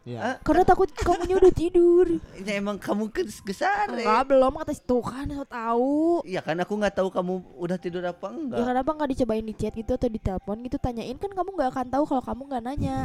[0.07, 0.19] Ya.
[0.23, 2.07] Ah, Karena takut kamunya udah tidur.
[2.47, 6.23] ya emang kamu ke kesare Enggak belum kata tuh kan so tahu.
[6.23, 8.65] Iya kan aku nggak tahu kamu udah tidur apa Ya enggak.
[8.73, 11.87] kenapa nggak dicobain di chat gitu atau di telepon gitu tanyain kan kamu nggak akan
[11.91, 12.97] tahu kalau kamu nggak nanya.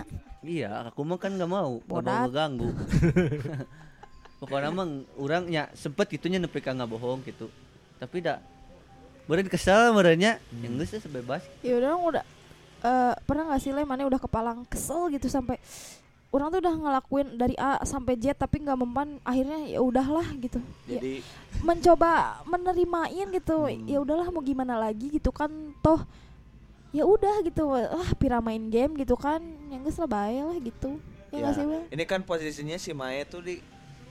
[0.45, 2.69] Iya, aku mah kan nggak mau, nggak mau ngeganggu.
[4.41, 7.49] Pokoknya emang orangnya sempet gitunya nepi nggak bohong gitu.
[7.99, 8.39] Tapi dah
[9.25, 11.41] Beren kesel merenya, yang geus teh bebas.
[11.65, 12.25] Ya udah udah
[12.85, 15.57] eh, pernah nggak sih le mana udah kepalang kesel gitu sampai
[16.29, 20.61] orang tuh udah ngelakuin dari A sampai Z tapi nggak mempan akhirnya ya udahlah gitu.
[20.85, 21.25] Ya, Jadi
[21.65, 23.65] mencoba menerimain gitu.
[23.89, 25.49] Ya udahlah mau gimana lagi gitu kan
[25.81, 26.05] toh
[26.95, 30.95] ya udah gitu ah pira main game gitu kan yang lah bae lah gitu
[31.35, 31.85] ya ya, sih Bang?
[31.91, 33.59] ini kan posisinya si Mae tuh di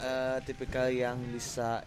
[0.04, 1.80] eh, tipikal yang bisa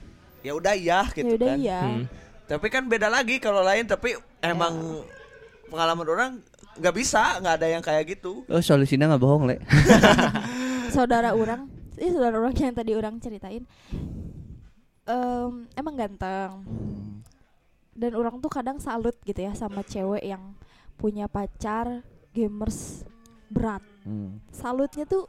[0.47, 1.59] ya udah ya gitu ya udah kan.
[1.59, 2.05] iya Hmm.
[2.47, 5.02] Tapi kan beda lagi kalau lain tapi emang
[5.66, 6.31] pengalaman orang
[6.78, 8.47] nggak bisa, nggak ada yang kayak gitu.
[8.47, 9.59] Oh, solusinya nggak bohong, Le.
[10.94, 11.66] saudara orang
[11.97, 13.64] ini saudara orang yang tadi orang ceritain
[15.09, 16.62] em, emang ganteng
[17.97, 20.55] dan orang tuh kadang salut gitu ya sama cewek yang
[21.01, 22.05] punya pacar
[22.36, 23.05] gamers
[23.48, 23.81] berat
[24.52, 25.28] salutnya tuh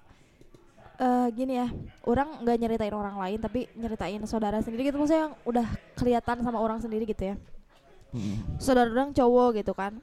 [0.97, 1.69] eh gini ya
[2.09, 4.97] orang nggak nyeritain orang lain tapi nyeritain saudara sendiri gitu.
[4.97, 7.35] Maksudnya yang udah kelihatan sama orang sendiri gitu ya.
[8.57, 10.01] Saudara orang cowok gitu kan.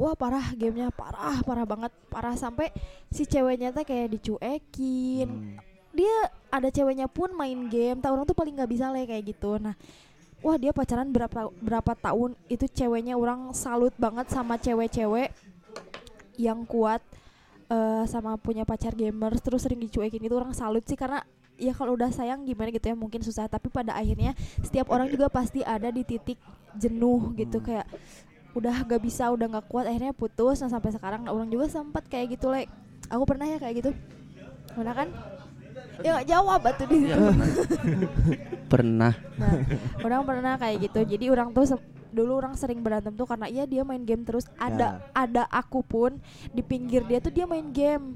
[0.00, 1.92] Wah parah gamenya parah parah banget.
[2.08, 2.72] Parah sampai
[3.12, 5.60] si ceweknya teh kayak dicuekin.
[5.94, 9.60] Dia ada ceweknya pun main game tak orang tuh paling nggak bisa lah kayak gitu.
[9.60, 9.76] Nah
[10.40, 15.32] wah dia pacaran berapa berapa tahun itu ceweknya orang salut banget sama cewek-cewek
[16.36, 17.00] yang kuat
[17.68, 21.24] eh, sama punya pacar gamers terus sering dicuekin itu orang salut sih karena
[21.54, 25.30] ya kalau udah sayang gimana gitu ya mungkin susah tapi pada akhirnya setiap orang juga
[25.30, 26.38] pasti ada di titik
[26.74, 27.86] jenuh gitu kayak
[28.54, 30.62] udah gak bisa udah nggak kuat akhirnya putus.
[30.62, 32.70] Nah sampai sekarang nah, orang juga sempat kayak gitu lek
[33.10, 33.90] aku pernah ya kayak gitu.
[34.74, 35.08] Pernah kan?
[36.02, 37.16] Ya nggak jawab batu di Iya,
[38.72, 39.12] pernah.
[39.38, 39.54] Nah,
[40.02, 41.00] orang pernah kayak gitu.
[41.06, 41.78] Jadi orang tuh
[42.14, 46.16] dulu orang sering berantem tuh karena iya dia main game terus ada ada aku pun
[46.54, 48.14] di pinggir dia tuh dia main game.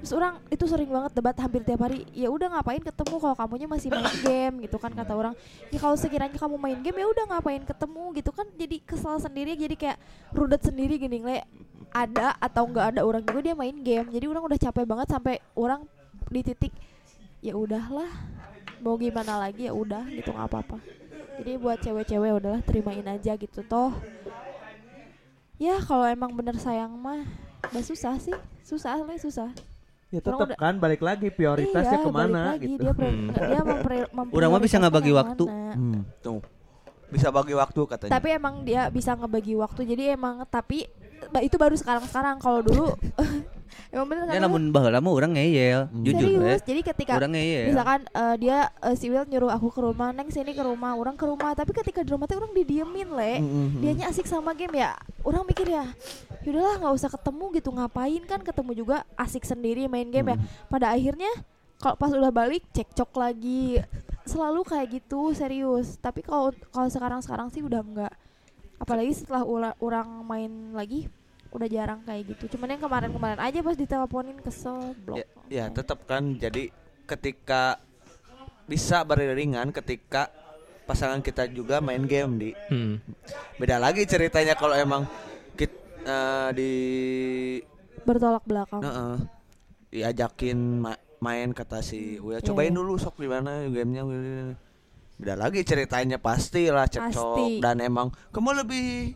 [0.00, 2.08] Terus orang itu sering banget debat hampir tiap hari.
[2.16, 5.34] Ya udah ngapain ketemu kalau kamunya masih main game gitu kan kata orang.
[5.68, 9.52] Ya kalau sekiranya kamu main game ya udah ngapain ketemu gitu kan jadi kesal sendiri
[9.60, 9.98] jadi kayak
[10.32, 11.44] rudet sendiri gini le
[11.92, 14.08] ada atau nggak ada orang juga dia main game.
[14.08, 15.84] Jadi orang udah capek banget sampai orang
[16.32, 16.72] di titik
[17.44, 18.08] ya udahlah
[18.80, 20.99] mau gimana lagi ya udah gitu nggak apa-apa
[21.40, 23.92] jadi buat cewek-cewek udahlah terimain aja gitu toh
[25.56, 27.24] ya kalau emang bener sayang mah
[27.66, 29.50] udah susah sih susah lah susah
[30.10, 32.82] Ya tetap udah- kan balik lagi prioritasnya Iya, ke mana balik lagi, gitu.
[32.82, 33.30] dia, Hmm.
[33.30, 35.44] dia mempre- Orang mah bisa nggak bagi waktu.
[35.46, 36.42] Hmm, tuh.
[37.06, 38.12] Bisa bagi waktu katanya.
[38.12, 40.90] tapi emang dia bisa ngebagi waktu jadi emang tapi
[41.40, 42.86] itu baru sekarang-sekarang kalau dulu
[43.94, 46.62] emang bener Ya kan namun baheula mah urang ngeyel, jujur serius?
[46.62, 46.66] We.
[46.66, 47.74] jadi ketika Urang ngeyel.
[47.74, 51.18] misalkan eh, dia eh, si Will nyuruh aku ke rumah neng sini ke rumah orang
[51.18, 51.54] ke rumah.
[51.54, 53.34] Tapi ketika di rumah tuh orang didiemin le.
[53.42, 53.82] Mm-mm.
[53.82, 54.94] dianya asik sama game ya.
[55.26, 55.86] Orang mikir ya
[56.40, 60.36] yaudahlah nggak usah ketemu gitu ngapain kan ketemu juga asik sendiri main game ya.
[60.70, 61.30] Pada akhirnya
[61.82, 63.82] kalau pas udah balik cekcok lagi.
[64.22, 65.98] Selalu kayak gitu serius.
[65.98, 68.14] Tapi kalau kalau sekarang sekarang sih udah enggak
[68.80, 71.06] apalagi setelah ula- orang main lagi
[71.50, 76.02] udah jarang kayak gitu cuman yang kemarin-kemarin aja pas diteleponin kesel blok ya, ya tetap
[76.04, 76.70] kan jadi
[77.04, 77.76] ketika
[78.64, 80.30] bisa beriringan ketika
[80.86, 83.02] pasangan kita juga main game di Hmm.
[83.58, 85.06] beda lagi ceritanya kalau emang
[85.52, 86.72] kit, eh, di
[88.00, 89.14] bertolak belakang Heeh.
[89.90, 92.78] diajakin ma- main kata si Will Iya, cobain iya.
[92.78, 94.02] dulu sok gimana gamenya.
[95.20, 97.60] Beda lagi ceritanya pasti lah cekcok Pasti.
[97.60, 99.12] dan emang kamu lebih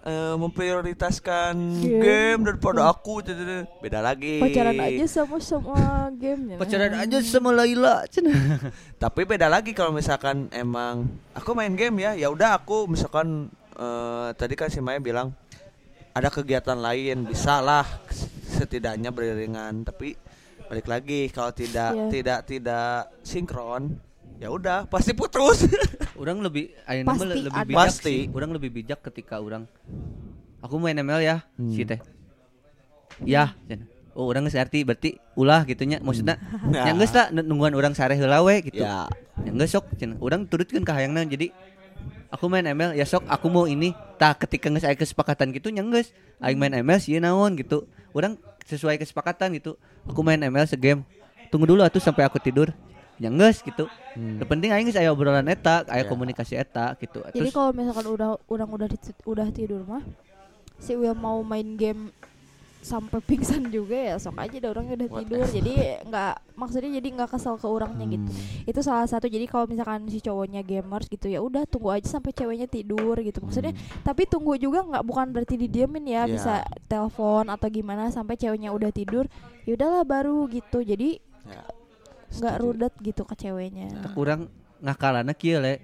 [0.00, 1.52] eh, memprioritaskan
[1.84, 2.00] Game.
[2.00, 3.36] game daripada aku gitu.
[3.84, 8.08] beda lagi pacaran aja sama sama game Pacaran aja sama Laila
[9.02, 11.04] tapi beda lagi kalau misalkan emang
[11.36, 15.36] aku main game ya ya udah aku misalkan eh, tadi kan si Maya bilang
[16.10, 17.84] ada kegiatan lain bisa lah
[18.50, 20.16] setidaknya beriringan tapi
[20.66, 22.08] balik lagi kalau tidak Iya.
[22.08, 24.00] tidak tidak sinkron
[24.40, 25.68] ya udah pasti putus
[26.20, 28.04] Orang lebih mah Pasti lebih bijak Pasti.
[28.04, 28.20] sih.
[28.28, 29.64] Orang lebih bijak ketika orang
[30.60, 31.72] aku main ML ya, Hmm.
[31.72, 31.96] si teh.
[33.24, 33.56] Ya.
[34.12, 35.96] Oh, orang geus arti berarti ulah gitunya.
[35.96, 36.36] Maksudnya
[36.68, 36.84] Nah.
[36.84, 38.84] yang geus lah nungguan orang sare heula we gitu.
[38.84, 39.08] ya
[39.44, 40.20] Yang geus sok cenah.
[40.20, 41.56] Urang turutkeun ka hayangna jadi
[42.28, 45.80] aku main ML ya sok aku mau ini tak ketika geus aya kesepakatan gitu nya
[45.80, 47.88] geus aing main ML sih naon gitu.
[48.12, 48.36] Urang
[48.68, 49.80] sesuai kesepakatan gitu.
[50.04, 51.08] Aku main ML segame.
[51.48, 52.76] Tunggu dulu atuh sampai aku tidur.
[53.20, 53.84] Yang geus gitu.
[54.16, 56.08] Yang penting aing geus aya obrolan eta, aya Ya.
[56.08, 57.20] komunikasi eta gitu.
[57.28, 58.88] jadi Terus kalau misalkan udah orang udah
[59.24, 60.00] udah tidur mah
[60.76, 62.08] si Will mau main game
[62.80, 65.18] sampai pingsan juga ya sok aja ada orangnya udah What?
[65.20, 68.24] tidur jadi nggak maksudnya jadi nggak kesel ke orangnya gitu
[68.64, 72.32] itu salah satu jadi kalau misalkan si cowoknya gamers gitu ya udah tunggu aja sampai
[72.32, 76.32] ceweknya tidur gitu maksudnya tapi tunggu juga nggak bukan berarti didiemin ya Iya.
[76.32, 76.54] bisa
[76.88, 79.28] telepon atau gimana sampai ceweknya udah tidur
[79.62, 81.64] ya udahlah baru gitu jadi Ya.
[82.38, 84.46] Nggak rudet gitu ke ceweknya kurang
[84.80, 85.80] ngakalana kieu le.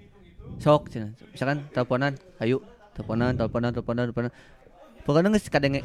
[0.63, 1.11] Sok cenah.
[1.35, 2.63] Misalkan teleponan, ayo
[2.95, 4.31] teleponan, teleponan, teleponan, teleponan.
[5.03, 5.81] Pokoknya geus kadenge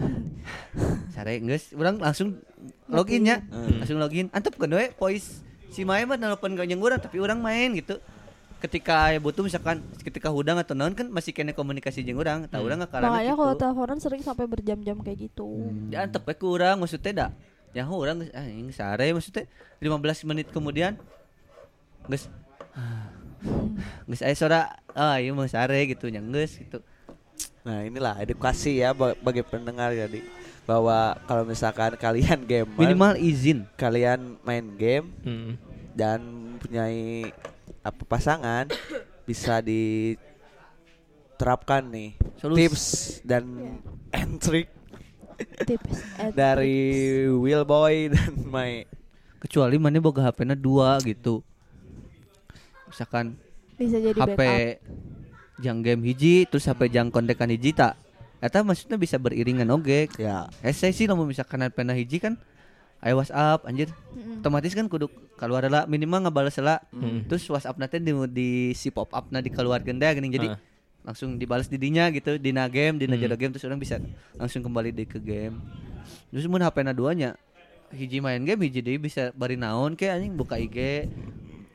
[1.14, 2.40] Sare geus urang langsung
[2.88, 3.36] login nya.
[3.52, 3.84] Hmm.
[3.84, 4.32] Langsung login.
[4.32, 8.00] Antep kan we voice si Maya mah nelpon ka jeung urang tapi urang main gitu.
[8.60, 12.48] Ketika butuh misalkan ketika hudang atau naon kan masih kena komunikasi jeung urang.
[12.48, 13.40] Tah urang ngakalana makanya gitu.
[13.44, 15.48] kalau teleponan sering sampai berjam-jam kayak gitu
[15.92, 17.26] Ya antep we ku urang maksudnya da.
[17.70, 19.46] Ya urang geus ah ini sare maksudnya
[19.78, 20.98] 15 menit kemudian
[22.04, 22.26] geus
[24.08, 24.60] geus aya suara
[24.90, 26.82] ah ieu mah sare gitu nya geus gitu.
[27.60, 30.18] Nah inilah edukasi ya ba- bagi pendengar jadi
[30.62, 33.66] bahwa kalau misalkan kalian gamer, Minimal izin.
[33.74, 35.54] kalian main game Hmm.
[35.92, 36.20] dan
[36.52, 37.32] mempunyai
[37.80, 38.66] apa pasangan
[39.28, 40.26] bisa diterapkan
[41.84, 42.58] nih Solusi.
[42.60, 42.84] tips
[43.22, 43.44] dan
[44.10, 44.68] and trick
[45.64, 46.78] tips and dari
[47.28, 48.84] Will Boy dan my
[49.38, 51.40] Kecuali mana boga HP-na dua gitu.
[52.86, 53.40] Misalkan
[53.74, 54.84] bisa jadi HP backup
[55.60, 57.96] jang game hiji terus HP jang kontekan hiji tak.
[58.40, 60.08] Eta maksudnya bisa beriringan oge.
[60.16, 62.36] ya Ese sih lamun misalkan HP-na hiji kan
[63.00, 63.88] aya WhatsApp anjir.
[64.12, 64.44] Mm-mm.
[64.44, 67.24] otomatis kan kudu keluar lah minimal ngebales lah Hmm.
[67.24, 70.60] terus WhatsApp nanti di, di si pop up na di keluar genda gini jadi Ah.
[71.02, 73.32] Langsung dibalas di dinya gitu di na game di na Hmm.
[73.34, 73.96] game terus orang bisa
[74.34, 75.56] langsung kembali deh ke game
[76.28, 77.34] terus mun HP na duanya
[77.90, 81.08] hiji main game hiji deui bisa bari naon ke anjing buka IG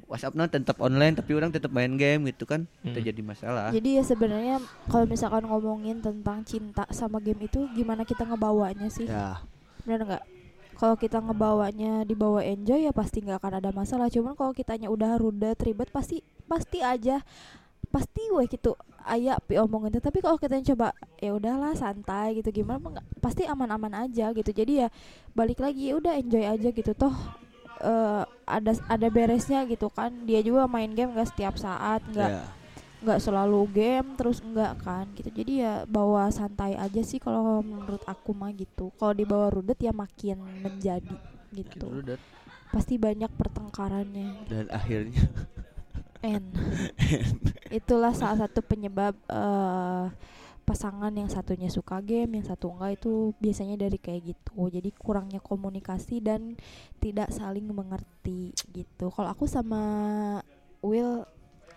[0.06, 3.08] WhatsApp na tetap online tapi orang tetap main game gitu kan itu Hmm.
[3.08, 8.22] jadi masalah Jadi ya sebenarnya kalau misalkan ngomongin tentang cinta sama game itu gimana kita
[8.24, 9.06] ngebawanya sih?
[9.06, 9.42] ya
[9.82, 10.24] Benar nggak?
[10.76, 14.06] Kalau kita ngebawanya dibawa enjoy ya pasti nggak akan ada masalah.
[14.08, 17.24] Cuman kalau kitanya udah rudet ribet pasti pasti aja
[17.86, 18.74] pasti weh gitu
[19.06, 24.04] ayah pi omongin tapi kalau kita coba ya udahlah santai gitu gimana nggak- pasti aman-aman
[24.04, 24.50] aja gitu.
[24.50, 24.88] Jadi ya
[25.32, 26.92] balik lagi ya udah enjoy aja gitu.
[26.92, 27.14] Toh
[27.80, 30.10] eh, ada ada beresnya gitu kan.
[30.24, 32.32] Dia juga main game nggak setiap saat nggak
[33.06, 35.30] nggak selalu game terus enggak kan gitu.
[35.30, 38.90] Jadi ya bawa santai aja sih kalau menurut aku mah gitu.
[38.96, 41.14] Kalau dibawa rudet ya makin menjadi
[41.52, 41.86] gitu.
[41.88, 42.18] Udah.
[42.66, 44.50] pasti banyak pertengkarannya.
[44.50, 45.22] Dan akhirnya
[46.28, 46.46] N.
[47.70, 50.06] Itulah salah satu penyebab eh,
[50.62, 54.66] pasangan yang satunya suka game yang satu enggak itu biasanya dari kayak gitu.
[54.68, 56.58] Jadi kurangnya komunikasi dan
[56.98, 59.10] tidak saling mengerti gitu.
[59.10, 59.82] Kalau aku sama
[60.82, 61.26] Will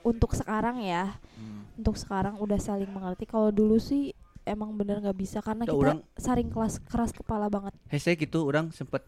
[0.00, 1.68] untuk sekarang ya Hmm.
[1.76, 3.24] untuk sekarang udah saling mengerti.
[3.24, 4.10] Kalau dulu sih
[4.42, 7.76] emang bener nggak bisa karena Tuh, kita orang- saring kelas keras kepala banget.
[7.86, 9.04] Hese gitu orang sempet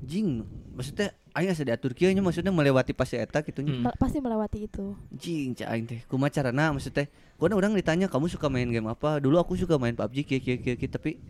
[0.00, 0.44] jing
[0.74, 3.70] maksudnya aing asa diatur kieu nya maksudnya melewati fase eta gitu nya.
[3.70, 3.94] Hmm.
[3.94, 6.00] Pasti melewati itu Jing, cak aing teh.
[6.10, 7.06] Kumaha carana maksud teh?
[7.38, 9.22] Gua orang ditanya kamu suka main game apa?
[9.22, 11.22] Dulu aku suka main PUBG kieu kieu kieu tapi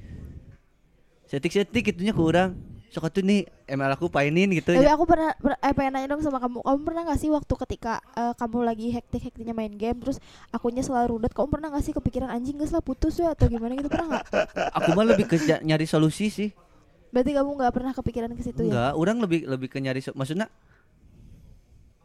[1.29, 2.57] setik-setik gitunya ke urang.
[2.91, 4.99] Sok atuh nih ML aku painin gitu tapi ya.
[4.99, 8.03] aku pernah per- eh, pengen nanya dong sama kamu kamu pernah gak sih waktu ketika
[8.19, 10.19] eh, kamu lagi hektik hektiknya main game terus
[10.51, 13.79] akunya selalu rudet kamu pernah gak sih kepikiran anjing gak lah putus ya atau gimana
[13.79, 14.27] gitu pernah nggak
[14.83, 16.51] Aku mah lebih ke nyari solusi sih.
[17.11, 20.47] Berarti kamu nggak pernah kepikiran ke situ ya Enggak, orang lebih lebih ke nyari maksudnya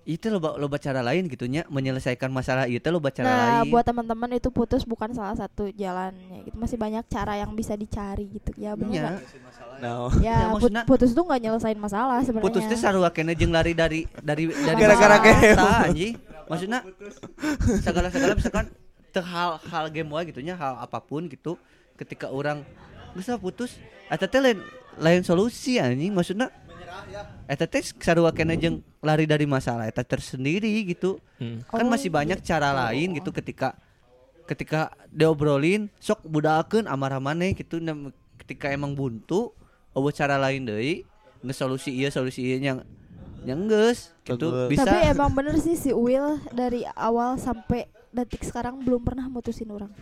[0.06, 3.74] itu loba loba cara lain gitunya menyelesaikan masalah itu loba cara nah lain.
[3.74, 8.30] buat teman-teman itu putus bukan salah satu jalannya gitu masih banyak cara yang bisa dicari
[8.30, 9.82] gitu ya benar nggak?
[9.82, 13.50] no ya Ya, put- putus tuh nggak nyelesain masalah sebenarnya putus teh sarua kena jeung
[13.50, 16.14] lari dari dari dari Gara-gara eta, anjing.
[16.46, 16.80] Maksudnya
[17.82, 18.66] segala-segala misalkan
[19.16, 21.58] hal hal game wae gitunya hal apa pun gitu
[21.98, 22.62] ketika orang
[23.18, 23.74] bisa putus
[24.06, 24.62] teh lain
[25.00, 26.52] lain solusi anjing maksudnya?
[27.46, 31.22] Eta teh sarua kena jeung lari dari masalah eta tersendiri gitu.
[31.38, 31.62] Hmm.
[31.70, 33.78] kan Oh, masih banyak cara lain gitu ketika
[34.46, 37.82] ketika diobrolin sok budakeun amarah maneh gitu
[38.46, 39.54] ketika emang buntu
[39.94, 41.02] oh cara lain deui
[41.42, 42.80] nge solusi ieu solusi ieu yang
[43.46, 44.50] yang geus gitu.
[44.68, 44.90] Bisa.
[44.90, 49.94] Tapi emang bener sih si Will dari awal sampai detik sekarang belum pernah mutusin orang.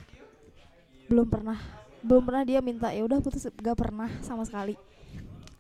[1.12, 1.83] Belum pernah.
[2.04, 3.48] Belum pernah dia minta ya udah putus.
[3.48, 4.76] Gak pernah sama sekali.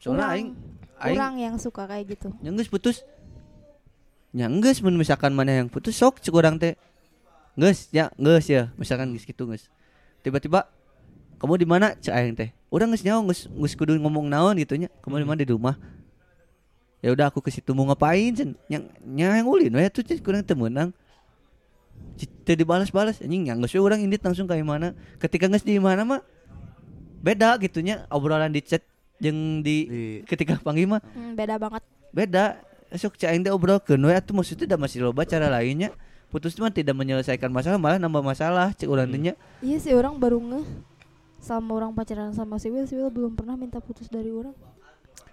[0.03, 0.51] soalnya aing
[0.99, 2.27] aing Orang yang suka kayak gitu.
[2.43, 2.99] yang geus putus
[4.83, 6.75] mun misalkan mana yang putus sok cek teh.
[7.55, 8.67] Geus ya geus ya.
[8.75, 9.71] Misalkan geus gitu geus
[10.23, 10.67] tiba-tiba
[11.39, 11.95] kamu di mana?
[11.95, 12.49] cek aing teh.
[12.67, 14.91] Urang geus nyaho geus geus kudu ngomong naon gitu nya.
[14.99, 15.39] Kamu di mana?
[15.39, 15.79] Di rumah.
[16.99, 18.35] Ya udah aku ke situ mau ngapain?
[18.35, 18.59] Cen.
[18.67, 20.91] Yang yang ulin we tuh kurang teu meunang.
[22.43, 23.23] Teu dibalas-balas.
[23.23, 24.91] Anjing yang geus we urang indit langsung ka mana
[25.23, 26.32] ketika geus di mana mah
[27.23, 28.83] beda gitunya obrolan di chat
[29.17, 31.79] jeung di, Di- ketika panggil mah Hmm, beda banget.
[32.11, 32.59] beda
[32.91, 35.89] esok aing teh obrolkeun we atuh maksudnya da masih loba cara lainnya
[36.27, 40.13] putus mah tidak menyelesaikan masalah malah nambah masalah cek urang teh nya Iya sih orang
[40.13, 40.65] baru ngeh
[41.39, 44.55] sama orang pacaran sama si Will, si Will belum pernah minta putus dari orang.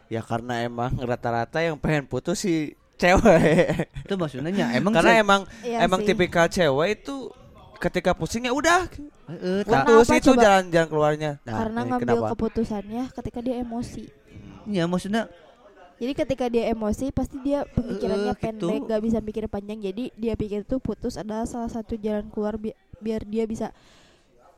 [0.06, 3.86] Ya karena emang rata-rata yang pengen putus si cewek.
[4.02, 6.06] itu maksudnya nya emang karena emang Iya emang sih.
[6.08, 7.30] tipikal cewek itu
[7.80, 8.86] ketika pusing ya udah
[9.64, 10.42] putus apa itu coba?
[10.42, 11.30] jalan-jalan keluarnya.
[11.40, 12.28] Nah, Karena ini ngambil kenapa?
[12.30, 14.04] keputusannya ketika dia emosi.
[14.68, 15.26] ya maksudnya
[15.96, 18.44] Jadi ketika dia emosi pasti dia pemikirannya Eh, gitu.
[18.66, 19.80] pendek, gak bisa mikir panjang.
[19.82, 23.68] Jadi dia pikir tuh putus adalah salah satu jalan keluar bi- biar dia bisa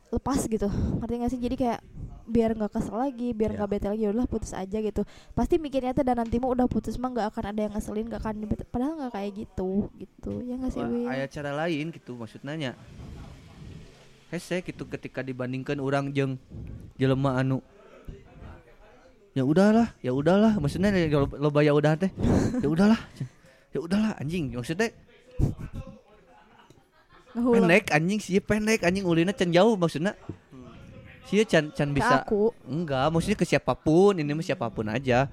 [0.07, 0.71] lepas gitu.
[0.99, 1.41] Ngerti gak sih?
[1.41, 1.79] Jadi kayak
[2.23, 3.55] biar nggak kesel lagi, biar Ya.
[3.59, 5.03] nggak bete lagi, udah putus aja gitu.
[5.33, 8.21] Pasti mikirnya tuh dan nanti mau udah putus mah nggak akan ada yang ngeselin, nggak
[8.23, 8.63] akan dibete.
[8.63, 10.31] Padahal nggak kayak gitu, gitu.
[10.41, 11.09] Ya nggak sih, Wah, Will?
[11.09, 12.71] aya cara lain gitu maksudnya nya
[14.33, 16.41] hese gitu ketika dibandingkan orang jeng
[16.97, 17.61] jelema anu.
[19.37, 20.57] Ya udahlah ya udahlah.
[20.57, 22.09] Maksudnya ya lo- loba ya udah teh.
[22.57, 22.97] Ya udahlah.
[23.69, 24.53] Ya udahlah anjing.
[24.57, 24.89] Maksudnya
[27.33, 28.19] Ngehulang pendek anjing.
[28.21, 29.05] Sih pendek anjing.
[29.05, 30.17] Ulina can jauh maksudnya.
[31.29, 32.53] Sih can can bisa aku.
[32.69, 34.17] enggak maksudnya ke siapa pun.
[34.17, 35.29] Ini mah siapa pun aja.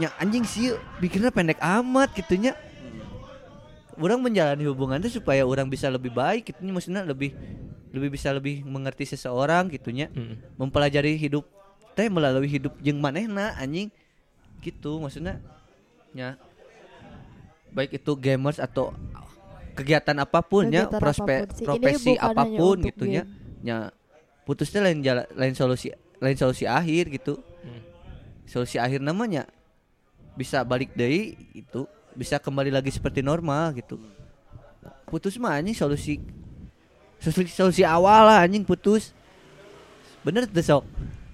[0.00, 0.72] Ya anjing sih
[1.04, 2.56] pikirnya pendek amat gitunya
[4.00, 7.36] orang menjalani hubungan itu supaya orang bisa lebih baik gitunya maksudnya lebih
[7.92, 10.56] lebih bisa lebih mengerti seseorang gitunya Mm.
[10.56, 11.44] mempelajari hidup
[11.92, 13.92] teh melalui hidup jeung manehna anjing.
[14.64, 15.42] Gitu maksudnya
[16.16, 16.40] ya
[17.72, 18.96] baik itu gamers atau
[19.76, 21.64] kegiatan apa pun ya Kegiatan prospe, apa pun sih.
[21.64, 23.22] Ini profesi apa pun untuk gitu ya
[23.64, 23.78] ya
[24.44, 25.92] putusnya lain jalan lain solusi
[26.22, 27.40] lain solusi akhir gitu.
[27.62, 27.82] Hmm.
[28.48, 29.46] solusi akhir namanya
[30.36, 33.96] bisa balik dari itu bisa kembali lagi seperti normal gitu
[35.08, 36.20] putus mah anjing solusi
[37.20, 39.12] solusi, solusi awal lah anjing putus
[40.22, 40.82] bener tuh sok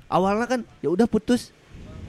[0.09, 1.53] awalnya kan ya udah putus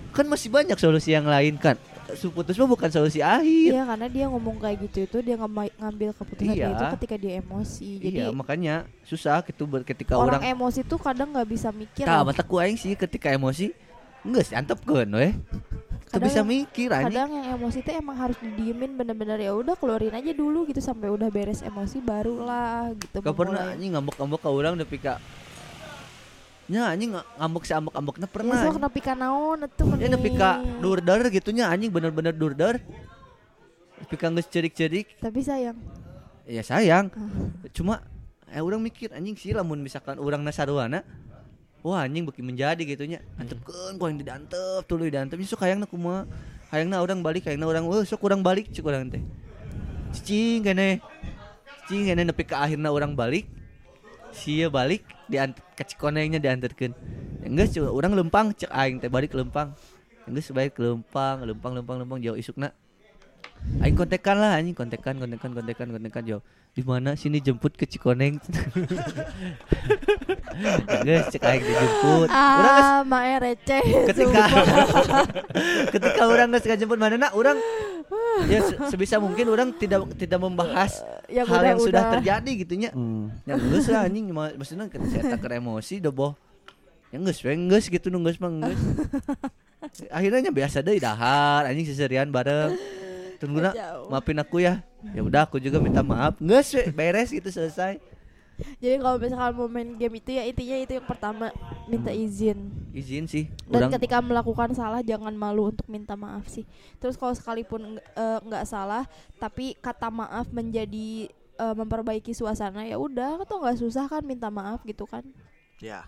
[0.10, 1.78] kan masih banyak solusi yang lain kan
[2.18, 6.10] Su- putus mah bukan solusi akhir Iya karena dia ngomong kayak gitu itu dia ngambil
[6.18, 6.74] keputusan Iya.
[6.74, 8.02] itu ketika dia emosi.
[8.02, 12.10] Jadi iya makanya susah gitu ketika orang, orang, emosi tuh kadang nggak bisa mikir.
[12.10, 12.34] Tah loh.
[12.34, 13.70] mata ku aing sih ketika emosi
[14.26, 15.30] enggak sih antep we Tuh
[16.10, 17.14] Kadang bisa mikir anjing.
[17.14, 21.14] kadang yang emosi tuh emang harus didiemin bener-bener ya udah keluarin aja dulu gitu sampai
[21.14, 25.16] udah beres emosi barulah gitu Gak pernah anjing ngambek-ngambek ke orang udah pika
[26.70, 28.62] Nya anjing nga- ngambek si ambek-ambeknya ya pernah.
[28.62, 32.78] Sok nepi ka naon atuh Ya nepi ka durder gitunya anjing bener-bener durder.
[34.02, 35.18] Nepi ka geus cerik-cerik.
[35.18, 35.78] Tapi sayang.
[36.46, 37.10] Ya sayang.
[37.10, 37.30] Ah.
[37.74, 38.06] Cuma
[38.50, 41.02] eh orang mikir anjing sih lamun misalkan orang nasaruana
[41.80, 43.24] Wah anjing beki menjadi gitunya.
[43.40, 45.40] Antepkeun ku yang didantep tuluy didantep.
[45.48, 46.28] Sok hayangna kumaha?
[46.76, 49.24] Hayangna orang balik hayangna orang wah sok orang balik cik orang teh.
[50.12, 51.00] Cicing kene.
[51.88, 53.48] Cicing kene nepi ka akhirna orang balik.
[54.36, 56.38] Sia balik diant ke Cikonengnya
[57.40, 59.72] Enggak cuma orang lempang cek aing teh balik lempang.
[60.28, 62.76] Enggak sebaik lempang lempang lempang lempang jauh isukna
[63.80, 64.74] Aing kontekan lah anjing.
[64.74, 68.38] Kontekan kontekan kontekan kontekan jauh di mana sini jemput ke Cikoneng?
[71.02, 74.42] Guys cek aing dijemput Urang geus ah mae receh ketika
[75.94, 77.32] ketika orang geus ngajemput mana nak?
[77.34, 77.58] Orang
[78.46, 82.14] ya se- sebisa mungkin orang tidak tidak membahas Yang hal yang sudah udah-udah.
[82.16, 83.34] terjadi gitunya Hmm.
[83.44, 84.30] yang geus lah anjing.
[84.30, 86.34] Ma- maksudnya ketika saya takar emosi udah boh
[87.10, 88.82] yang geus we geus gitu nu geus mah geus.
[90.16, 92.76] Akhirnya nya biasa deh dahar anjing seserian bareng
[93.40, 93.74] tunggu nak
[94.12, 94.84] maafin aku ya.
[95.16, 96.36] Ya udah aku juga minta maaf.
[96.44, 96.60] We
[96.92, 98.04] beres gitu selesai.
[98.84, 101.48] Jadi kalau misalkan mau main game itu ya intinya itu yang pertama
[101.88, 102.68] minta izin.
[102.92, 106.68] Izin sih dan orang ketika melakukan salah jangan malu untuk minta maaf sih.
[107.00, 109.08] Terus kalau sekalipun eh, nggak salah
[109.40, 113.40] tapi kata maaf menjadi eh, memperbaiki suasana ya udah.
[113.48, 115.24] Atau nggak susah kan minta maaf gitu kan.
[115.80, 116.04] Ya.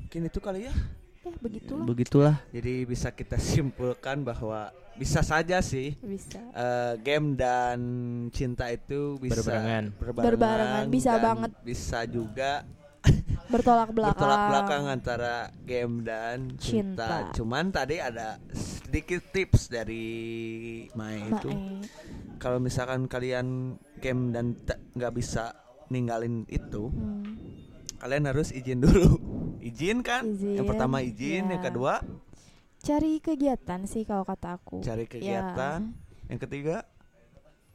[0.00, 0.74] Mungkin itu kali ya.
[1.22, 7.78] Ya begitulah begitulah Jadi bisa kita simpulkan bahwa bisa saja sih bisa eh, game dan
[8.28, 9.84] cinta itu bisa Berbarengan.
[9.96, 11.50] Berbarengan, bisa dan banget.
[11.64, 12.52] Bisa juga
[13.52, 15.34] bertolak belakang bertolak belakang antara
[15.64, 17.32] game dan cinta.
[17.32, 17.34] Cinta.
[17.34, 20.04] Cuman tadi ada sedikit tips dari
[20.92, 21.50] Mai itu.
[22.36, 24.58] Kalau misalkan kalian game dan
[24.92, 25.56] nggak bisa
[25.88, 27.36] ninggalin itu, Hmm.
[27.98, 29.18] kalian harus izin dulu.
[29.62, 30.26] Izin kan?
[30.26, 31.64] Izin, Yang pertama izin, yang ya.
[31.64, 31.94] kedua?
[32.82, 34.82] Cari kegiatan sih kalau kata aku.
[34.82, 35.94] Cari kegiatan,
[36.26, 36.82] yang ketiga?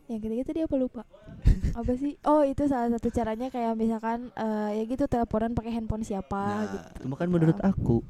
[0.05, 1.03] Yang ketiga tadi apa lupa?
[1.79, 2.15] Apa sih?
[2.23, 6.63] Oh itu salah satu caranya kayak misalkan eh, ya gitu teleponan pakai handphone siapa Nah,
[6.65, 6.87] gitu.
[7.05, 8.01] Cuma kan menurut aku.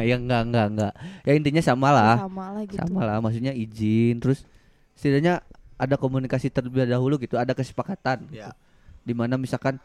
[0.00, 0.92] Ya enggak enggak enggak.
[1.22, 2.14] Ya intinya sama lah.
[2.22, 2.78] Sama lah gitu.
[2.80, 4.18] Sama lah maksudnya izin.
[4.18, 4.46] Terus
[4.94, 5.42] setidaknya
[5.74, 8.54] ada komunikasi terlebih dahulu gitu ada kesepakatan Ya.
[9.02, 9.82] di mana misalkan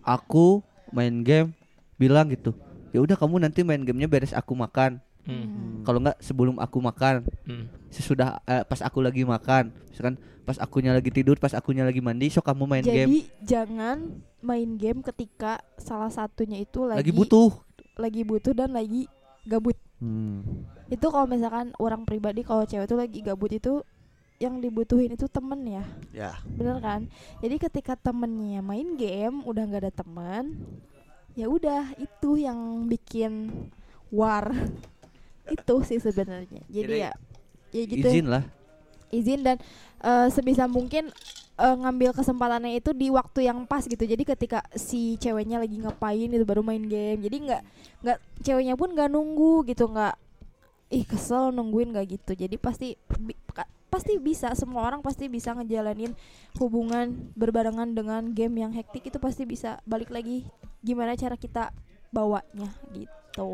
[0.00, 0.60] aku
[0.90, 1.54] main game
[1.96, 2.54] bilang gitu
[2.90, 5.84] ya udah kamu nanti main gamenya beres aku makan Hmm.
[5.84, 7.68] kalau nggak sebelum aku makan Hmm.
[7.92, 10.16] sesudah eh, pas aku lagi makan misalkan
[10.48, 13.10] pas akunya lagi tidur pas akunya lagi mandi so kamu main Jadi game
[13.44, 17.52] jangan main game ketika salah satunya itu lagi lagi butuh
[18.00, 19.12] lagi butuh dan lagi
[19.44, 19.76] gabut.
[20.00, 20.64] Hmm.
[20.88, 23.84] Itu kalau misalkan orang pribadi kalau cewek itu lagi gabut itu
[24.40, 25.84] yang dibutuhin itu temen ya,
[26.16, 26.32] Ya.
[26.56, 27.04] bener kan?
[27.44, 30.56] Jadi ketika temennya main game udah nggak ada teman,
[31.36, 33.52] ya udah itu yang bikin
[34.08, 34.48] war.
[35.54, 36.64] itu sih sebenarnya.
[36.72, 37.12] Jadi, Jadi, ya,
[37.70, 38.08] ya gitu.
[38.08, 38.44] izin lah
[39.10, 39.58] izin dan
[40.00, 41.10] eh, sebisa mungkin
[41.58, 46.30] eh, ngambil kesempatannya itu di waktu yang pas gitu jadi ketika si ceweknya lagi ngapain
[46.30, 47.62] itu baru main game jadi nggak
[48.06, 50.14] nggak ceweknya pun nggak nunggu gitu nggak
[50.94, 53.38] ih kesel nungguin nggak gitu jadi pasti bi-
[53.90, 56.14] pasti bisa semua orang pasti bisa ngejalanin
[56.56, 60.46] hubungan berbarengan dengan game yang hektik itu pasti bisa balik lagi
[60.80, 61.74] gimana cara kita
[62.08, 63.10] bawanya gitu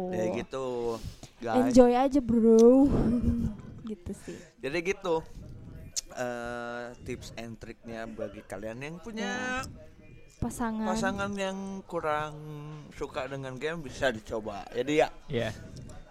[0.09, 0.97] Ya gitu,
[1.39, 1.57] guys.
[1.63, 2.89] enjoy aja bro
[3.91, 5.21] gitu sih Jadi gitu.
[6.13, 9.61] eh tips and triknya bagi kalian yang punya
[10.37, 12.33] pasangan pasangan yang kurang
[12.91, 14.65] suka dengan game bisa dicoba.
[14.71, 15.53] Jadi ya Ya.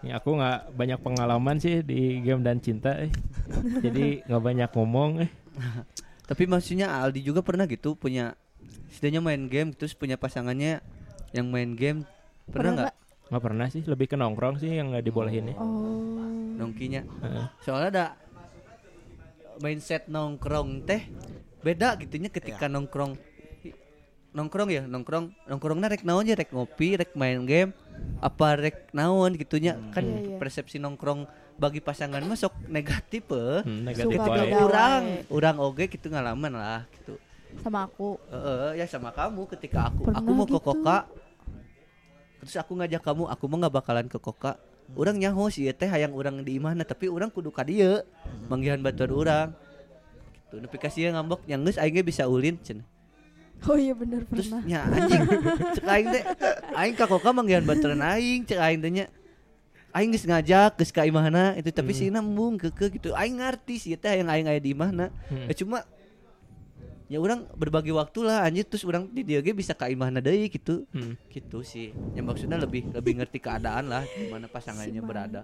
[0.02, 3.10] Ini aku nggak banyak pengalaman sih di game dan cinta eh.
[3.86, 5.32] Jadi nggak banyak ngomong eh.
[6.30, 8.34] tapi maksudnya Aldi juga pernah gitu punya
[8.90, 10.82] setidaknya main game terus punya pasangannya
[11.36, 12.04] yang main game
[12.50, 12.94] pernah nggak
[13.26, 15.58] Nggak pernah sih, lebih ke nongkrong sih yang nggak dibolehin ya.
[15.58, 16.14] Oh.
[16.56, 17.46] nongkinya Heeh.
[17.66, 18.06] soalnya ada
[19.60, 21.10] mindset nongkrong teh
[21.66, 23.18] beda gitunya ketika nongkrong
[24.36, 27.72] nongkrong ya nongkrong nongkrongnya rek naon ya rek ngopi rek main game
[28.20, 29.80] apa rek naon gitunya.
[29.96, 30.38] Kan Iya, iya.
[30.38, 31.24] persepsi nongkrong
[31.56, 33.64] bagi pasangan masuk negatif eh.
[33.64, 34.52] Hmm, negatif beda.
[34.60, 37.16] orang orang oge gitu ngalaman lah gitu
[37.64, 38.20] sama aku.
[38.28, 40.68] Heeh, ya sama kamu ketika aku Pernah aku mau ke gitu.
[40.68, 40.98] koka.
[42.44, 44.60] Terus aku ngajak kamu aku mah nggak bakalan ke koka.
[44.94, 48.04] Orang nyaho sih teh hayang orang di mana tapi orang kudu ka dieu.
[48.52, 49.48] Manggihan batuan orang
[50.46, 52.86] gitu nepi ka sia ngambek yang geus aing ge bisa ulin cenah
[53.70, 54.64] oh iya bener terus pernah.
[54.66, 55.22] nya anjing.
[55.76, 56.24] Cek aing teh
[56.78, 59.06] aing ka koka manggihan baturan aing cek aing teh nya
[59.96, 63.16] aing geus ngajak geus ka imahna itu tapi sih embung keke gitu.
[63.16, 65.10] Aing ngarti sih teh yang aing aya di imahna.
[65.32, 65.48] Hmm.
[65.50, 65.82] ya cuma
[67.06, 70.86] ya orang berbagi waktu lah anjir terus orang di dia bisa ka imahna deui gitu.
[70.94, 71.18] Hmm.
[71.32, 71.96] gitu sih.
[72.14, 75.42] Yang maksudnya lebih lebih ngerti keadaan lah di mana pasangannya berada.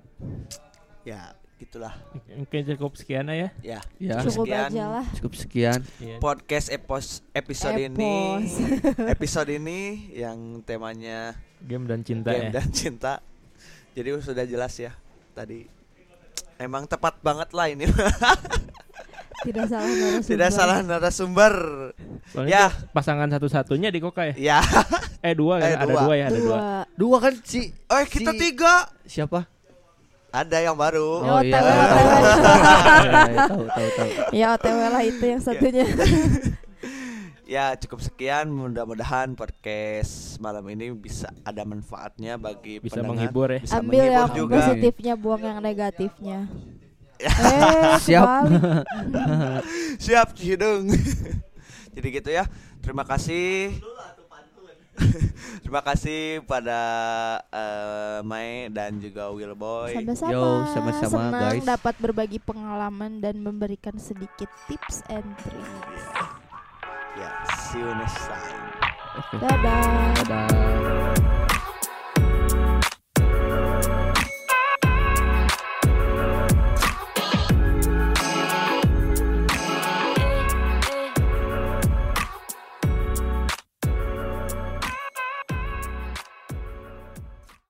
[1.02, 1.94] Ya gitulah.
[2.28, 3.54] Mungkin cukup sekian ya.
[3.62, 3.80] Ya.
[3.96, 4.68] ya cukup sekian.
[4.68, 6.18] aja lah cukup sekian Iya.
[6.18, 8.52] Podcast epos episode ini Epos.
[9.14, 9.80] episode ini
[10.12, 12.58] yang temanya Game dan cinta game ya.
[12.58, 13.14] dan cinta.
[13.94, 14.98] Jadi sudah jelas ya
[15.32, 15.70] tadi.
[16.58, 17.86] Emang tepat banget lah ini.
[19.42, 20.28] tidak salah narasumber.
[20.28, 21.54] Tidak salah narasumber.
[22.28, 22.66] Soalnya Ya.
[22.90, 24.36] pasangan satu-satunya di Koka ya.
[24.38, 24.60] Ya.
[25.20, 25.70] Eh dua Eh, kan?
[25.80, 26.02] Ada dua.
[26.02, 26.42] dua ya, ada dua.
[26.42, 26.60] dua
[26.96, 28.74] dua kan si Eh kita Si- tiga.
[29.04, 29.46] siapa
[30.32, 31.20] Ada yang baru.
[31.20, 31.60] Oh, iya.
[31.60, 31.68] OTW,
[33.12, 35.84] Ya, tahu tahu tahu ya otw lah itu yang satunya
[37.52, 43.28] Ya cukup sekian mudah-mudahan podcast malam ini bisa ada manfaatnya bagi Bisa pendengar.
[43.28, 43.60] menghibur ya.
[43.60, 44.56] Bisa ambil menghibur yang juga.
[44.56, 46.48] positifnya buang yang negatifnya
[47.20, 47.30] Ya.
[47.44, 48.26] eh Siap.
[50.00, 50.90] Siap Cidung.
[51.92, 52.48] Jadi gitu ya.
[52.80, 53.78] Terima kasih.
[55.64, 56.80] Terima kasih pada
[57.48, 59.96] eh, Mai dan juga Will Boy.
[59.96, 61.64] sama-sama Yo, sama-sama, senang guys.
[61.64, 66.06] dapat berbagi pengalaman dan memberikan sedikit tips and tricks
[67.14, 67.30] Ya,
[67.68, 68.56] see you next time.
[69.14, 69.84] oke dadah
[70.24, 71.51] dadah